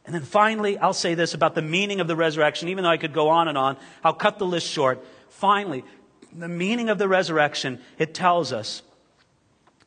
And 0.06 0.14
then 0.14 0.22
finally, 0.22 0.78
I'll 0.78 0.92
say 0.92 1.14
this 1.14 1.34
about 1.34 1.54
the 1.54 1.62
meaning 1.62 2.00
of 2.00 2.08
the 2.08 2.16
resurrection, 2.16 2.68
even 2.68 2.84
though 2.84 2.90
I 2.90 2.98
could 2.98 3.12
go 3.12 3.30
on 3.30 3.48
and 3.48 3.56
on. 3.56 3.76
I'll 4.02 4.14
cut 4.14 4.38
the 4.38 4.46
list 4.46 4.68
short. 4.68 5.04
Finally, 5.30 5.84
the 6.34 6.48
meaning 6.48 6.88
of 6.88 6.98
the 6.98 7.08
resurrection, 7.08 7.80
it 7.98 8.14
tells 8.14 8.52
us 8.52 8.82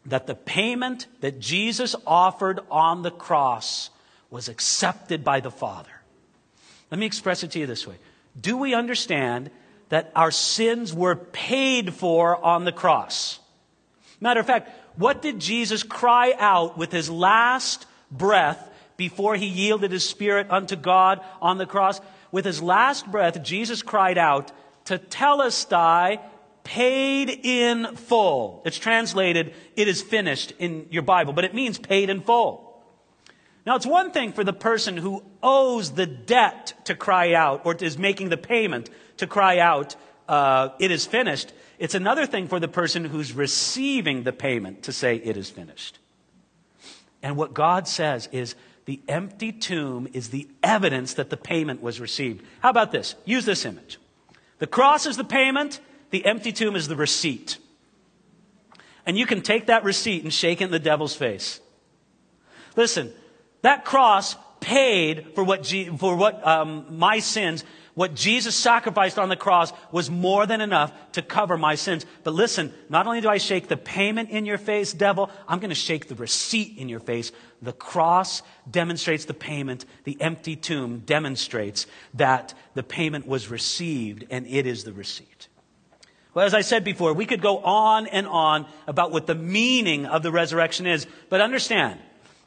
that 0.05 0.27
the 0.27 0.35
payment 0.35 1.07
that 1.19 1.39
Jesus 1.39 1.95
offered 2.05 2.61
on 2.71 3.01
the 3.01 3.11
cross 3.11 3.89
was 4.29 4.47
accepted 4.47 5.23
by 5.23 5.39
the 5.39 5.51
Father. 5.51 5.91
Let 6.89 6.99
me 6.99 7.05
express 7.05 7.43
it 7.43 7.51
to 7.51 7.59
you 7.59 7.65
this 7.65 7.85
way. 7.85 7.95
Do 8.39 8.57
we 8.57 8.73
understand 8.73 9.49
that 9.89 10.11
our 10.15 10.31
sins 10.31 10.93
were 10.93 11.15
paid 11.15 11.93
for 11.93 12.43
on 12.43 12.65
the 12.65 12.71
cross? 12.71 13.39
Matter 14.19 14.39
of 14.39 14.47
fact, 14.47 14.71
what 14.97 15.21
did 15.21 15.39
Jesus 15.39 15.83
cry 15.83 16.33
out 16.37 16.77
with 16.77 16.91
his 16.91 17.09
last 17.09 17.85
breath 18.09 18.69
before 18.95 19.35
he 19.35 19.45
yielded 19.45 19.91
his 19.91 20.07
spirit 20.07 20.47
unto 20.49 20.75
God 20.75 21.21
on 21.41 21.57
the 21.57 21.65
cross? 21.65 22.01
With 22.31 22.45
his 22.45 22.61
last 22.61 23.09
breath, 23.09 23.43
Jesus 23.43 23.81
cried 23.81 24.17
out, 24.17 24.51
Tetelestai, 24.85 26.19
paid 26.67 27.29
in 27.29 27.95
full. 27.95 28.61
It's 28.65 28.77
translated, 28.77 29.53
it 29.77 29.87
is 29.87 30.01
finished 30.01 30.51
in 30.59 30.87
your 30.91 31.01
Bible, 31.01 31.31
but 31.31 31.45
it 31.45 31.53
means 31.53 31.79
paid 31.79 32.09
in 32.09 32.19
full. 32.19 32.83
Now, 33.65 33.77
it's 33.77 33.85
one 33.85 34.11
thing 34.11 34.33
for 34.33 34.43
the 34.43 34.51
person 34.51 34.97
who 34.97 35.23
owes 35.41 35.91
the 35.91 36.05
debt 36.05 36.73
to 36.83 36.93
cry 36.93 37.33
out 37.33 37.61
or 37.65 37.73
is 37.75 37.97
making 37.97 38.27
the 38.27 38.37
payment 38.37 38.89
to 39.15 39.27
cry 39.27 39.59
out, 39.59 39.95
uh, 40.27 40.69
it 40.77 40.91
is 40.91 41.05
finished. 41.05 41.53
It's 41.79 41.95
another 41.95 42.25
thing 42.25 42.49
for 42.49 42.59
the 42.59 42.67
person 42.67 43.05
who's 43.05 43.31
receiving 43.31 44.23
the 44.23 44.33
payment 44.33 44.83
to 44.83 44.91
say, 44.91 45.15
it 45.15 45.37
is 45.37 45.49
finished. 45.49 45.99
And 47.23 47.37
what 47.37 47.53
God 47.53 47.87
says 47.87 48.27
is, 48.33 48.55
the 48.83 48.99
empty 49.07 49.53
tomb 49.53 50.09
is 50.11 50.29
the 50.29 50.49
evidence 50.61 51.13
that 51.13 51.29
the 51.29 51.37
payment 51.37 51.81
was 51.81 52.01
received. 52.01 52.43
How 52.59 52.71
about 52.71 52.91
this? 52.91 53.15
Use 53.23 53.45
this 53.45 53.63
image. 53.63 53.99
The 54.59 54.67
cross 54.67 55.05
is 55.05 55.15
the 55.15 55.23
payment, 55.23 55.79
the 56.09 56.25
empty 56.25 56.51
tomb 56.51 56.75
is 56.75 56.87
the 56.87 56.95
receipt. 56.95 57.57
And 59.05 59.17
you 59.17 59.25
can 59.25 59.41
take 59.41 59.67
that 59.67 59.83
receipt 59.83 60.23
and 60.23 60.33
shake 60.33 60.61
it 60.61 60.65
in 60.65 60.71
the 60.71 60.79
devil's 60.79 61.15
face. 61.15 61.59
Listen, 62.75 63.11
that 63.61 63.85
cross 63.85 64.35
paid 64.59 65.33
for 65.33 65.43
what, 65.43 65.65
for 65.97 66.15
what 66.15 66.45
um, 66.45 66.85
my 66.97 67.19
sins, 67.19 67.63
what 67.93 68.13
Jesus 68.13 68.55
sacrificed 68.55 69.17
on 69.17 69.29
the 69.29 69.35
cross 69.35 69.73
was 69.91 70.11
more 70.11 70.45
than 70.45 70.61
enough 70.61 70.93
to 71.13 71.21
cover 71.21 71.57
my 71.57 71.75
sins. 71.75 72.05
But 72.23 72.33
listen, 72.33 72.73
not 72.89 73.07
only 73.07 73.21
do 73.21 73.29
I 73.29 73.37
shake 73.37 73.69
the 73.69 73.77
payment 73.77 74.29
in 74.29 74.45
your 74.45 74.57
face, 74.57 74.93
devil, 74.93 75.31
I'm 75.47 75.59
going 75.59 75.69
to 75.69 75.75
shake 75.75 76.07
the 76.07 76.15
receipt 76.15 76.77
in 76.77 76.89
your 76.89 76.99
face. 76.99 77.31
The 77.61 77.73
cross 77.73 78.43
demonstrates 78.69 79.25
the 79.25 79.33
payment. 79.33 79.85
The 80.03 80.21
empty 80.21 80.55
tomb 80.55 80.99
demonstrates 80.99 81.87
that 82.13 82.53
the 82.75 82.83
payment 82.83 83.25
was 83.25 83.49
received 83.49 84.25
and 84.29 84.45
it 84.45 84.67
is 84.67 84.83
the 84.83 84.93
receipt. 84.93 85.47
Well, 86.37 86.45
as 86.45 86.53
I 86.53 86.61
said 86.61 86.83
before, 86.83 87.13
we 87.13 87.25
could 87.25 87.41
go 87.41 87.57
on 87.57 88.05
and 88.05 88.27
on 88.27 88.67
about 88.85 89.09
what 89.09 89.25
the 89.25 89.33
meaning 89.33 90.05
of 90.05 90.21
the 90.21 90.31
resurrection 90.31 90.85
is. 90.85 91.07
But 91.29 91.41
understand, 91.41 91.99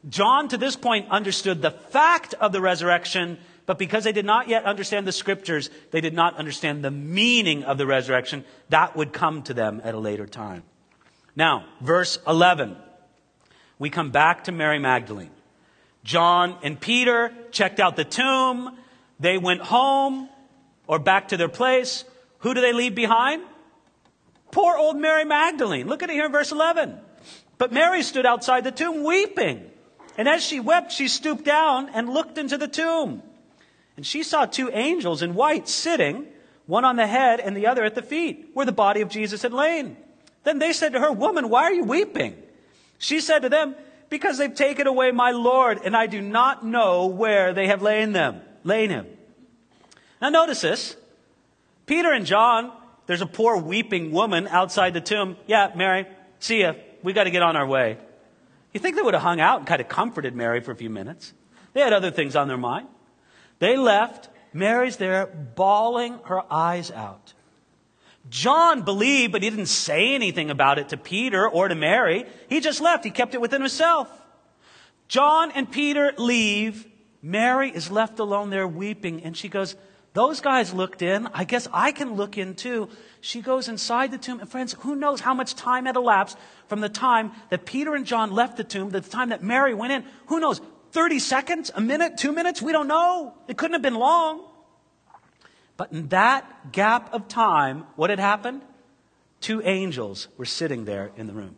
John, 0.09 0.47
to 0.51 0.57
this 0.57 0.77
point, 0.77 1.11
understood 1.11 1.61
the 1.61 1.73
fact 1.73 2.33
of 2.35 2.53
the 2.53 2.61
resurrection, 2.61 3.37
but 3.67 3.81
because 3.81 4.05
they 4.05 4.13
did 4.13 4.25
not 4.25 4.47
yet 4.47 4.65
understand 4.65 5.09
the 5.09 5.13
scriptures, 5.13 5.71
they 5.91 6.01
did 6.01 6.15
not 6.15 6.37
understand 6.37 6.85
the 6.85 6.93
meaning 6.93 7.65
of 7.65 7.79
the 7.79 7.87
resurrection. 7.87 8.45
That 8.69 8.95
would 8.95 9.13
come 9.13 9.43
to 9.43 9.55
them 9.55 9.81
at 9.83 9.97
a 9.97 9.99
later 9.99 10.29
time. 10.29 10.63
Now, 11.35 11.65
verse 11.81 12.21
11. 12.29 12.77
We 13.81 13.91
come 13.91 14.13
back 14.13 14.45
to 14.45 14.53
Mary 14.53 14.79
Magdalene. 14.79 15.33
John 16.05 16.57
and 16.63 16.81
Peter 16.81 17.33
checked 17.51 17.81
out 17.81 17.97
the 17.97 18.05
tomb. 18.05 18.79
They 19.19 19.37
went 19.37 19.63
home 19.63 20.29
or 20.87 21.01
back 21.01 21.31
to 21.31 21.37
their 21.37 21.49
place. 21.49 22.05
Who 22.39 22.55
do 22.55 22.61
they 22.61 22.73
leave 22.73 22.95
behind? 22.95 23.43
Poor 24.53 24.77
old 24.77 24.97
Mary 24.97 25.25
Magdalene. 25.25 25.87
Look 25.87 26.03
at 26.03 26.11
it 26.11 26.15
here 26.15 26.27
in 26.27 26.33
verse 26.33 26.53
11. 26.53 26.99
But 27.59 27.73
Mary 27.73 28.03
stood 28.03 28.27
outside 28.27 28.65
the 28.65 28.73
tomb 28.73 29.05
weeping. 29.05 29.71
And 30.17 30.29
as 30.29 30.45
she 30.45 30.61
wept, 30.61 30.93
she 30.93 31.09
stooped 31.09 31.45
down 31.45 31.89
and 31.91 32.09
looked 32.09 32.39
into 32.39 32.59
the 32.59 32.69
tomb. 32.69 33.23
And 33.97 34.07
she 34.07 34.23
saw 34.23 34.47
two 34.47 34.71
angels 34.73 35.23
in 35.23 35.35
white 35.35 35.69
sitting, 35.69 36.27
one 36.67 36.85
on 36.85 36.97
the 36.97 37.07
head 37.07 37.41
and 37.41 37.57
the 37.57 37.67
other 37.67 37.85
at 37.85 37.95
the 37.95 38.03
feet, 38.03 38.51
where 38.55 38.67
the 38.67 38.73
body 38.73 39.03
of 39.03 39.09
Jesus 39.09 39.43
had 39.43 39.53
lain. 39.53 39.97
Then 40.45 40.59
they 40.59 40.73
said 40.73 40.93
to 40.93 41.01
her, 41.01 41.13
Woman, 41.13 41.49
why 41.49 41.65
are 41.65 41.73
you 41.73 41.85
weeping? 41.85 42.37
She 42.99 43.21
said 43.21 43.41
to 43.41 43.49
them, 43.49 43.75
Because 44.09 44.39
they've 44.39 44.55
taken 44.55 44.87
away 44.87 45.11
my 45.11 45.33
Lord, 45.33 45.81
and 45.85 45.97
I 45.97 46.07
do 46.07 46.21
not 46.21 46.65
know 46.65 47.07
where 47.07 47.53
they 47.53 47.67
have 47.67 47.83
lain 47.83 48.13
them, 48.13 48.41
lain 48.65 48.91
him. 48.91 49.07
Now 50.21 50.31
notice 50.31 50.61
this. 50.61 50.97
Peter 51.87 52.13
and 52.13 52.25
John, 52.25 52.73
there's 53.11 53.23
a 53.23 53.27
poor 53.27 53.57
weeping 53.57 54.13
woman 54.13 54.47
outside 54.47 54.95
the 54.95 55.01
tomb. 55.01 55.37
Yeah, 55.49 55.73
Mary, 55.75 56.07
see 56.39 56.61
ya. 56.61 56.75
We 57.03 57.13
got 57.13 57.25
to 57.25 57.33
get 57.33 57.43
on 57.43 57.57
our 57.57 57.67
way. 57.67 57.99
You 58.73 58.79
think 58.79 58.95
they 58.95 59.03
would 59.03 59.15
have 59.15 59.23
hung 59.25 59.41
out 59.41 59.59
and 59.59 59.67
kind 59.67 59.81
of 59.81 59.89
comforted 59.89 60.37
Mary 60.37 60.61
for 60.61 60.71
a 60.71 60.77
few 60.77 60.91
minutes? 60.91 61.33
They 61.73 61.81
had 61.81 61.93
other 61.93 62.13
things 62.13 62.37
on 62.37 62.47
their 62.47 62.57
mind. 62.57 62.87
They 63.59 63.77
left. 63.77 64.29
Mary's 64.53 64.97
there 64.97 65.27
bawling 65.27 66.21
her 66.27 66.43
eyes 66.53 66.93
out. 66.93 67.35
John 68.29 68.83
believed, 68.83 69.33
but 69.33 69.43
he 69.43 69.51
didn't 69.51 69.67
say 69.67 70.15
anything 70.15 70.49
about 70.49 70.79
it 70.79 70.91
to 70.91 70.97
Peter 70.97 71.49
or 71.49 71.67
to 71.67 71.75
Mary. 71.75 72.27
He 72.49 72.61
just 72.61 72.81
left. 72.81 73.03
He 73.03 73.11
kept 73.11 73.35
it 73.35 73.41
within 73.41 73.61
himself. 73.61 74.09
John 75.09 75.51
and 75.51 75.69
Peter 75.69 76.13
leave. 76.17 76.87
Mary 77.23 77.71
is 77.71 77.91
left 77.91 78.21
alone 78.21 78.51
there 78.51 78.69
weeping, 78.69 79.25
and 79.25 79.37
she 79.37 79.49
goes, 79.49 79.75
Those 80.13 80.41
guys 80.41 80.75
looked 80.75 81.03
in. 81.03 81.29
I 81.29 81.45
guess 81.45 81.69
I 81.73 81.93
can 81.93 82.15
look 82.15 82.37
in 82.37 82.55
too. 82.55 82.89
She 83.21 83.43
goes 83.43 83.69
inside 83.69 84.11
the 84.11 84.19
tomb. 84.19 84.41
And 84.41 84.49
friends, 84.49 84.75
who 84.81 84.97
knows 84.97 85.21
how 85.21 85.35
much 85.35 85.55
time 85.55 85.87
had 85.87 85.97
elapsed 85.97 86.37
from 86.67 86.81
the 86.81 86.89
time 86.89 87.33
that 87.51 87.65
Peter 87.65 87.95
and 87.95 88.05
John 88.05 88.33
left 88.33 88.57
the 88.57 88.65
tomb 88.65 88.91
to 88.91 89.01
the 89.01 89.09
time 89.09 89.29
that 89.29 89.43
Mary 89.43 89.73
went 89.73 89.93
in? 89.93 90.05
Who 90.27 90.41
knows? 90.41 90.61
30 90.93 91.21
seconds? 91.21 91.71
A 91.75 91.81
minute? 91.81 92.19
Two 92.19 92.33
minutes? 92.33 92.61
We 92.61 92.73
don't 92.73 92.89
know. 92.89 93.35
It 93.47 93.57
couldn't 93.57 93.75
have 93.75 93.83
been 93.83 93.95
long. 93.95 94.45
But 95.77 95.93
in 95.93 96.09
that 96.09 96.73
gap 96.73 97.15
of 97.15 97.29
time, 97.29 97.87
what 97.95 98.11
had 98.11 98.19
happened? 98.19 98.63
Two 99.41 99.63
angels 99.63 100.29
were 100.37 100.45
sitting 100.45 100.85
there 100.85 101.13
in 101.17 101.29
the 101.29 101.33
room. 101.33 101.57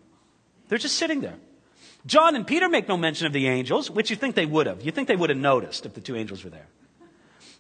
They're 0.68 0.78
just 0.78 0.96
sitting 0.96 1.22
there. 1.22 1.36
John 2.04 2.36
and 2.36 2.46
Peter 2.46 2.68
make 2.68 2.86
no 2.88 2.96
mention 2.96 3.26
of 3.26 3.32
the 3.32 3.48
angels, 3.48 3.90
which 3.90 4.10
you 4.10 4.16
think 4.16 4.34
they 4.34 4.46
would 4.46 4.66
have. 4.66 4.82
You 4.82 4.92
think 4.92 5.08
they 5.08 5.16
would 5.16 5.30
have 5.30 5.38
noticed 5.38 5.86
if 5.86 5.94
the 5.94 6.00
two 6.00 6.16
angels 6.16 6.44
were 6.44 6.50
there. 6.50 6.66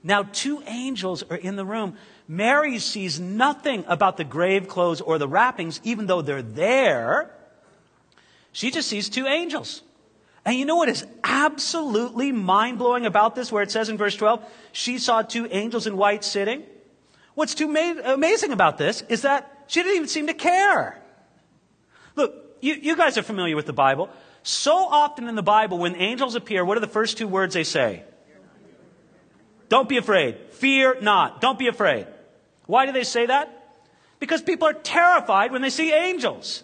Now, 0.04 0.24
two 0.24 0.62
angels 0.66 1.22
are 1.30 1.36
in 1.36 1.56
the 1.56 1.64
room. 1.64 1.96
Mary 2.26 2.78
sees 2.78 3.20
nothing 3.20 3.84
about 3.86 4.16
the 4.16 4.24
grave 4.24 4.68
clothes 4.68 5.00
or 5.00 5.18
the 5.18 5.28
wrappings, 5.28 5.80
even 5.84 6.06
though 6.06 6.22
they're 6.22 6.42
there. 6.42 7.30
She 8.52 8.70
just 8.70 8.88
sees 8.88 9.08
two 9.08 9.26
angels. 9.26 9.82
And 10.44 10.56
you 10.56 10.64
know 10.64 10.76
what 10.76 10.88
is 10.88 11.06
absolutely 11.22 12.32
mind 12.32 12.78
blowing 12.78 13.06
about 13.06 13.34
this, 13.34 13.52
where 13.52 13.62
it 13.62 13.70
says 13.70 13.88
in 13.88 13.96
verse 13.96 14.16
12, 14.16 14.44
she 14.72 14.98
saw 14.98 15.22
two 15.22 15.46
angels 15.50 15.86
in 15.86 15.96
white 15.96 16.24
sitting? 16.24 16.64
What's 17.34 17.54
too 17.54 17.68
ma- 17.68 18.12
amazing 18.12 18.52
about 18.52 18.78
this 18.78 19.02
is 19.02 19.22
that 19.22 19.64
she 19.68 19.82
didn't 19.82 19.96
even 19.96 20.08
seem 20.08 20.26
to 20.26 20.34
care. 20.34 21.00
Look, 22.16 22.34
you, 22.60 22.74
you 22.74 22.96
guys 22.96 23.16
are 23.16 23.22
familiar 23.22 23.56
with 23.56 23.66
the 23.66 23.72
Bible. 23.72 24.10
So 24.42 24.74
often 24.74 25.28
in 25.28 25.36
the 25.36 25.42
Bible, 25.42 25.78
when 25.78 25.94
angels 25.94 26.34
appear, 26.34 26.64
what 26.64 26.76
are 26.76 26.80
the 26.80 26.88
first 26.88 27.16
two 27.16 27.28
words 27.28 27.54
they 27.54 27.64
say? 27.64 28.02
Don't 29.72 29.88
be 29.88 29.96
afraid. 29.96 30.36
Fear 30.50 30.98
not. 31.00 31.40
Don't 31.40 31.58
be 31.58 31.66
afraid. 31.66 32.06
Why 32.66 32.84
do 32.84 32.92
they 32.92 33.04
say 33.04 33.24
that? 33.24 33.78
Because 34.18 34.42
people 34.42 34.68
are 34.68 34.74
terrified 34.74 35.50
when 35.50 35.62
they 35.62 35.70
see 35.70 35.90
angels. 35.94 36.62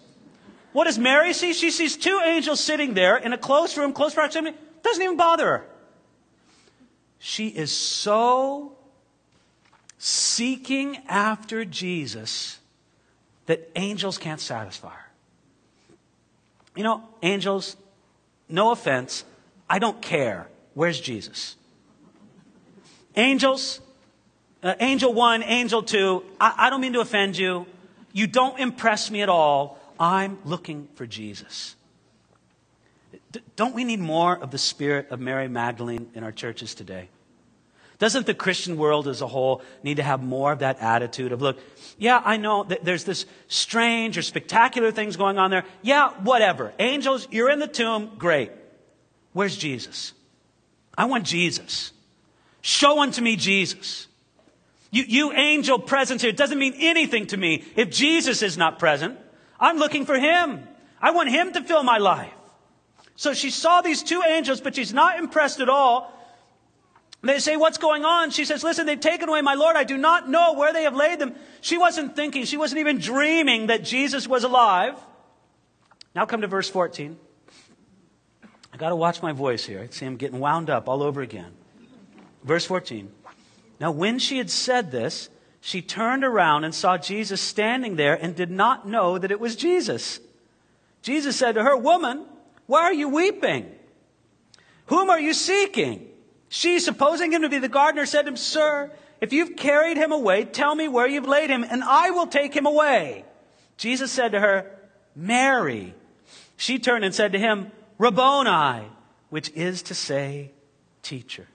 What 0.73 0.83
does 0.83 0.99
Mary 0.99 1.33
see? 1.33 1.53
She 1.53 1.71
sees 1.71 1.97
two 1.97 2.21
angels 2.23 2.63
sitting 2.63 2.93
there 2.93 3.17
in 3.17 3.33
a 3.33 3.37
close 3.39 3.75
room, 3.79 3.93
close 3.93 4.13
proximity. 4.13 4.55
Doesn't 4.83 5.01
even 5.01 5.17
bother 5.17 5.47
her. 5.47 5.65
She 7.17 7.47
is 7.47 7.75
so 7.75 8.77
seeking 9.97 10.97
after 11.07 11.65
Jesus 11.65 12.59
that 13.47 13.71
angels 13.75 14.19
can't 14.19 14.39
satisfy 14.39 14.93
her. 14.93 15.09
You 16.75 16.83
know, 16.83 17.03
angels, 17.23 17.75
no 18.47 18.69
offense, 18.69 19.23
I 19.67 19.79
don't 19.79 19.99
care. 19.99 20.47
Where's 20.75 21.01
Jesus? 21.01 21.55
Angels, 23.19 23.81
uh, 24.63 24.75
angel 24.79 25.13
one, 25.13 25.43
angel 25.43 25.83
two, 25.83 26.23
I, 26.39 26.53
I 26.57 26.69
don't 26.69 26.79
mean 26.79 26.93
to 26.93 27.01
offend 27.01 27.37
you. 27.37 27.65
You 28.13 28.27
don't 28.27 28.57
impress 28.57 29.11
me 29.11 29.21
at 29.21 29.27
all. 29.27 29.77
I'm 29.99 30.37
looking 30.45 30.87
for 30.95 31.05
Jesus. 31.05 31.75
D- 33.33 33.41
don't 33.57 33.75
we 33.75 33.83
need 33.83 33.99
more 33.99 34.37
of 34.37 34.51
the 34.51 34.57
spirit 34.57 35.11
of 35.11 35.19
Mary 35.19 35.49
Magdalene 35.49 36.09
in 36.15 36.23
our 36.23 36.31
churches 36.31 36.73
today? 36.73 37.09
Doesn't 37.97 38.25
the 38.25 38.33
Christian 38.33 38.77
world 38.77 39.09
as 39.09 39.21
a 39.21 39.27
whole 39.27 39.61
need 39.83 39.97
to 39.97 40.03
have 40.03 40.23
more 40.23 40.53
of 40.53 40.59
that 40.59 40.79
attitude 40.79 41.33
of, 41.33 41.41
look, 41.41 41.59
yeah, 41.97 42.21
I 42.23 42.37
know 42.37 42.63
that 42.63 42.85
there's 42.85 43.03
this 43.03 43.25
strange 43.49 44.17
or 44.17 44.21
spectacular 44.21 44.93
things 44.93 45.17
going 45.17 45.37
on 45.37 45.51
there. 45.51 45.65
Yeah, 45.81 46.11
whatever. 46.23 46.71
Angels, 46.79 47.27
you're 47.31 47.49
in 47.49 47.59
the 47.59 47.67
tomb. 47.67 48.11
Great. 48.17 48.51
Where's 49.33 49.57
Jesus? 49.57 50.13
I 50.97 51.05
want 51.05 51.25
Jesus. 51.25 51.91
Show 52.61 52.99
unto 52.99 53.21
me 53.21 53.35
Jesus. 53.35 54.07
You, 54.91 55.03
you 55.03 55.31
angel 55.33 55.79
presence 55.79 56.21
here 56.21 56.31
doesn't 56.31 56.57
mean 56.57 56.73
anything 56.77 57.27
to 57.27 57.37
me 57.37 57.63
if 57.75 57.89
Jesus 57.89 58.41
is 58.41 58.57
not 58.57 58.79
present. 58.79 59.17
I'm 59.59 59.77
looking 59.77 60.05
for 60.05 60.17
him. 60.17 60.67
I 61.01 61.11
want 61.11 61.29
him 61.29 61.53
to 61.53 61.61
fill 61.61 61.83
my 61.83 61.97
life. 61.97 62.33
So 63.15 63.33
she 63.33 63.49
saw 63.49 63.81
these 63.81 64.01
two 64.01 64.23
angels, 64.25 64.61
but 64.61 64.75
she's 64.75 64.93
not 64.93 65.19
impressed 65.19 65.59
at 65.59 65.69
all. 65.69 66.13
They 67.21 67.39
say, 67.39 67.57
What's 67.57 67.77
going 67.77 68.05
on? 68.05 68.31
She 68.31 68.45
says, 68.45 68.63
Listen, 68.63 68.85
they've 68.85 68.99
taken 68.99 69.27
away 69.27 69.41
my 69.41 69.55
Lord. 69.55 69.75
I 69.75 69.83
do 69.83 69.97
not 69.97 70.29
know 70.29 70.53
where 70.53 70.71
they 70.71 70.83
have 70.83 70.95
laid 70.95 71.19
them. 71.19 71.35
She 71.61 71.77
wasn't 71.77 72.15
thinking, 72.15 72.45
she 72.45 72.57
wasn't 72.57 72.79
even 72.79 72.97
dreaming 72.97 73.67
that 73.67 73.83
Jesus 73.83 74.27
was 74.27 74.43
alive. 74.45 74.95
Now 76.15 76.25
come 76.25 76.41
to 76.41 76.47
verse 76.47 76.69
14. 76.69 77.17
I 78.73 78.77
got 78.77 78.89
to 78.89 78.95
watch 78.95 79.21
my 79.21 79.33
voice 79.33 79.65
here. 79.65 79.81
I 79.81 79.87
see 79.93 80.05
I'm 80.05 80.15
getting 80.15 80.39
wound 80.39 80.69
up 80.69 80.87
all 80.87 81.03
over 81.03 81.21
again. 81.21 81.51
Verse 82.43 82.65
14. 82.65 83.11
Now, 83.79 83.91
when 83.91 84.19
she 84.19 84.37
had 84.37 84.49
said 84.49 84.91
this, 84.91 85.29
she 85.61 85.81
turned 85.81 86.23
around 86.23 86.63
and 86.63 86.73
saw 86.73 86.97
Jesus 86.97 87.41
standing 87.41 87.95
there 87.95 88.15
and 88.15 88.35
did 88.35 88.51
not 88.51 88.87
know 88.87 89.17
that 89.17 89.31
it 89.31 89.39
was 89.39 89.55
Jesus. 89.55 90.19
Jesus 91.01 91.35
said 91.35 91.55
to 91.55 91.63
her, 91.63 91.75
Woman, 91.75 92.25
why 92.65 92.83
are 92.83 92.93
you 92.93 93.09
weeping? 93.09 93.69
Whom 94.87 95.09
are 95.09 95.19
you 95.19 95.33
seeking? 95.33 96.07
She, 96.49 96.79
supposing 96.79 97.31
him 97.31 97.43
to 97.43 97.49
be 97.49 97.59
the 97.59 97.69
gardener, 97.69 98.05
said 98.05 98.23
to 98.23 98.29
him, 98.29 98.37
Sir, 98.37 98.91
if 99.21 99.33
you've 99.33 99.55
carried 99.55 99.97
him 99.97 100.11
away, 100.11 100.45
tell 100.45 100.73
me 100.75 100.87
where 100.87 101.07
you've 101.07 101.27
laid 101.27 101.49
him, 101.49 101.63
and 101.63 101.83
I 101.83 102.11
will 102.11 102.27
take 102.27 102.53
him 102.53 102.65
away. 102.65 103.25
Jesus 103.77 104.11
said 104.11 104.31
to 104.31 104.39
her, 104.39 104.71
Mary. 105.15 105.93
She 106.57 106.79
turned 106.79 107.05
and 107.05 107.13
said 107.13 107.33
to 107.33 107.39
him, 107.39 107.71
Rabboni, 107.97 108.87
which 109.29 109.51
is 109.51 109.83
to 109.83 109.95
say, 109.95 110.51
teacher. 111.01 111.47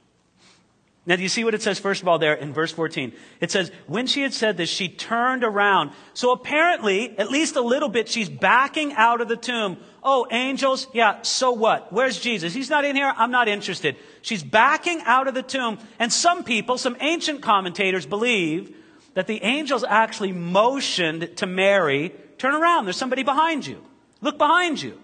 Now, 1.06 1.16
do 1.16 1.22
you 1.22 1.28
see 1.28 1.44
what 1.44 1.54
it 1.54 1.60
says, 1.60 1.78
first 1.78 2.00
of 2.00 2.08
all, 2.08 2.18
there 2.18 2.32
in 2.32 2.54
verse 2.54 2.72
14? 2.72 3.12
It 3.40 3.50
says, 3.50 3.70
when 3.86 4.06
she 4.06 4.22
had 4.22 4.32
said 4.32 4.56
this, 4.56 4.70
she 4.70 4.88
turned 4.88 5.44
around. 5.44 5.90
So 6.14 6.32
apparently, 6.32 7.18
at 7.18 7.30
least 7.30 7.56
a 7.56 7.60
little 7.60 7.90
bit, 7.90 8.08
she's 8.08 8.30
backing 8.30 8.94
out 8.94 9.20
of 9.20 9.28
the 9.28 9.36
tomb. 9.36 9.76
Oh, 10.02 10.26
angels? 10.30 10.86
Yeah, 10.94 11.20
so 11.20 11.52
what? 11.52 11.92
Where's 11.92 12.18
Jesus? 12.18 12.54
He's 12.54 12.70
not 12.70 12.86
in 12.86 12.96
here. 12.96 13.12
I'm 13.16 13.30
not 13.30 13.48
interested. 13.48 13.96
She's 14.22 14.42
backing 14.42 15.02
out 15.04 15.28
of 15.28 15.34
the 15.34 15.42
tomb. 15.42 15.78
And 15.98 16.10
some 16.10 16.42
people, 16.42 16.78
some 16.78 16.96
ancient 17.00 17.42
commentators 17.42 18.06
believe 18.06 18.74
that 19.12 19.26
the 19.26 19.42
angels 19.42 19.84
actually 19.84 20.32
motioned 20.32 21.36
to 21.36 21.46
Mary, 21.46 22.14
turn 22.38 22.54
around. 22.54 22.86
There's 22.86 22.96
somebody 22.96 23.24
behind 23.24 23.66
you. 23.66 23.84
Look 24.22 24.38
behind 24.38 24.80
you. 24.80 24.98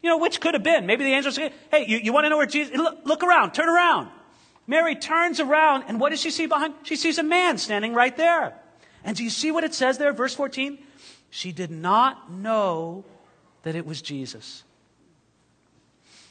You 0.00 0.10
know, 0.10 0.18
which 0.18 0.40
could 0.40 0.54
have 0.54 0.62
been. 0.62 0.86
Maybe 0.86 1.02
the 1.02 1.12
angels 1.12 1.34
say, 1.34 1.52
hey, 1.72 1.86
you, 1.88 1.98
you 1.98 2.12
want 2.12 2.24
to 2.26 2.30
know 2.30 2.36
where 2.36 2.46
Jesus, 2.46 2.76
look, 2.76 3.00
look 3.04 3.24
around, 3.24 3.52
turn 3.52 3.68
around. 3.68 4.10
Mary 4.66 4.94
turns 4.94 5.40
around, 5.40 5.84
and 5.88 6.00
what 6.00 6.10
does 6.10 6.20
she 6.20 6.30
see 6.30 6.46
behind? 6.46 6.74
She 6.84 6.96
sees 6.96 7.18
a 7.18 7.22
man 7.22 7.58
standing 7.58 7.94
right 7.94 8.16
there. 8.16 8.54
And 9.04 9.16
do 9.16 9.22
you 9.22 9.30
see 9.30 9.50
what 9.50 9.64
it 9.64 9.74
says 9.74 9.98
there, 9.98 10.12
verse 10.12 10.34
14? 10.34 10.78
She 11.30 11.52
did 11.52 11.70
not 11.70 12.30
know 12.30 13.04
that 13.62 13.74
it 13.74 13.84
was 13.84 14.00
Jesus. 14.00 14.62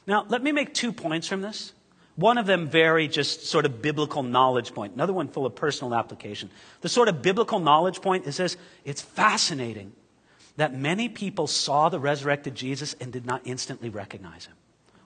Now, 0.08 0.26
let 0.28 0.42
me 0.42 0.52
make 0.52 0.74
two 0.74 0.92
points 0.92 1.28
from 1.28 1.42
this. 1.42 1.74
One 2.16 2.38
of 2.38 2.46
them 2.46 2.68
very 2.68 3.08
just 3.08 3.48
sort 3.48 3.66
of 3.66 3.82
biblical 3.82 4.22
knowledge 4.22 4.74
point. 4.74 4.94
Another 4.94 5.14
one 5.14 5.28
full 5.28 5.46
of 5.46 5.56
personal 5.56 5.96
application. 5.96 6.50
The 6.82 6.90
sort 6.90 7.08
of 7.08 7.22
biblical 7.22 7.60
knowledge 7.60 8.02
point 8.02 8.28
is 8.28 8.38
this. 8.38 8.56
It's 8.86 9.02
fascinating 9.02 9.94
that 10.58 10.76
many 10.76 11.10
people 11.10 11.48
saw 11.48 11.90
the 11.90 12.00
resurrected 12.00 12.54
Jesus 12.54 12.96
and 13.00 13.12
did 13.12 13.26
not 13.26 13.42
instantly 13.46 13.90
recognize 13.90 14.46
him. 14.46 14.54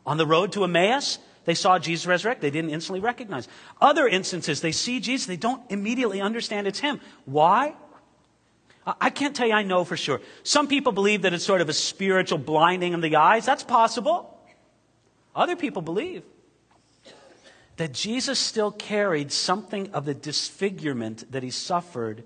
On 0.06 0.18
the 0.18 0.26
road 0.26 0.52
to 0.54 0.64
Emmaus, 0.66 1.20
they 1.48 1.54
saw 1.54 1.80
Jesus 1.80 2.06
resurrect. 2.06 2.42
They 2.42 2.50
didn't 2.50 2.72
instantly 2.72 3.00
recognize. 3.00 3.48
Other 3.80 4.06
instances, 4.06 4.60
they 4.60 4.74
see 4.74 5.00
Jesus. 5.00 5.28
They 5.28 5.38
don't 5.38 5.62
immediately 5.72 6.20
understand 6.20 6.68
it's 6.68 6.80
him. 6.80 7.00
Why? 7.24 7.74
I 8.86 9.10
can't 9.10 9.34
tell 9.34 9.48
you 9.48 9.54
I 9.54 9.64
know 9.64 9.86
for 9.86 9.96
sure. 9.96 10.20
Some 10.44 10.68
people 10.68 10.92
believe 10.92 11.22
that 11.22 11.32
it's 11.32 11.46
sort 11.46 11.62
of 11.62 11.70
a 11.70 11.74
spiritual 11.74 12.38
blinding 12.38 12.94
of 12.94 13.02
the 13.02 13.16
eyes. 13.16 13.46
That's 13.46 13.64
possible. 13.64 14.38
Other 15.34 15.56
people 15.56 15.82
believe 15.82 16.24
that 17.78 17.94
Jesus 17.94 18.38
still 18.38 18.72
carried 18.72 19.32
something 19.32 19.90
of 19.94 20.04
the 20.04 20.14
disfigurement 20.14 21.32
that 21.32 21.44
he 21.44 21.50
suffered 21.50 22.26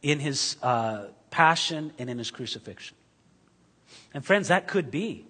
in 0.00 0.20
his 0.20 0.56
uh, 0.62 1.08
passion 1.30 1.92
and 1.98 2.08
in 2.08 2.16
his 2.16 2.30
crucifixion. 2.30 2.96
And 4.14 4.24
friends, 4.24 4.48
that 4.48 4.68
could 4.68 4.90
be. 4.90 5.26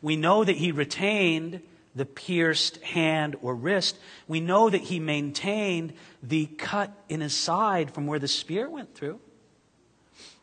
We 0.00 0.16
know 0.16 0.42
that 0.42 0.56
he 0.56 0.72
retained 0.72 1.60
the 1.94 2.06
pierced 2.06 2.82
hand 2.82 3.36
or 3.42 3.54
wrist. 3.54 3.98
We 4.28 4.40
know 4.40 4.70
that 4.70 4.82
he 4.82 5.00
maintained 5.00 5.92
the 6.22 6.46
cut 6.46 6.92
in 7.08 7.20
his 7.20 7.34
side 7.34 7.92
from 7.92 8.06
where 8.06 8.18
the 8.18 8.28
spear 8.28 8.68
went 8.68 8.94
through. 8.94 9.20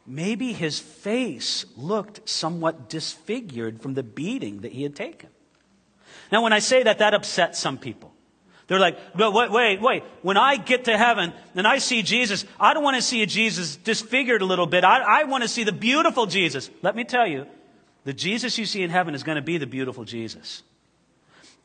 Maybe 0.05 0.53
his 0.53 0.79
face 0.79 1.65
looked 1.75 2.27
somewhat 2.29 2.89
disfigured 2.89 3.81
from 3.81 3.93
the 3.93 4.03
beating 4.03 4.61
that 4.61 4.71
he 4.71 4.83
had 4.83 4.95
taken. 4.95 5.29
Now, 6.31 6.43
when 6.43 6.53
I 6.53 6.59
say 6.59 6.83
that, 6.83 6.99
that 6.99 7.13
upsets 7.13 7.59
some 7.59 7.77
people. 7.77 8.13
They're 8.67 8.79
like, 8.79 8.97
but 9.15 9.31
wait, 9.31 9.49
wait, 9.49 9.81
wait. 9.81 10.03
When 10.21 10.35
I 10.35 10.57
get 10.57 10.85
to 10.85 10.97
heaven 10.97 11.33
and 11.55 11.65
I 11.65 11.77
see 11.77 12.03
Jesus, 12.03 12.43
I 12.59 12.73
don't 12.73 12.83
want 12.83 12.97
to 12.97 13.01
see 13.01 13.21
a 13.21 13.25
Jesus 13.25 13.77
disfigured 13.77 14.41
a 14.41 14.45
little 14.45 14.65
bit. 14.65 14.83
I, 14.83 15.21
I 15.21 15.23
want 15.23 15.43
to 15.43 15.47
see 15.47 15.63
the 15.63 15.71
beautiful 15.71 16.25
Jesus. 16.25 16.69
Let 16.81 16.95
me 16.95 17.05
tell 17.05 17.25
you, 17.25 17.45
the 18.03 18.13
Jesus 18.13 18.57
you 18.57 18.65
see 18.65 18.83
in 18.83 18.89
heaven 18.89 19.15
is 19.15 19.23
going 19.23 19.37
to 19.37 19.41
be 19.41 19.57
the 19.57 19.67
beautiful 19.67 20.03
Jesus. 20.03 20.63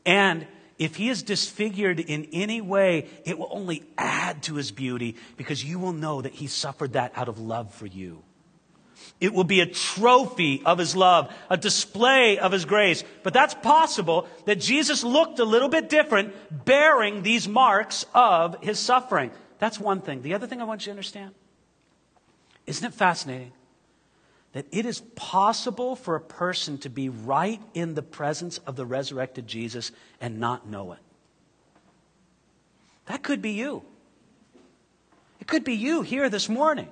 And 0.05 0.47
if 0.77 0.95
he 0.95 1.09
is 1.09 1.23
disfigured 1.23 1.99
in 1.99 2.27
any 2.33 2.61
way, 2.61 3.07
it 3.25 3.37
will 3.37 3.49
only 3.51 3.83
add 3.97 4.43
to 4.43 4.55
his 4.55 4.71
beauty 4.71 5.15
because 5.37 5.63
you 5.63 5.79
will 5.79 5.93
know 5.93 6.21
that 6.21 6.33
he 6.33 6.47
suffered 6.47 6.93
that 6.93 7.13
out 7.15 7.29
of 7.29 7.39
love 7.39 7.73
for 7.73 7.85
you. 7.85 8.23
It 9.21 9.33
will 9.33 9.43
be 9.43 9.61
a 9.61 9.65
trophy 9.65 10.61
of 10.65 10.77
his 10.77 10.95
love, 10.95 11.33
a 11.49 11.55
display 11.55 12.37
of 12.37 12.51
his 12.51 12.65
grace. 12.65 13.03
But 13.21 13.33
that's 13.33 13.53
possible 13.53 14.27
that 14.45 14.59
Jesus 14.59 15.03
looked 15.03 15.39
a 15.39 15.45
little 15.45 15.69
bit 15.69 15.89
different 15.89 16.33
bearing 16.65 17.21
these 17.21 17.47
marks 17.47 18.05
of 18.13 18.61
his 18.61 18.79
suffering. 18.79 19.31
That's 19.59 19.79
one 19.79 20.01
thing. 20.01 20.21
The 20.21 20.33
other 20.33 20.47
thing 20.47 20.59
I 20.59 20.65
want 20.65 20.81
you 20.81 20.85
to 20.85 20.91
understand 20.91 21.33
isn't 22.65 22.85
it 22.85 22.93
fascinating 22.93 23.51
that 24.53 24.65
it 24.71 24.85
is 24.85 25.01
possible 25.15 25.95
for 25.95 26.15
a 26.15 26.21
person 26.21 26.77
to 26.79 26.89
be 26.89 27.09
right 27.09 27.61
in 27.73 27.95
the 27.95 28.01
presence 28.01 28.59
of 28.59 28.75
the 28.75 28.85
resurrected 28.85 29.47
Jesus 29.47 29.91
and 30.21 30.39
not 30.39 30.67
know 30.67 30.93
it. 30.93 30.99
That 33.07 33.23
could 33.23 33.41
be 33.41 33.51
you. 33.51 33.83
It 35.41 35.47
could 35.47 35.63
be 35.63 35.73
you 35.73 36.03
here 36.03 36.29
this 36.29 36.47
morning. 36.47 36.87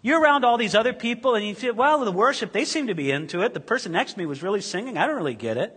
You're 0.00 0.20
around 0.20 0.44
all 0.44 0.56
these 0.56 0.74
other 0.74 0.92
people 0.92 1.34
and 1.34 1.44
you 1.44 1.54
feel, 1.54 1.74
well, 1.74 2.04
the 2.04 2.12
worship, 2.12 2.52
they 2.52 2.64
seem 2.64 2.86
to 2.86 2.94
be 2.94 3.10
into 3.10 3.42
it. 3.42 3.52
The 3.52 3.60
person 3.60 3.92
next 3.92 4.14
to 4.14 4.18
me 4.18 4.26
was 4.26 4.42
really 4.42 4.60
singing. 4.60 4.96
I 4.96 5.06
don't 5.06 5.16
really 5.16 5.34
get 5.34 5.56
it. 5.56 5.76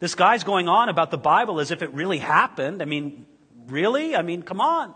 This 0.00 0.14
guy's 0.14 0.42
going 0.42 0.68
on 0.68 0.88
about 0.88 1.10
the 1.10 1.18
Bible 1.18 1.60
as 1.60 1.70
if 1.70 1.80
it 1.80 1.92
really 1.94 2.18
happened. 2.18 2.82
I 2.82 2.86
mean, 2.86 3.26
really? 3.68 4.16
I 4.16 4.22
mean, 4.22 4.42
come 4.42 4.60
on. 4.60 4.94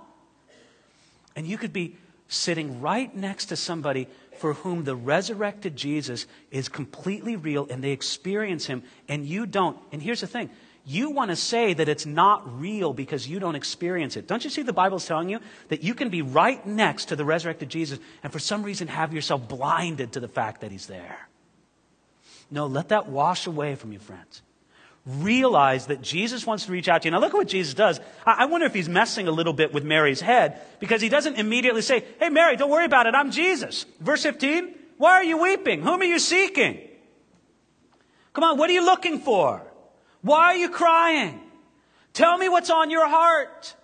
And 1.37 1.47
you 1.47 1.57
could 1.57 1.73
be 1.73 1.97
sitting 2.29 2.81
right 2.81 3.15
next 3.15 3.47
to 3.47 3.57
somebody 3.57 4.09
for 4.39 4.55
whom 4.55 4.85
the 4.85 4.97
resurrected 4.97 5.77
Jesus 5.77 6.27
is 6.51 6.69
completely 6.69 7.37
real 7.37 7.67
and 7.71 7.83
they 7.83 7.93
experience 7.93 8.67
him 8.67 8.83
and 9.09 9.27
you 9.27 9.47
don't. 9.47 9.79
And 9.93 10.03
here's 10.03 10.21
the 10.21 10.27
thing 10.27 10.51
you 10.89 11.11
want 11.11 11.31
to 11.33 11.37
say 11.37 11.75
that 11.75 11.89
it's 11.89 12.07
not 12.07 12.61
real 12.61 12.93
because 12.93 13.29
you 13.29 13.41
don't 13.41 13.57
experience 13.57 14.17
it. 14.17 14.29
Don't 14.29 14.45
you 14.45 14.51
see 14.51 14.63
the 14.63 14.73
Bible's 14.73 15.05
telling 15.05 15.29
you 15.29 15.41
that 15.69 15.83
you 15.83 15.95
can 15.95 16.11
be 16.11 16.23
right 16.23 16.65
next 16.65 17.07
to 17.07 17.17
the 17.17 17.25
resurrected 17.25 17.69
Jesus 17.69 17.99
and 18.23 18.33
for 18.33 18.39
some 18.39 18.63
reason 18.63 18.87
have 18.87 19.13
yourself 19.13 19.49
blinded 19.49 20.13
to 20.13 20.21
the 20.21 20.29
fact 20.29 20.61
that 20.61 20.71
he's 20.71 20.87
there? 20.87 21.29
No, 22.53 22.67
let 22.67 22.91
that 22.91 23.09
wash 23.09 23.49
away 23.49 23.75
from 23.75 23.93
you, 23.93 23.99
friends. 23.99 24.43
Realize 25.07 25.87
that 25.87 26.03
Jesus 26.03 26.45
wants 26.45 26.67
to 26.67 26.73
reach 26.73 26.89
out 26.89 27.03
to 27.03 27.07
you. 27.07 27.13
Now, 27.13 27.21
look 27.21 27.33
at 27.33 27.37
what 27.37 27.47
Jesus 27.47 27.75
does. 27.75 28.01
I 28.25 28.47
wonder 28.47 28.67
if 28.67 28.75
he's 28.75 28.89
messing 28.89 29.29
a 29.29 29.31
little 29.31 29.53
bit 29.53 29.73
with 29.73 29.85
Mary's 29.85 30.21
head 30.21 30.61
because 30.81 31.01
he 31.01 31.09
doesn't 31.09 31.37
immediately 31.37 31.83
say, 31.83 32.05
Hey, 32.19 32.29
Mary, 32.29 32.57
don't 32.57 32.71
worry 32.71 32.87
about 32.87 33.07
it. 33.07 33.15
I'm 33.15 33.31
Jesus. 33.31 33.87
Verse 34.01 34.25
15, 34.25 34.75
why 34.99 35.13
are 35.13 35.25
you 35.25 35.39
weeping? 35.39 35.83
Whom 35.83 36.01
are 36.01 36.05
you 36.05 36.19
seeking? 36.19 36.81
Come 38.33 38.43
on, 38.43 38.59
what 38.59 38.69
are 38.69 38.73
you 38.73 38.85
looking 38.85 39.21
for? 39.21 39.63
Why 40.23 40.47
are 40.47 40.57
you 40.57 40.71
crying? 40.71 41.41
Tell 42.13 42.37
me 42.37 42.49
what's 42.49 42.71
on 42.71 42.91
your 42.91 43.09
heart. 43.09 43.76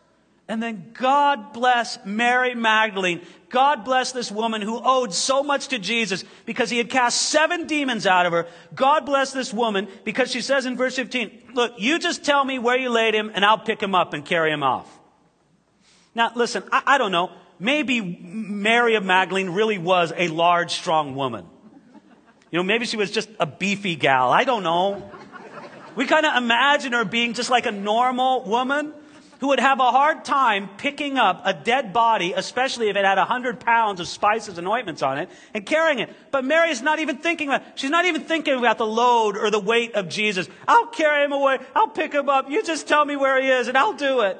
And 0.52 0.62
then 0.62 0.90
God 0.92 1.54
bless 1.54 1.98
Mary 2.04 2.54
Magdalene. 2.54 3.22
God 3.48 3.86
bless 3.86 4.12
this 4.12 4.30
woman 4.30 4.60
who 4.60 4.82
owed 4.84 5.14
so 5.14 5.42
much 5.42 5.68
to 5.68 5.78
Jesus 5.78 6.26
because 6.44 6.68
he 6.68 6.76
had 6.76 6.90
cast 6.90 7.22
seven 7.22 7.66
demons 7.66 8.06
out 8.06 8.26
of 8.26 8.32
her. 8.34 8.46
God 8.74 9.06
bless 9.06 9.32
this 9.32 9.50
woman 9.50 9.88
because 10.04 10.30
she 10.30 10.42
says 10.42 10.66
in 10.66 10.76
verse 10.76 10.94
15, 10.94 11.52
look, 11.54 11.72
you 11.78 11.98
just 11.98 12.22
tell 12.22 12.44
me 12.44 12.58
where 12.58 12.76
you 12.76 12.90
laid 12.90 13.14
him 13.14 13.32
and 13.34 13.46
I'll 13.46 13.60
pick 13.60 13.82
him 13.82 13.94
up 13.94 14.12
and 14.12 14.26
carry 14.26 14.52
him 14.52 14.62
off. 14.62 14.86
Now 16.14 16.32
listen, 16.34 16.64
I, 16.70 16.82
I 16.84 16.98
don't 16.98 17.12
know. 17.12 17.30
Maybe 17.58 18.02
Mary 18.02 18.96
of 18.96 19.04
Magdalene 19.04 19.48
really 19.48 19.78
was 19.78 20.12
a 20.14 20.28
large, 20.28 20.72
strong 20.72 21.14
woman. 21.14 21.46
You 22.50 22.58
know, 22.58 22.62
maybe 22.62 22.84
she 22.84 22.98
was 22.98 23.10
just 23.10 23.30
a 23.40 23.46
beefy 23.46 23.96
gal. 23.96 24.30
I 24.30 24.44
don't 24.44 24.64
know. 24.64 25.10
We 25.96 26.04
kind 26.04 26.26
of 26.26 26.36
imagine 26.36 26.92
her 26.92 27.06
being 27.06 27.32
just 27.32 27.48
like 27.48 27.64
a 27.64 27.72
normal 27.72 28.44
woman 28.44 28.92
who 29.42 29.48
would 29.48 29.58
have 29.58 29.80
a 29.80 29.90
hard 29.90 30.24
time 30.24 30.70
picking 30.78 31.18
up 31.18 31.42
a 31.44 31.52
dead 31.52 31.92
body, 31.92 32.32
especially 32.32 32.88
if 32.88 32.94
it 32.94 33.04
had 33.04 33.18
a 33.18 33.24
hundred 33.24 33.58
pounds 33.58 33.98
of 33.98 34.06
spices 34.06 34.56
and 34.56 34.68
ointments 34.68 35.02
on 35.02 35.18
it, 35.18 35.28
and 35.52 35.66
carrying 35.66 35.98
it. 35.98 36.08
But 36.30 36.44
Mary 36.44 36.70
is 36.70 36.80
not 36.80 37.00
even 37.00 37.16
thinking 37.16 37.48
about, 37.48 37.76
she's 37.76 37.90
not 37.90 38.04
even 38.04 38.22
thinking 38.22 38.56
about 38.56 38.78
the 38.78 38.86
load 38.86 39.36
or 39.36 39.50
the 39.50 39.58
weight 39.58 39.96
of 39.96 40.08
Jesus. 40.08 40.48
I'll 40.68 40.86
carry 40.86 41.24
him 41.24 41.32
away. 41.32 41.58
I'll 41.74 41.88
pick 41.88 42.12
him 42.12 42.28
up. 42.28 42.50
You 42.50 42.62
just 42.62 42.86
tell 42.86 43.04
me 43.04 43.16
where 43.16 43.42
he 43.42 43.48
is 43.48 43.66
and 43.66 43.76
I'll 43.76 43.94
do 43.94 44.20
it. 44.20 44.38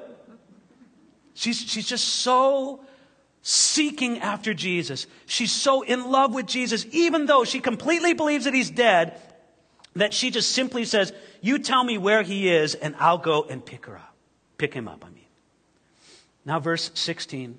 She's, 1.34 1.58
she's 1.58 1.88
just 1.88 2.06
so 2.06 2.84
seeking 3.42 4.20
after 4.20 4.54
Jesus. 4.54 5.08
She's 5.26 5.50
so 5.50 5.82
in 5.82 6.12
love 6.12 6.32
with 6.32 6.46
Jesus, 6.46 6.86
even 6.92 7.26
though 7.26 7.42
she 7.42 7.58
completely 7.58 8.14
believes 8.14 8.44
that 8.44 8.54
he's 8.54 8.70
dead, 8.70 9.20
that 9.96 10.14
she 10.14 10.30
just 10.30 10.52
simply 10.52 10.84
says, 10.84 11.12
You 11.40 11.58
tell 11.58 11.82
me 11.82 11.98
where 11.98 12.22
he 12.22 12.48
is, 12.48 12.76
and 12.76 12.94
I'll 13.00 13.18
go 13.18 13.42
and 13.42 13.66
pick 13.66 13.86
her 13.86 13.96
up. 13.96 14.11
Pick 14.62 14.74
him 14.74 14.86
up, 14.86 15.04
I 15.04 15.10
mean. 15.10 15.26
Now, 16.44 16.60
verse 16.60 16.92
16 16.94 17.58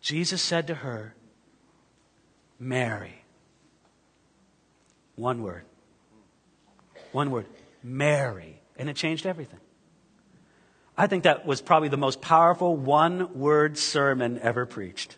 Jesus 0.00 0.42
said 0.42 0.66
to 0.66 0.74
her, 0.74 1.14
Mary. 2.58 3.22
One 5.14 5.44
word. 5.44 5.62
One 7.12 7.30
word. 7.30 7.46
Mary. 7.84 8.60
And 8.76 8.88
it 8.88 8.96
changed 8.96 9.26
everything. 9.26 9.60
I 10.96 11.06
think 11.06 11.22
that 11.22 11.46
was 11.46 11.60
probably 11.60 11.88
the 11.88 11.96
most 11.96 12.20
powerful 12.20 12.74
one 12.74 13.38
word 13.38 13.78
sermon 13.78 14.40
ever 14.42 14.66
preached. 14.66 15.16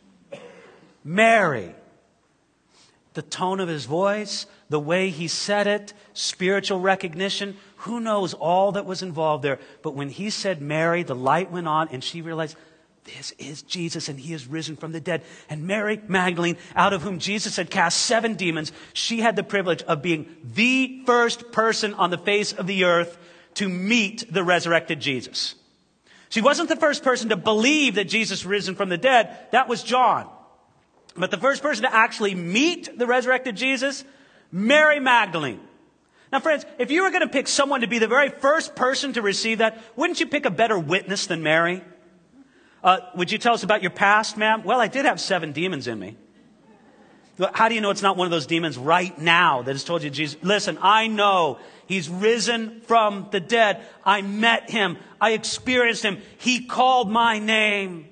Mary. 1.03 1.75
The 3.15 3.23
tone 3.23 3.61
of 3.61 3.69
his 3.69 3.87
voice, 3.87 4.45
the 4.69 4.79
way 4.79 5.09
he 5.09 5.29
said 5.29 5.67
it, 5.67 5.95
spiritual 6.13 6.79
recognition, 6.79 7.57
who 7.81 8.01
knows 8.01 8.35
all 8.35 8.73
that 8.73 8.87
was 8.87 9.03
involved 9.03 9.43
there. 9.43 9.59
But 9.83 9.95
when 9.95 10.11
he 10.11 10.31
said 10.31 10.61
Mary, 10.61 11.03
the 11.03 11.15
light 11.15 11.51
went 11.51 11.69
on 11.69 11.89
and 11.89 12.05
she 12.05 12.21
realized, 12.21 12.57
this 13.05 13.33
is 13.39 13.63
Jesus 13.63 14.09
and 14.09 14.21
he 14.21 14.35
is 14.35 14.47
risen 14.47 14.77
from 14.77 14.93
the 14.93 15.01
dead. 15.01 15.23
And 15.49 15.67
Mary 15.67 16.01
Magdalene, 16.07 16.59
out 16.77 16.93
of 16.93 17.03
whom 17.03 17.19
Jesus 17.19 17.57
had 17.57 17.71
cast 17.71 18.01
seven 18.01 18.35
demons, 18.35 18.73
she 18.93 19.21
had 19.21 19.35
the 19.35 19.43
privilege 19.43 19.83
of 19.83 20.03
being 20.03 20.37
the 20.45 21.03
first 21.07 21.53
person 21.53 21.95
on 21.95 22.11
the 22.11 22.19
face 22.19 22.53
of 22.53 22.67
the 22.67 22.85
earth 22.85 23.17
to 23.55 23.69
meet 23.69 24.31
the 24.33 24.45
resurrected 24.45 25.01
Jesus. 25.01 25.55
She 26.29 26.43
wasn't 26.43 26.69
the 26.69 26.77
first 26.77 27.03
person 27.03 27.31
to 27.31 27.37
believe 27.37 27.95
that 27.95 28.09
Jesus 28.09 28.45
risen 28.45 28.75
from 28.75 28.91
the 28.91 28.99
dead. 28.99 29.37
That 29.53 29.69
was 29.69 29.83
John. 29.83 30.29
But 31.17 31.31
the 31.31 31.39
first 31.39 31.63
person 31.63 31.85
to 31.85 31.95
actually 31.95 32.35
meet 32.35 32.99
the 32.99 33.07
resurrected 33.07 33.57
Jesus, 33.57 34.05
Mary 34.53 35.01
Magdalene. 35.01 35.61
Now, 36.33 36.39
friends, 36.41 36.65
if 36.79 36.91
you 36.91 37.03
were 37.03 37.11
going 37.11 37.23
to 37.23 37.29
pick 37.29 37.49
someone 37.49 37.81
to 37.81 37.89
be 37.89 37.99
the 37.99 38.07
very 38.07 38.29
first 38.29 38.77
person 38.77 39.13
to 39.15 39.23
receive 39.23 39.59
that, 39.59 39.79
wouldn't 39.97 40.21
you 40.21 40.27
pick 40.27 40.47
a 40.47 40.51
better 40.51 40.79
witness 40.79 41.27
than 41.27 41.43
Mary? 41.43 41.83
Uh, 42.85 42.99
would 43.17 43.33
you 43.33 43.39
tell 43.39 43.55
us 43.55 43.63
about 43.63 43.83
your 43.83 43.91
past, 43.91 44.37
ma'am? 44.37 44.63
Well, 44.63 44.81
I 44.81 44.87
did 44.87 45.05
have 45.05 45.21
seven 45.21 45.53
demons 45.53 45.87
in 45.87 45.99
me. 45.99 46.17
How 47.55 47.69
do 47.69 47.75
you 47.75 47.81
know 47.81 47.91
it's 47.91 48.03
not 48.03 48.17
one 48.17 48.27
of 48.27 48.31
those 48.31 48.47
demons 48.47 48.77
right 48.77 49.19
now 49.19 49.63
that 49.63 49.73
has 49.73 49.83
told 49.83 50.03
you, 50.03 50.11
Jesus, 50.11 50.43
listen, 50.43 50.79
I 50.83 51.07
know 51.07 51.59
he's 51.87 52.09
risen 52.09 52.83
from 52.83 53.29
the 53.31 53.41
dead. 53.41 53.83
I 54.05 54.21
met 54.23 54.71
him. 54.71 54.99
I 55.21 55.33
experienced 55.33 56.03
him. 56.03 56.19
He 56.39 56.67
called 56.67 57.11
my 57.11 57.39
name. 57.39 58.09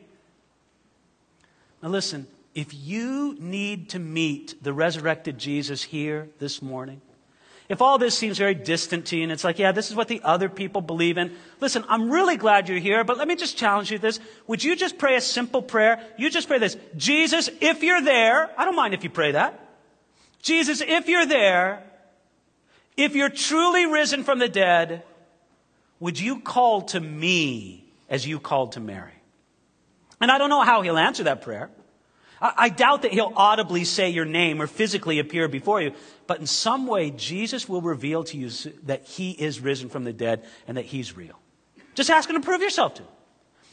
Now 1.82 1.90
listen, 1.90 2.26
if 2.54 2.72
you 2.72 3.36
need 3.38 3.90
to 3.90 3.98
meet 3.98 4.62
the 4.62 4.72
resurrected 4.72 5.38
Jesus 5.38 5.82
here 5.82 6.30
this 6.38 6.62
morning, 6.62 7.02
if 7.68 7.82
all 7.82 7.98
this 7.98 8.16
seems 8.16 8.38
very 8.38 8.54
distant 8.54 9.06
to 9.06 9.16
you 9.16 9.24
and 9.24 9.32
it's 9.32 9.44
like, 9.44 9.58
yeah, 9.58 9.72
this 9.72 9.90
is 9.90 9.96
what 9.96 10.08
the 10.08 10.22
other 10.24 10.48
people 10.48 10.80
believe 10.80 11.18
in, 11.18 11.34
listen, 11.60 11.84
I'm 11.88 12.10
really 12.10 12.36
glad 12.36 12.68
you're 12.68 12.78
here, 12.78 13.04
but 13.04 13.18
let 13.18 13.28
me 13.28 13.36
just 13.36 13.58
challenge 13.58 13.90
you 13.90 13.98
this. 13.98 14.20
Would 14.46 14.64
you 14.64 14.74
just 14.74 14.96
pray 14.96 15.16
a 15.16 15.20
simple 15.20 15.60
prayer? 15.60 16.02
You 16.16 16.30
just 16.30 16.48
pray 16.48 16.58
this. 16.58 16.76
Jesus, 16.96 17.50
if 17.60 17.82
you're 17.82 18.00
there, 18.00 18.50
I 18.58 18.64
don't 18.64 18.76
mind 18.76 18.94
if 18.94 19.04
you 19.04 19.10
pray 19.10 19.32
that. 19.32 19.60
Jesus, 20.40 20.80
if 20.80 21.08
you're 21.08 21.26
there, 21.26 21.82
if 22.96 23.14
you're 23.14 23.28
truly 23.28 23.86
risen 23.86 24.24
from 24.24 24.38
the 24.38 24.48
dead, 24.48 25.02
would 26.00 26.18
you 26.18 26.40
call 26.40 26.82
to 26.82 27.00
me 27.00 27.84
as 28.08 28.26
you 28.26 28.40
called 28.40 28.72
to 28.72 28.80
Mary? 28.80 29.12
And 30.20 30.30
I 30.30 30.38
don't 30.38 30.48
know 30.48 30.62
how 30.62 30.80
he'll 30.80 30.96
answer 30.96 31.24
that 31.24 31.42
prayer. 31.42 31.70
I 32.40 32.68
doubt 32.68 33.02
that 33.02 33.12
he'll 33.12 33.32
audibly 33.34 33.84
say 33.84 34.10
your 34.10 34.24
name 34.24 34.62
or 34.62 34.68
physically 34.68 35.18
appear 35.18 35.48
before 35.48 35.82
you, 35.82 35.92
but 36.28 36.40
in 36.40 36.46
some 36.46 36.86
way, 36.86 37.10
Jesus 37.10 37.68
will 37.68 37.80
reveal 37.80 38.22
to 38.24 38.36
you 38.36 38.50
that 38.84 39.04
he 39.06 39.30
is 39.30 39.60
risen 39.60 39.88
from 39.88 40.04
the 40.04 40.12
dead 40.12 40.44
and 40.68 40.76
that 40.76 40.84
he's 40.84 41.16
real. 41.16 41.40
Just 41.94 42.10
ask 42.10 42.28
him 42.28 42.36
to 42.36 42.44
prove 42.44 42.60
yourself 42.60 42.94
to. 42.94 43.02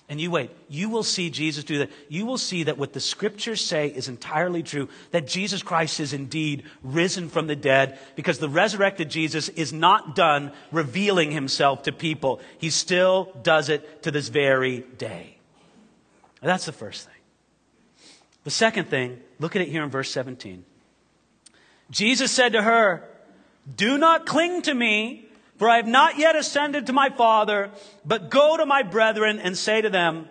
And 0.07 0.21
you 0.21 0.31
wait. 0.31 0.51
You 0.69 0.89
will 0.89 1.03
see 1.03 1.29
Jesus 1.29 1.65
do 1.65 1.79
that. 1.79 1.89
You 2.07 2.25
will 2.25 2.37
see 2.37 2.63
that 2.63 2.77
what 2.77 2.93
the 2.93 3.01
scriptures 3.01 3.59
say 3.59 3.87
is 3.87 4.07
entirely 4.07 4.63
true, 4.63 4.87
that 5.11 5.27
Jesus 5.27 5.63
Christ 5.63 5.99
is 5.99 6.13
indeed 6.13 6.63
risen 6.81 7.27
from 7.27 7.47
the 7.47 7.57
dead, 7.57 7.99
because 8.15 8.39
the 8.39 8.47
resurrected 8.47 9.09
Jesus 9.09 9.49
is 9.49 9.73
not 9.73 10.15
done 10.15 10.53
revealing 10.71 11.31
himself 11.31 11.83
to 11.83 11.91
people. 11.91 12.39
He 12.57 12.69
still 12.69 13.33
does 13.43 13.67
it 13.67 14.03
to 14.03 14.11
this 14.11 14.29
very 14.29 14.85
day. 14.97 15.37
that's 16.41 16.67
the 16.67 16.71
first 16.71 17.05
thing. 17.05 17.13
The 18.45 18.51
second 18.51 18.85
thing, 18.85 19.19
look 19.39 19.57
at 19.57 19.61
it 19.61 19.67
here 19.67 19.83
in 19.83 19.89
verse 19.89 20.09
17. 20.11 20.63
Jesus 21.89 22.31
said 22.31 22.53
to 22.53 22.61
her, 22.61 23.07
Do 23.75 23.97
not 23.97 24.25
cling 24.25 24.63
to 24.63 24.73
me, 24.73 25.27
for 25.57 25.69
I 25.69 25.77
have 25.77 25.87
not 25.87 26.17
yet 26.17 26.35
ascended 26.35 26.87
to 26.87 26.93
my 26.93 27.09
Father, 27.09 27.71
but 28.05 28.29
go 28.29 28.57
to 28.57 28.65
my 28.65 28.83
brethren 28.83 29.39
and 29.39 29.57
say 29.57 29.81
to 29.81 29.89
them, 29.89 30.27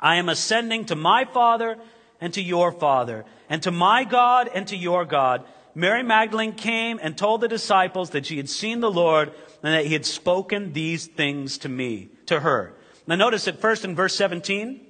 I 0.00 0.16
am 0.16 0.28
ascending 0.28 0.86
to 0.86 0.96
my 0.96 1.24
Father 1.24 1.78
and 2.20 2.32
to 2.34 2.42
your 2.42 2.72
Father, 2.72 3.24
and 3.48 3.62
to 3.62 3.70
my 3.70 4.04
God 4.04 4.48
and 4.52 4.66
to 4.68 4.76
your 4.76 5.04
God. 5.04 5.44
Mary 5.74 6.02
Magdalene 6.02 6.52
came 6.52 7.00
and 7.02 7.18
told 7.18 7.40
the 7.40 7.48
disciples 7.48 8.10
that 8.10 8.26
she 8.26 8.36
had 8.36 8.48
seen 8.48 8.80
the 8.80 8.90
Lord 8.90 9.32
and 9.62 9.74
that 9.74 9.86
he 9.86 9.92
had 9.92 10.06
spoken 10.06 10.72
these 10.72 11.06
things 11.06 11.58
to 11.58 11.68
me, 11.68 12.10
to 12.26 12.40
her. 12.40 12.74
Now 13.06 13.16
notice 13.16 13.48
at 13.48 13.60
first 13.60 13.84
in 13.84 13.94
verse 13.94 14.14
17, 14.14 14.80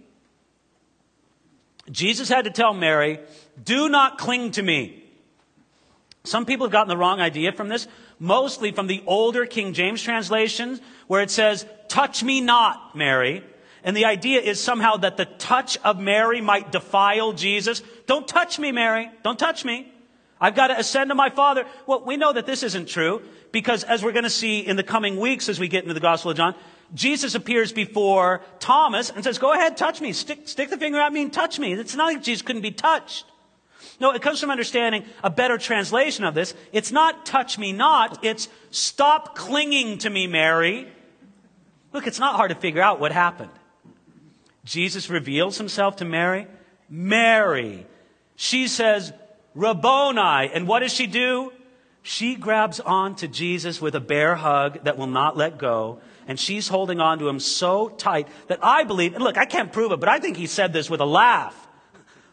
Jesus 1.90 2.28
had 2.28 2.44
to 2.44 2.50
tell 2.50 2.74
Mary, 2.74 3.20
do 3.62 3.88
not 3.88 4.18
cling 4.18 4.50
to 4.52 4.62
me. 4.62 5.03
Some 6.24 6.46
people 6.46 6.66
have 6.66 6.72
gotten 6.72 6.88
the 6.88 6.96
wrong 6.96 7.20
idea 7.20 7.52
from 7.52 7.68
this, 7.68 7.86
mostly 8.18 8.72
from 8.72 8.86
the 8.86 9.02
older 9.06 9.44
King 9.44 9.74
James 9.74 10.02
translations, 10.02 10.80
where 11.06 11.20
it 11.20 11.30
says, 11.30 11.66
touch 11.88 12.22
me 12.22 12.40
not, 12.40 12.96
Mary. 12.96 13.44
And 13.82 13.94
the 13.94 14.06
idea 14.06 14.40
is 14.40 14.58
somehow 14.58 14.96
that 14.96 15.18
the 15.18 15.26
touch 15.26 15.76
of 15.84 16.00
Mary 16.00 16.40
might 16.40 16.72
defile 16.72 17.34
Jesus. 17.34 17.82
Don't 18.06 18.26
touch 18.26 18.58
me, 18.58 18.72
Mary. 18.72 19.10
Don't 19.22 19.38
touch 19.38 19.66
me. 19.66 19.92
I've 20.40 20.54
got 20.54 20.68
to 20.68 20.78
ascend 20.78 21.10
to 21.10 21.14
my 21.14 21.28
Father. 21.28 21.66
Well, 21.86 22.02
we 22.04 22.16
know 22.16 22.32
that 22.32 22.46
this 22.46 22.62
isn't 22.62 22.88
true 22.88 23.22
because 23.52 23.84
as 23.84 24.02
we're 24.02 24.12
going 24.12 24.24
to 24.24 24.30
see 24.30 24.60
in 24.60 24.76
the 24.76 24.82
coming 24.82 25.20
weeks 25.20 25.50
as 25.50 25.60
we 25.60 25.68
get 25.68 25.84
into 25.84 25.94
the 25.94 26.00
Gospel 26.00 26.30
of 26.30 26.38
John, 26.38 26.54
Jesus 26.94 27.34
appears 27.34 27.72
before 27.72 28.40
Thomas 28.60 29.10
and 29.10 29.22
says, 29.22 29.38
Go 29.38 29.52
ahead, 29.52 29.76
touch 29.76 30.00
me. 30.00 30.12
Stick, 30.12 30.48
stick 30.48 30.70
the 30.70 30.78
finger 30.78 30.98
at 30.98 31.12
me 31.12 31.22
and 31.22 31.32
touch 31.32 31.58
me. 31.58 31.74
It's 31.74 31.94
not 31.94 32.14
like 32.14 32.22
Jesus 32.22 32.42
couldn't 32.42 32.62
be 32.62 32.70
touched. 32.70 33.26
No, 34.00 34.12
it 34.12 34.22
comes 34.22 34.40
from 34.40 34.50
understanding 34.50 35.04
a 35.22 35.30
better 35.30 35.58
translation 35.58 36.24
of 36.24 36.34
this. 36.34 36.54
It's 36.72 36.92
not 36.92 37.26
touch 37.26 37.58
me 37.58 37.72
not, 37.72 38.24
it's 38.24 38.48
stop 38.70 39.34
clinging 39.34 39.98
to 39.98 40.10
me, 40.10 40.26
Mary. 40.26 40.88
Look, 41.92 42.06
it's 42.06 42.18
not 42.18 42.36
hard 42.36 42.50
to 42.50 42.56
figure 42.56 42.82
out 42.82 43.00
what 43.00 43.12
happened. 43.12 43.52
Jesus 44.64 45.10
reveals 45.10 45.58
himself 45.58 45.96
to 45.96 46.04
Mary. 46.04 46.46
Mary. 46.88 47.86
She 48.36 48.66
says, 48.66 49.12
Rabboni. 49.54 50.50
And 50.52 50.66
what 50.66 50.80
does 50.80 50.92
she 50.92 51.06
do? 51.06 51.52
She 52.02 52.34
grabs 52.34 52.80
on 52.80 53.14
to 53.16 53.28
Jesus 53.28 53.80
with 53.80 53.94
a 53.94 54.00
bear 54.00 54.34
hug 54.34 54.84
that 54.84 54.98
will 54.98 55.06
not 55.06 55.36
let 55.36 55.58
go. 55.58 56.00
And 56.26 56.38
she's 56.38 56.68
holding 56.68 57.00
on 57.00 57.18
to 57.18 57.28
him 57.28 57.40
so 57.40 57.88
tight 57.88 58.28
that 58.48 58.58
I 58.62 58.84
believe, 58.84 59.14
and 59.14 59.22
look, 59.22 59.38
I 59.38 59.44
can't 59.46 59.72
prove 59.72 59.92
it, 59.92 60.00
but 60.00 60.08
I 60.08 60.18
think 60.18 60.36
he 60.36 60.46
said 60.46 60.72
this 60.72 60.90
with 60.90 61.00
a 61.00 61.06
laugh. 61.06 61.68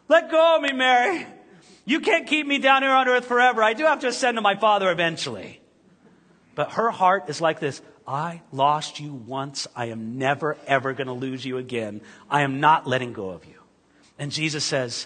Let 0.07 0.29
go 0.31 0.57
of 0.57 0.61
me, 0.61 0.73
Mary. 0.73 1.25
You 1.91 1.99
can't 1.99 2.25
keep 2.25 2.47
me 2.47 2.57
down 2.57 2.83
here 2.83 2.91
on 2.91 3.09
earth 3.09 3.25
forever. 3.25 3.61
I 3.61 3.73
do 3.73 3.83
have 3.83 3.99
to 3.99 4.07
ascend 4.07 4.37
to 4.37 4.41
my 4.41 4.55
Father 4.55 4.89
eventually. 4.89 5.59
But 6.55 6.71
her 6.71 6.89
heart 6.89 7.25
is 7.27 7.41
like 7.41 7.59
this 7.59 7.81
I 8.07 8.41
lost 8.53 9.01
you 9.01 9.13
once. 9.13 9.67
I 9.75 9.87
am 9.87 10.17
never, 10.17 10.55
ever 10.67 10.93
going 10.93 11.07
to 11.07 11.13
lose 11.13 11.43
you 11.43 11.57
again. 11.57 11.99
I 12.29 12.43
am 12.43 12.61
not 12.61 12.87
letting 12.87 13.11
go 13.11 13.31
of 13.31 13.43
you. 13.43 13.55
And 14.17 14.31
Jesus 14.31 14.63
says, 14.63 15.05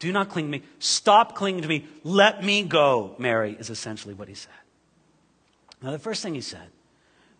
Do 0.00 0.10
not 0.10 0.28
cling 0.28 0.46
to 0.46 0.50
me. 0.50 0.64
Stop 0.80 1.36
clinging 1.36 1.62
to 1.62 1.68
me. 1.68 1.86
Let 2.02 2.42
me 2.42 2.64
go, 2.64 3.14
Mary, 3.16 3.56
is 3.56 3.70
essentially 3.70 4.12
what 4.12 4.26
he 4.26 4.34
said. 4.34 4.52
Now, 5.82 5.92
the 5.92 6.00
first 6.00 6.20
thing 6.20 6.34
he 6.34 6.40
said, 6.40 6.68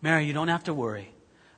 Mary, 0.01 0.23
you 0.23 0.31
don't 0.31 0.47
have 0.47 0.63
to 0.63 0.73
worry. 0.73 1.11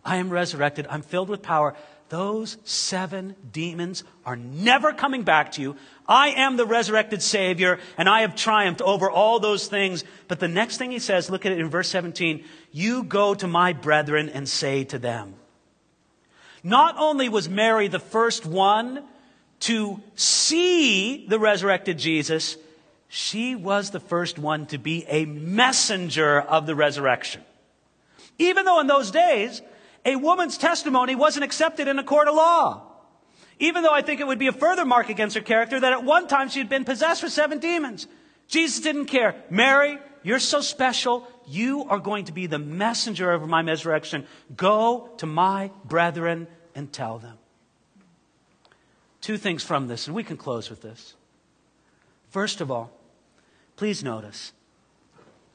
I 0.03 0.15
am 0.15 0.31
resurrected. 0.31 0.87
I'm 0.89 1.03
filled 1.03 1.29
with 1.29 1.43
power. 1.43 1.75
Those 2.09 2.57
seven 2.63 3.35
demons 3.51 4.03
are 4.25 4.37
never 4.37 4.93
coming 4.93 5.23
back 5.23 5.51
to 5.53 5.61
you. 5.61 5.75
I 6.07 6.29
am 6.29 6.55
the 6.55 6.65
resurrected 6.65 7.21
Savior, 7.21 7.79
and 7.97 8.07
I 8.07 8.21
have 8.21 8.35
triumphed 8.35 8.81
over 8.81 9.09
all 9.09 9.39
those 9.39 9.67
things. 9.67 10.05
But 10.29 10.39
the 10.39 10.47
next 10.47 10.77
thing 10.77 10.91
he 10.91 10.99
says, 10.99 11.29
look 11.29 11.45
at 11.45 11.51
it 11.51 11.59
in 11.59 11.69
verse 11.69 11.89
17 11.89 12.45
You 12.71 13.03
go 13.03 13.33
to 13.35 13.47
my 13.47 13.73
brethren 13.73 14.29
and 14.29 14.47
say 14.47 14.85
to 14.85 14.99
them. 14.99 15.35
Not 16.63 16.95
only 16.97 17.29
was 17.29 17.49
Mary 17.49 17.87
the 17.87 17.99
first 17.99 18.45
one 18.45 19.03
to 19.61 20.01
see 20.15 21.27
the 21.27 21.39
resurrected 21.39 21.97
Jesus, 21.97 22.57
she 23.09 23.55
was 23.55 23.91
the 23.91 23.99
first 23.99 24.39
one 24.39 24.65
to 24.67 24.77
be 24.77 25.05
a 25.07 25.25
messenger 25.25 26.39
of 26.39 26.65
the 26.65 26.75
resurrection. 26.75 27.41
Even 28.37 28.65
though 28.65 28.79
in 28.79 28.87
those 28.87 29.11
days, 29.11 29.61
a 30.07 30.15
woman's 30.15 30.57
testimony 30.57 31.15
wasn't 31.15 31.43
accepted 31.43 31.87
in 31.87 31.99
a 31.99 32.03
court 32.03 32.29
of 32.29 32.35
law. 32.35 32.81
Even 33.59 33.83
though 33.83 33.93
I 33.93 34.01
think 34.01 34.21
it 34.21 34.27
would 34.27 34.39
be 34.39 34.47
a 34.47 34.53
further 34.53 34.85
mark 34.85 35.09
against 35.09 35.35
her 35.35 35.41
character 35.41 35.79
that 35.79 35.91
at 35.91 36.03
one 36.05 36.27
time 36.27 36.47
she 36.47 36.59
had 36.59 36.69
been 36.69 36.85
possessed 36.85 37.23
with 37.23 37.33
seven 37.33 37.59
demons. 37.59 38.07
Jesus 38.47 38.79
didn't 38.79 39.07
care. 39.07 39.35
Mary, 39.49 39.99
you're 40.23 40.39
so 40.39 40.61
special. 40.61 41.27
You 41.45 41.83
are 41.89 41.99
going 41.99 42.25
to 42.25 42.31
be 42.31 42.47
the 42.47 42.57
messenger 42.59 43.31
of 43.31 43.47
my 43.49 43.61
resurrection. 43.61 44.25
Go 44.55 45.09
to 45.17 45.25
my 45.25 45.71
brethren 45.83 46.47
and 46.73 46.91
tell 46.93 47.19
them. 47.19 47.37
Two 49.19 49.37
things 49.37 49.61
from 49.61 49.87
this, 49.87 50.07
and 50.07 50.15
we 50.15 50.23
can 50.23 50.37
close 50.37 50.69
with 50.69 50.81
this. 50.81 51.15
First 52.29 52.61
of 52.61 52.71
all, 52.71 52.91
please 53.75 54.03
notice 54.03 54.53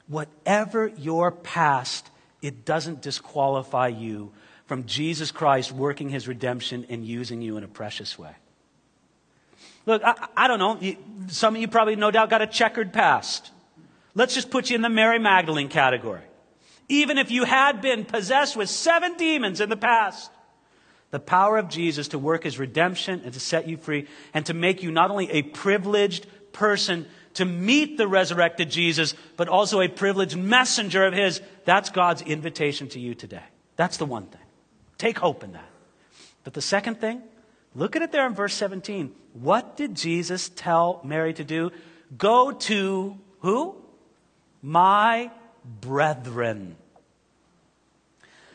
whatever 0.09 0.89
your 0.89 1.33
past 1.33 2.11
it 2.43 2.65
doesn't 2.65 3.01
disqualify 3.01 3.87
you 3.87 4.33
from 4.73 4.87
Jesus 4.87 5.31
Christ 5.31 5.71
working 5.71 6.09
his 6.09 6.27
redemption 6.27 6.87
and 6.89 7.05
using 7.05 7.43
you 7.43 7.59
in 7.59 7.63
a 7.63 7.69
precious 7.69 8.19
way. 8.19 8.35
Look, 9.85 10.01
I, 10.03 10.29
I 10.35 10.49
don't 10.49 10.59
know. 10.59 10.95
Some 11.27 11.55
of 11.55 11.61
you 11.61 11.69
probably 11.69 11.95
no 11.95 12.11
doubt 12.11 12.31
got 12.31 12.41
a 12.41 12.47
checkered 12.47 12.91
past. 12.91 13.51
Let's 14.15 14.35
just 14.35 14.51
put 14.51 14.71
you 14.71 14.77
in 14.77 14.81
the 14.81 14.89
Mary 14.89 15.19
Magdalene 15.19 15.69
category. 15.69 16.23
Even 16.89 17.19
if 17.19 17.31
you 17.31 17.45
had 17.45 17.83
been 17.83 18.07
possessed 18.07 18.57
with 18.57 18.71
seven 18.71 19.19
demons 19.19 19.61
in 19.61 19.69
the 19.69 19.77
past, 19.77 20.31
the 21.11 21.21
power 21.21 21.59
of 21.59 21.69
Jesus 21.69 22.09
to 22.09 22.19
work 22.19 22.45
his 22.45 22.59
redemption 22.59 23.21
and 23.27 23.35
to 23.35 23.41
set 23.41 23.69
you 23.69 23.77
free 23.77 24.07
and 24.33 24.47
to 24.47 24.55
make 24.55 24.83
you 24.83 24.91
not 24.91 25.11
only 25.11 25.31
a 25.33 25.43
privileged 25.43 26.27
person 26.55 27.05
to 27.35 27.45
meet 27.45 27.99
the 27.99 28.09
resurrected 28.09 28.71
Jesus, 28.71 29.15
but 29.37 29.49
also 29.49 29.83
a 29.83 29.89
privileged 29.89 30.39
messenger 30.39 31.05
of 31.05 31.13
his. 31.13 31.43
That's 31.67 31.91
God's 31.91 32.23
invitation 32.23 32.89
to 32.89 32.99
you 32.99 33.15
today. 33.15 33.45
That's 33.77 33.99
the 33.99 34.07
one 34.07 34.29
thing. 34.29 34.42
Take 35.03 35.19
hope 35.19 35.43
in 35.43 35.51
that. 35.55 35.69
But 36.45 36.53
the 36.53 36.63
second 36.63 37.01
thing, 37.01 37.23
look 37.75 37.97
at 37.97 38.03
it 38.03 38.13
there 38.13 38.25
in 38.25 38.35
verse 38.35 38.55
17. 38.55 39.13
What 39.33 39.77
did 39.77 39.97
Jesus 39.97 40.49
tell 40.49 41.01
Mary 41.03 41.35
to 41.35 41.43
do? 41.43 41.73
Go 42.17 42.53
to 42.53 43.19
who? 43.41 43.75
My 44.63 45.33
brethren. 45.81 46.77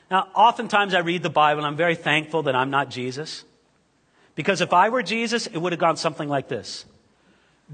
Now, 0.10 0.30
oftentimes 0.34 0.94
I 0.94 1.00
read 1.00 1.22
the 1.22 1.30
Bible 1.30 1.66
and 1.66 1.68
I'm 1.68 1.76
very 1.76 1.96
thankful 1.96 2.44
that 2.44 2.56
I'm 2.56 2.70
not 2.70 2.90
Jesus. 2.90 3.44
Because 4.36 4.62
if 4.62 4.72
I 4.72 4.88
were 4.88 5.04
Jesus, 5.04 5.48
it 5.48 5.58
would 5.58 5.74
have 5.74 5.82
gone 5.82 5.98
something 5.98 6.30
like 6.30 6.48
this. 6.48 6.86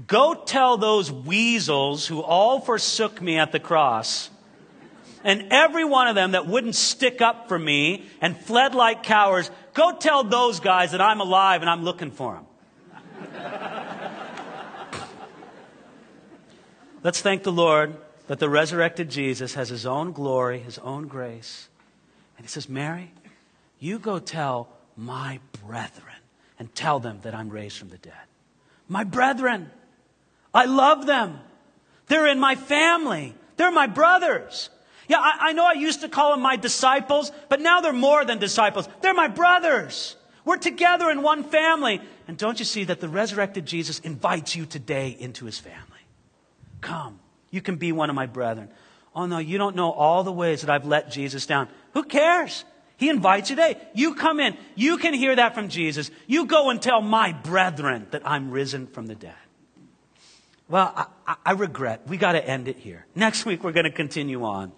Go 0.08 0.34
tell 0.34 0.78
those 0.78 1.12
weasels 1.12 2.08
who 2.08 2.22
all 2.22 2.58
forsook 2.58 3.22
me 3.22 3.38
at 3.38 3.52
the 3.52 3.60
cross, 3.60 4.30
and 5.24 5.48
every 5.50 5.84
one 5.84 6.06
of 6.06 6.14
them 6.14 6.32
that 6.32 6.46
wouldn't 6.46 6.74
stick 6.74 7.20
up 7.20 7.48
for 7.48 7.58
me 7.58 8.04
and 8.20 8.36
fled 8.36 8.74
like 8.74 9.02
cowards, 9.02 9.50
go 9.72 9.96
tell 9.96 10.22
those 10.22 10.60
guys 10.60 10.92
that 10.92 11.00
I'm 11.00 11.20
alive 11.20 11.62
and 11.62 11.70
I'm 11.70 11.82
looking 11.82 12.10
for 12.10 12.34
them. 12.34 12.46
Let's 17.02 17.20
thank 17.20 17.42
the 17.42 17.52
Lord 17.52 17.96
that 18.28 18.38
the 18.38 18.48
resurrected 18.48 19.10
Jesus 19.10 19.54
has 19.54 19.68
his 19.68 19.84
own 19.84 20.12
glory, 20.12 20.58
his 20.58 20.78
own 20.78 21.06
grace. 21.06 21.68
And 22.36 22.46
he 22.46 22.48
says, 22.48 22.68
Mary, 22.68 23.12
you 23.78 23.98
go 23.98 24.18
tell 24.18 24.68
my 24.96 25.40
brethren 25.66 26.16
and 26.58 26.74
tell 26.74 27.00
them 27.00 27.18
that 27.22 27.34
I'm 27.34 27.50
raised 27.50 27.78
from 27.78 27.90
the 27.90 27.98
dead. 27.98 28.14
My 28.88 29.04
brethren. 29.04 29.70
I 30.54 30.66
love 30.66 31.04
them. 31.06 31.40
They're 32.06 32.26
in 32.26 32.38
my 32.38 32.54
family. 32.54 33.34
They're 33.56 33.72
my 33.72 33.86
brothers. 33.86 34.70
Yeah, 35.08 35.18
I, 35.18 35.48
I, 35.48 35.52
know 35.52 35.66
I 35.66 35.72
used 35.72 36.00
to 36.00 36.08
call 36.08 36.32
them 36.32 36.40
my 36.40 36.56
disciples, 36.56 37.30
but 37.48 37.60
now 37.60 37.80
they're 37.80 37.92
more 37.92 38.24
than 38.24 38.38
disciples. 38.38 38.88
They're 39.00 39.14
my 39.14 39.28
brothers. 39.28 40.16
We're 40.44 40.56
together 40.56 41.10
in 41.10 41.22
one 41.22 41.44
family. 41.44 42.00
And 42.28 42.36
don't 42.38 42.58
you 42.58 42.64
see 42.64 42.84
that 42.84 43.00
the 43.00 43.08
resurrected 43.08 43.66
Jesus 43.66 43.98
invites 44.00 44.56
you 44.56 44.66
today 44.66 45.16
into 45.18 45.44
his 45.44 45.58
family? 45.58 45.80
Come, 46.80 47.18
you 47.50 47.60
can 47.60 47.76
be 47.76 47.92
one 47.92 48.10
of 48.10 48.16
my 48.16 48.26
brethren. 48.26 48.68
Oh 49.14 49.26
no, 49.26 49.38
you 49.38 49.58
don't 49.58 49.76
know 49.76 49.90
all 49.90 50.24
the 50.24 50.32
ways 50.32 50.62
that 50.62 50.70
I've 50.70 50.86
let 50.86 51.10
Jesus 51.10 51.46
down. 51.46 51.68
Who 51.92 52.02
cares? 52.02 52.64
He 52.96 53.10
invites 53.10 53.50
you 53.50 53.56
today. 53.56 53.80
You 53.94 54.14
come 54.14 54.40
in. 54.40 54.56
You 54.74 54.98
can 54.98 55.14
hear 55.14 55.34
that 55.36 55.54
from 55.54 55.68
Jesus. 55.68 56.10
You 56.26 56.46
go 56.46 56.70
and 56.70 56.80
tell 56.80 57.00
my 57.00 57.32
brethren 57.32 58.06
that 58.10 58.22
I'm 58.24 58.50
risen 58.50 58.86
from 58.86 59.06
the 59.06 59.14
dead. 59.14 59.34
Well, 60.68 60.92
I, 61.26 61.36
I 61.44 61.52
regret. 61.52 62.06
We 62.06 62.16
got 62.16 62.32
to 62.32 62.48
end 62.48 62.68
it 62.68 62.78
here. 62.78 63.06
Next 63.14 63.44
week, 63.44 63.62
we're 63.62 63.72
going 63.72 63.84
to 63.84 63.90
continue 63.90 64.44
on. 64.44 64.72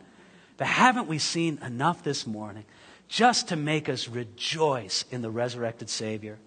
But 0.57 0.67
haven't 0.67 1.09
we 1.09 1.19
seen 1.19 1.59
enough 1.65 2.03
this 2.03 2.27
morning 2.27 2.65
just 3.09 3.49
to 3.49 3.57
make 3.57 3.89
us 3.89 4.09
rejoice 4.09 5.05
in 5.11 5.23
the 5.23 5.31
resurrected 5.31 5.91
Savior? 5.91 6.39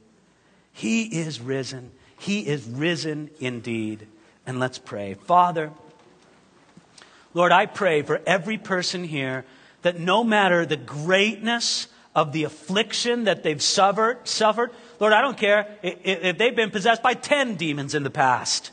He 0.71 1.03
is 1.03 1.39
risen. 1.39 1.91
He 2.17 2.47
is 2.47 2.65
risen 2.65 3.29
indeed. 3.39 4.07
And 4.45 4.59
let's 4.59 4.79
pray. 4.79 5.13
Father, 5.13 5.71
Lord, 7.33 7.51
I 7.51 7.65
pray 7.65 8.01
for 8.01 8.21
every 8.25 8.57
person 8.57 9.03
here 9.03 9.45
that 9.83 9.99
no 9.99 10.23
matter 10.23 10.65
the 10.65 10.77
greatness 10.77 11.87
of 12.15 12.31
the 12.31 12.43
affliction 12.43 13.25
that 13.25 13.43
they've 13.43 13.61
suffered, 13.61 14.27
suffered 14.27 14.71
Lord, 14.99 15.13
I 15.13 15.21
don't 15.21 15.37
care 15.37 15.77
if 15.81 16.37
they've 16.37 16.55
been 16.55 16.71
possessed 16.71 17.01
by 17.01 17.13
10 17.13 17.55
demons 17.55 17.95
in 17.95 18.03
the 18.03 18.09
past. 18.09 18.71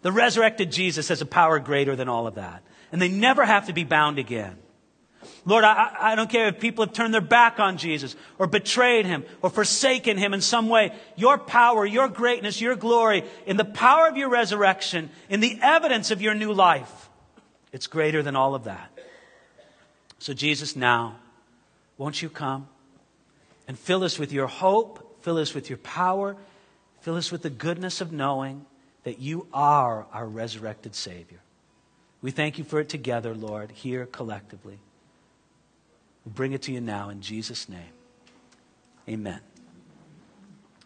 The 0.00 0.12
resurrected 0.12 0.72
Jesus 0.72 1.08
has 1.08 1.20
a 1.20 1.26
power 1.26 1.58
greater 1.58 1.94
than 1.94 2.08
all 2.08 2.26
of 2.26 2.36
that. 2.36 2.62
And 2.92 3.00
they 3.00 3.08
never 3.08 3.44
have 3.44 3.66
to 3.66 3.72
be 3.72 3.84
bound 3.84 4.18
again. 4.18 4.58
Lord, 5.44 5.64
I, 5.64 5.94
I, 5.98 6.14
don't 6.14 6.30
care 6.30 6.48
if 6.48 6.60
people 6.60 6.84
have 6.84 6.94
turned 6.94 7.12
their 7.12 7.20
back 7.20 7.58
on 7.58 7.76
Jesus 7.76 8.14
or 8.38 8.46
betrayed 8.46 9.06
him 9.06 9.24
or 9.40 9.50
forsaken 9.50 10.16
him 10.16 10.34
in 10.34 10.40
some 10.40 10.68
way. 10.68 10.92
Your 11.16 11.38
power, 11.38 11.84
your 11.84 12.08
greatness, 12.08 12.60
your 12.60 12.76
glory, 12.76 13.24
in 13.46 13.56
the 13.56 13.64
power 13.64 14.08
of 14.08 14.16
your 14.16 14.28
resurrection, 14.28 15.10
in 15.28 15.40
the 15.40 15.58
evidence 15.60 16.10
of 16.10 16.22
your 16.22 16.34
new 16.34 16.52
life, 16.52 17.08
it's 17.72 17.86
greater 17.86 18.22
than 18.22 18.36
all 18.36 18.54
of 18.54 18.64
that. 18.64 18.90
So, 20.18 20.32
Jesus, 20.32 20.76
now, 20.76 21.16
won't 21.98 22.22
you 22.22 22.28
come 22.28 22.68
and 23.66 23.78
fill 23.78 24.04
us 24.04 24.18
with 24.18 24.32
your 24.32 24.46
hope, 24.46 25.22
fill 25.22 25.38
us 25.38 25.54
with 25.54 25.68
your 25.68 25.78
power, 25.78 26.36
fill 27.00 27.16
us 27.16 27.32
with 27.32 27.42
the 27.42 27.50
goodness 27.50 28.00
of 28.00 28.12
knowing 28.12 28.64
that 29.04 29.18
you 29.18 29.46
are 29.52 30.06
our 30.12 30.26
resurrected 30.26 30.94
Savior. 30.94 31.40
We 32.22 32.30
thank 32.30 32.56
you 32.56 32.64
for 32.64 32.78
it 32.80 32.88
together, 32.88 33.34
Lord, 33.34 33.72
here 33.72 34.06
collectively. 34.06 34.78
We 36.24 36.32
bring 36.32 36.52
it 36.52 36.62
to 36.62 36.72
you 36.72 36.80
now 36.80 37.08
in 37.10 37.20
Jesus' 37.20 37.68
name. 37.68 37.92
Amen. 39.08 39.40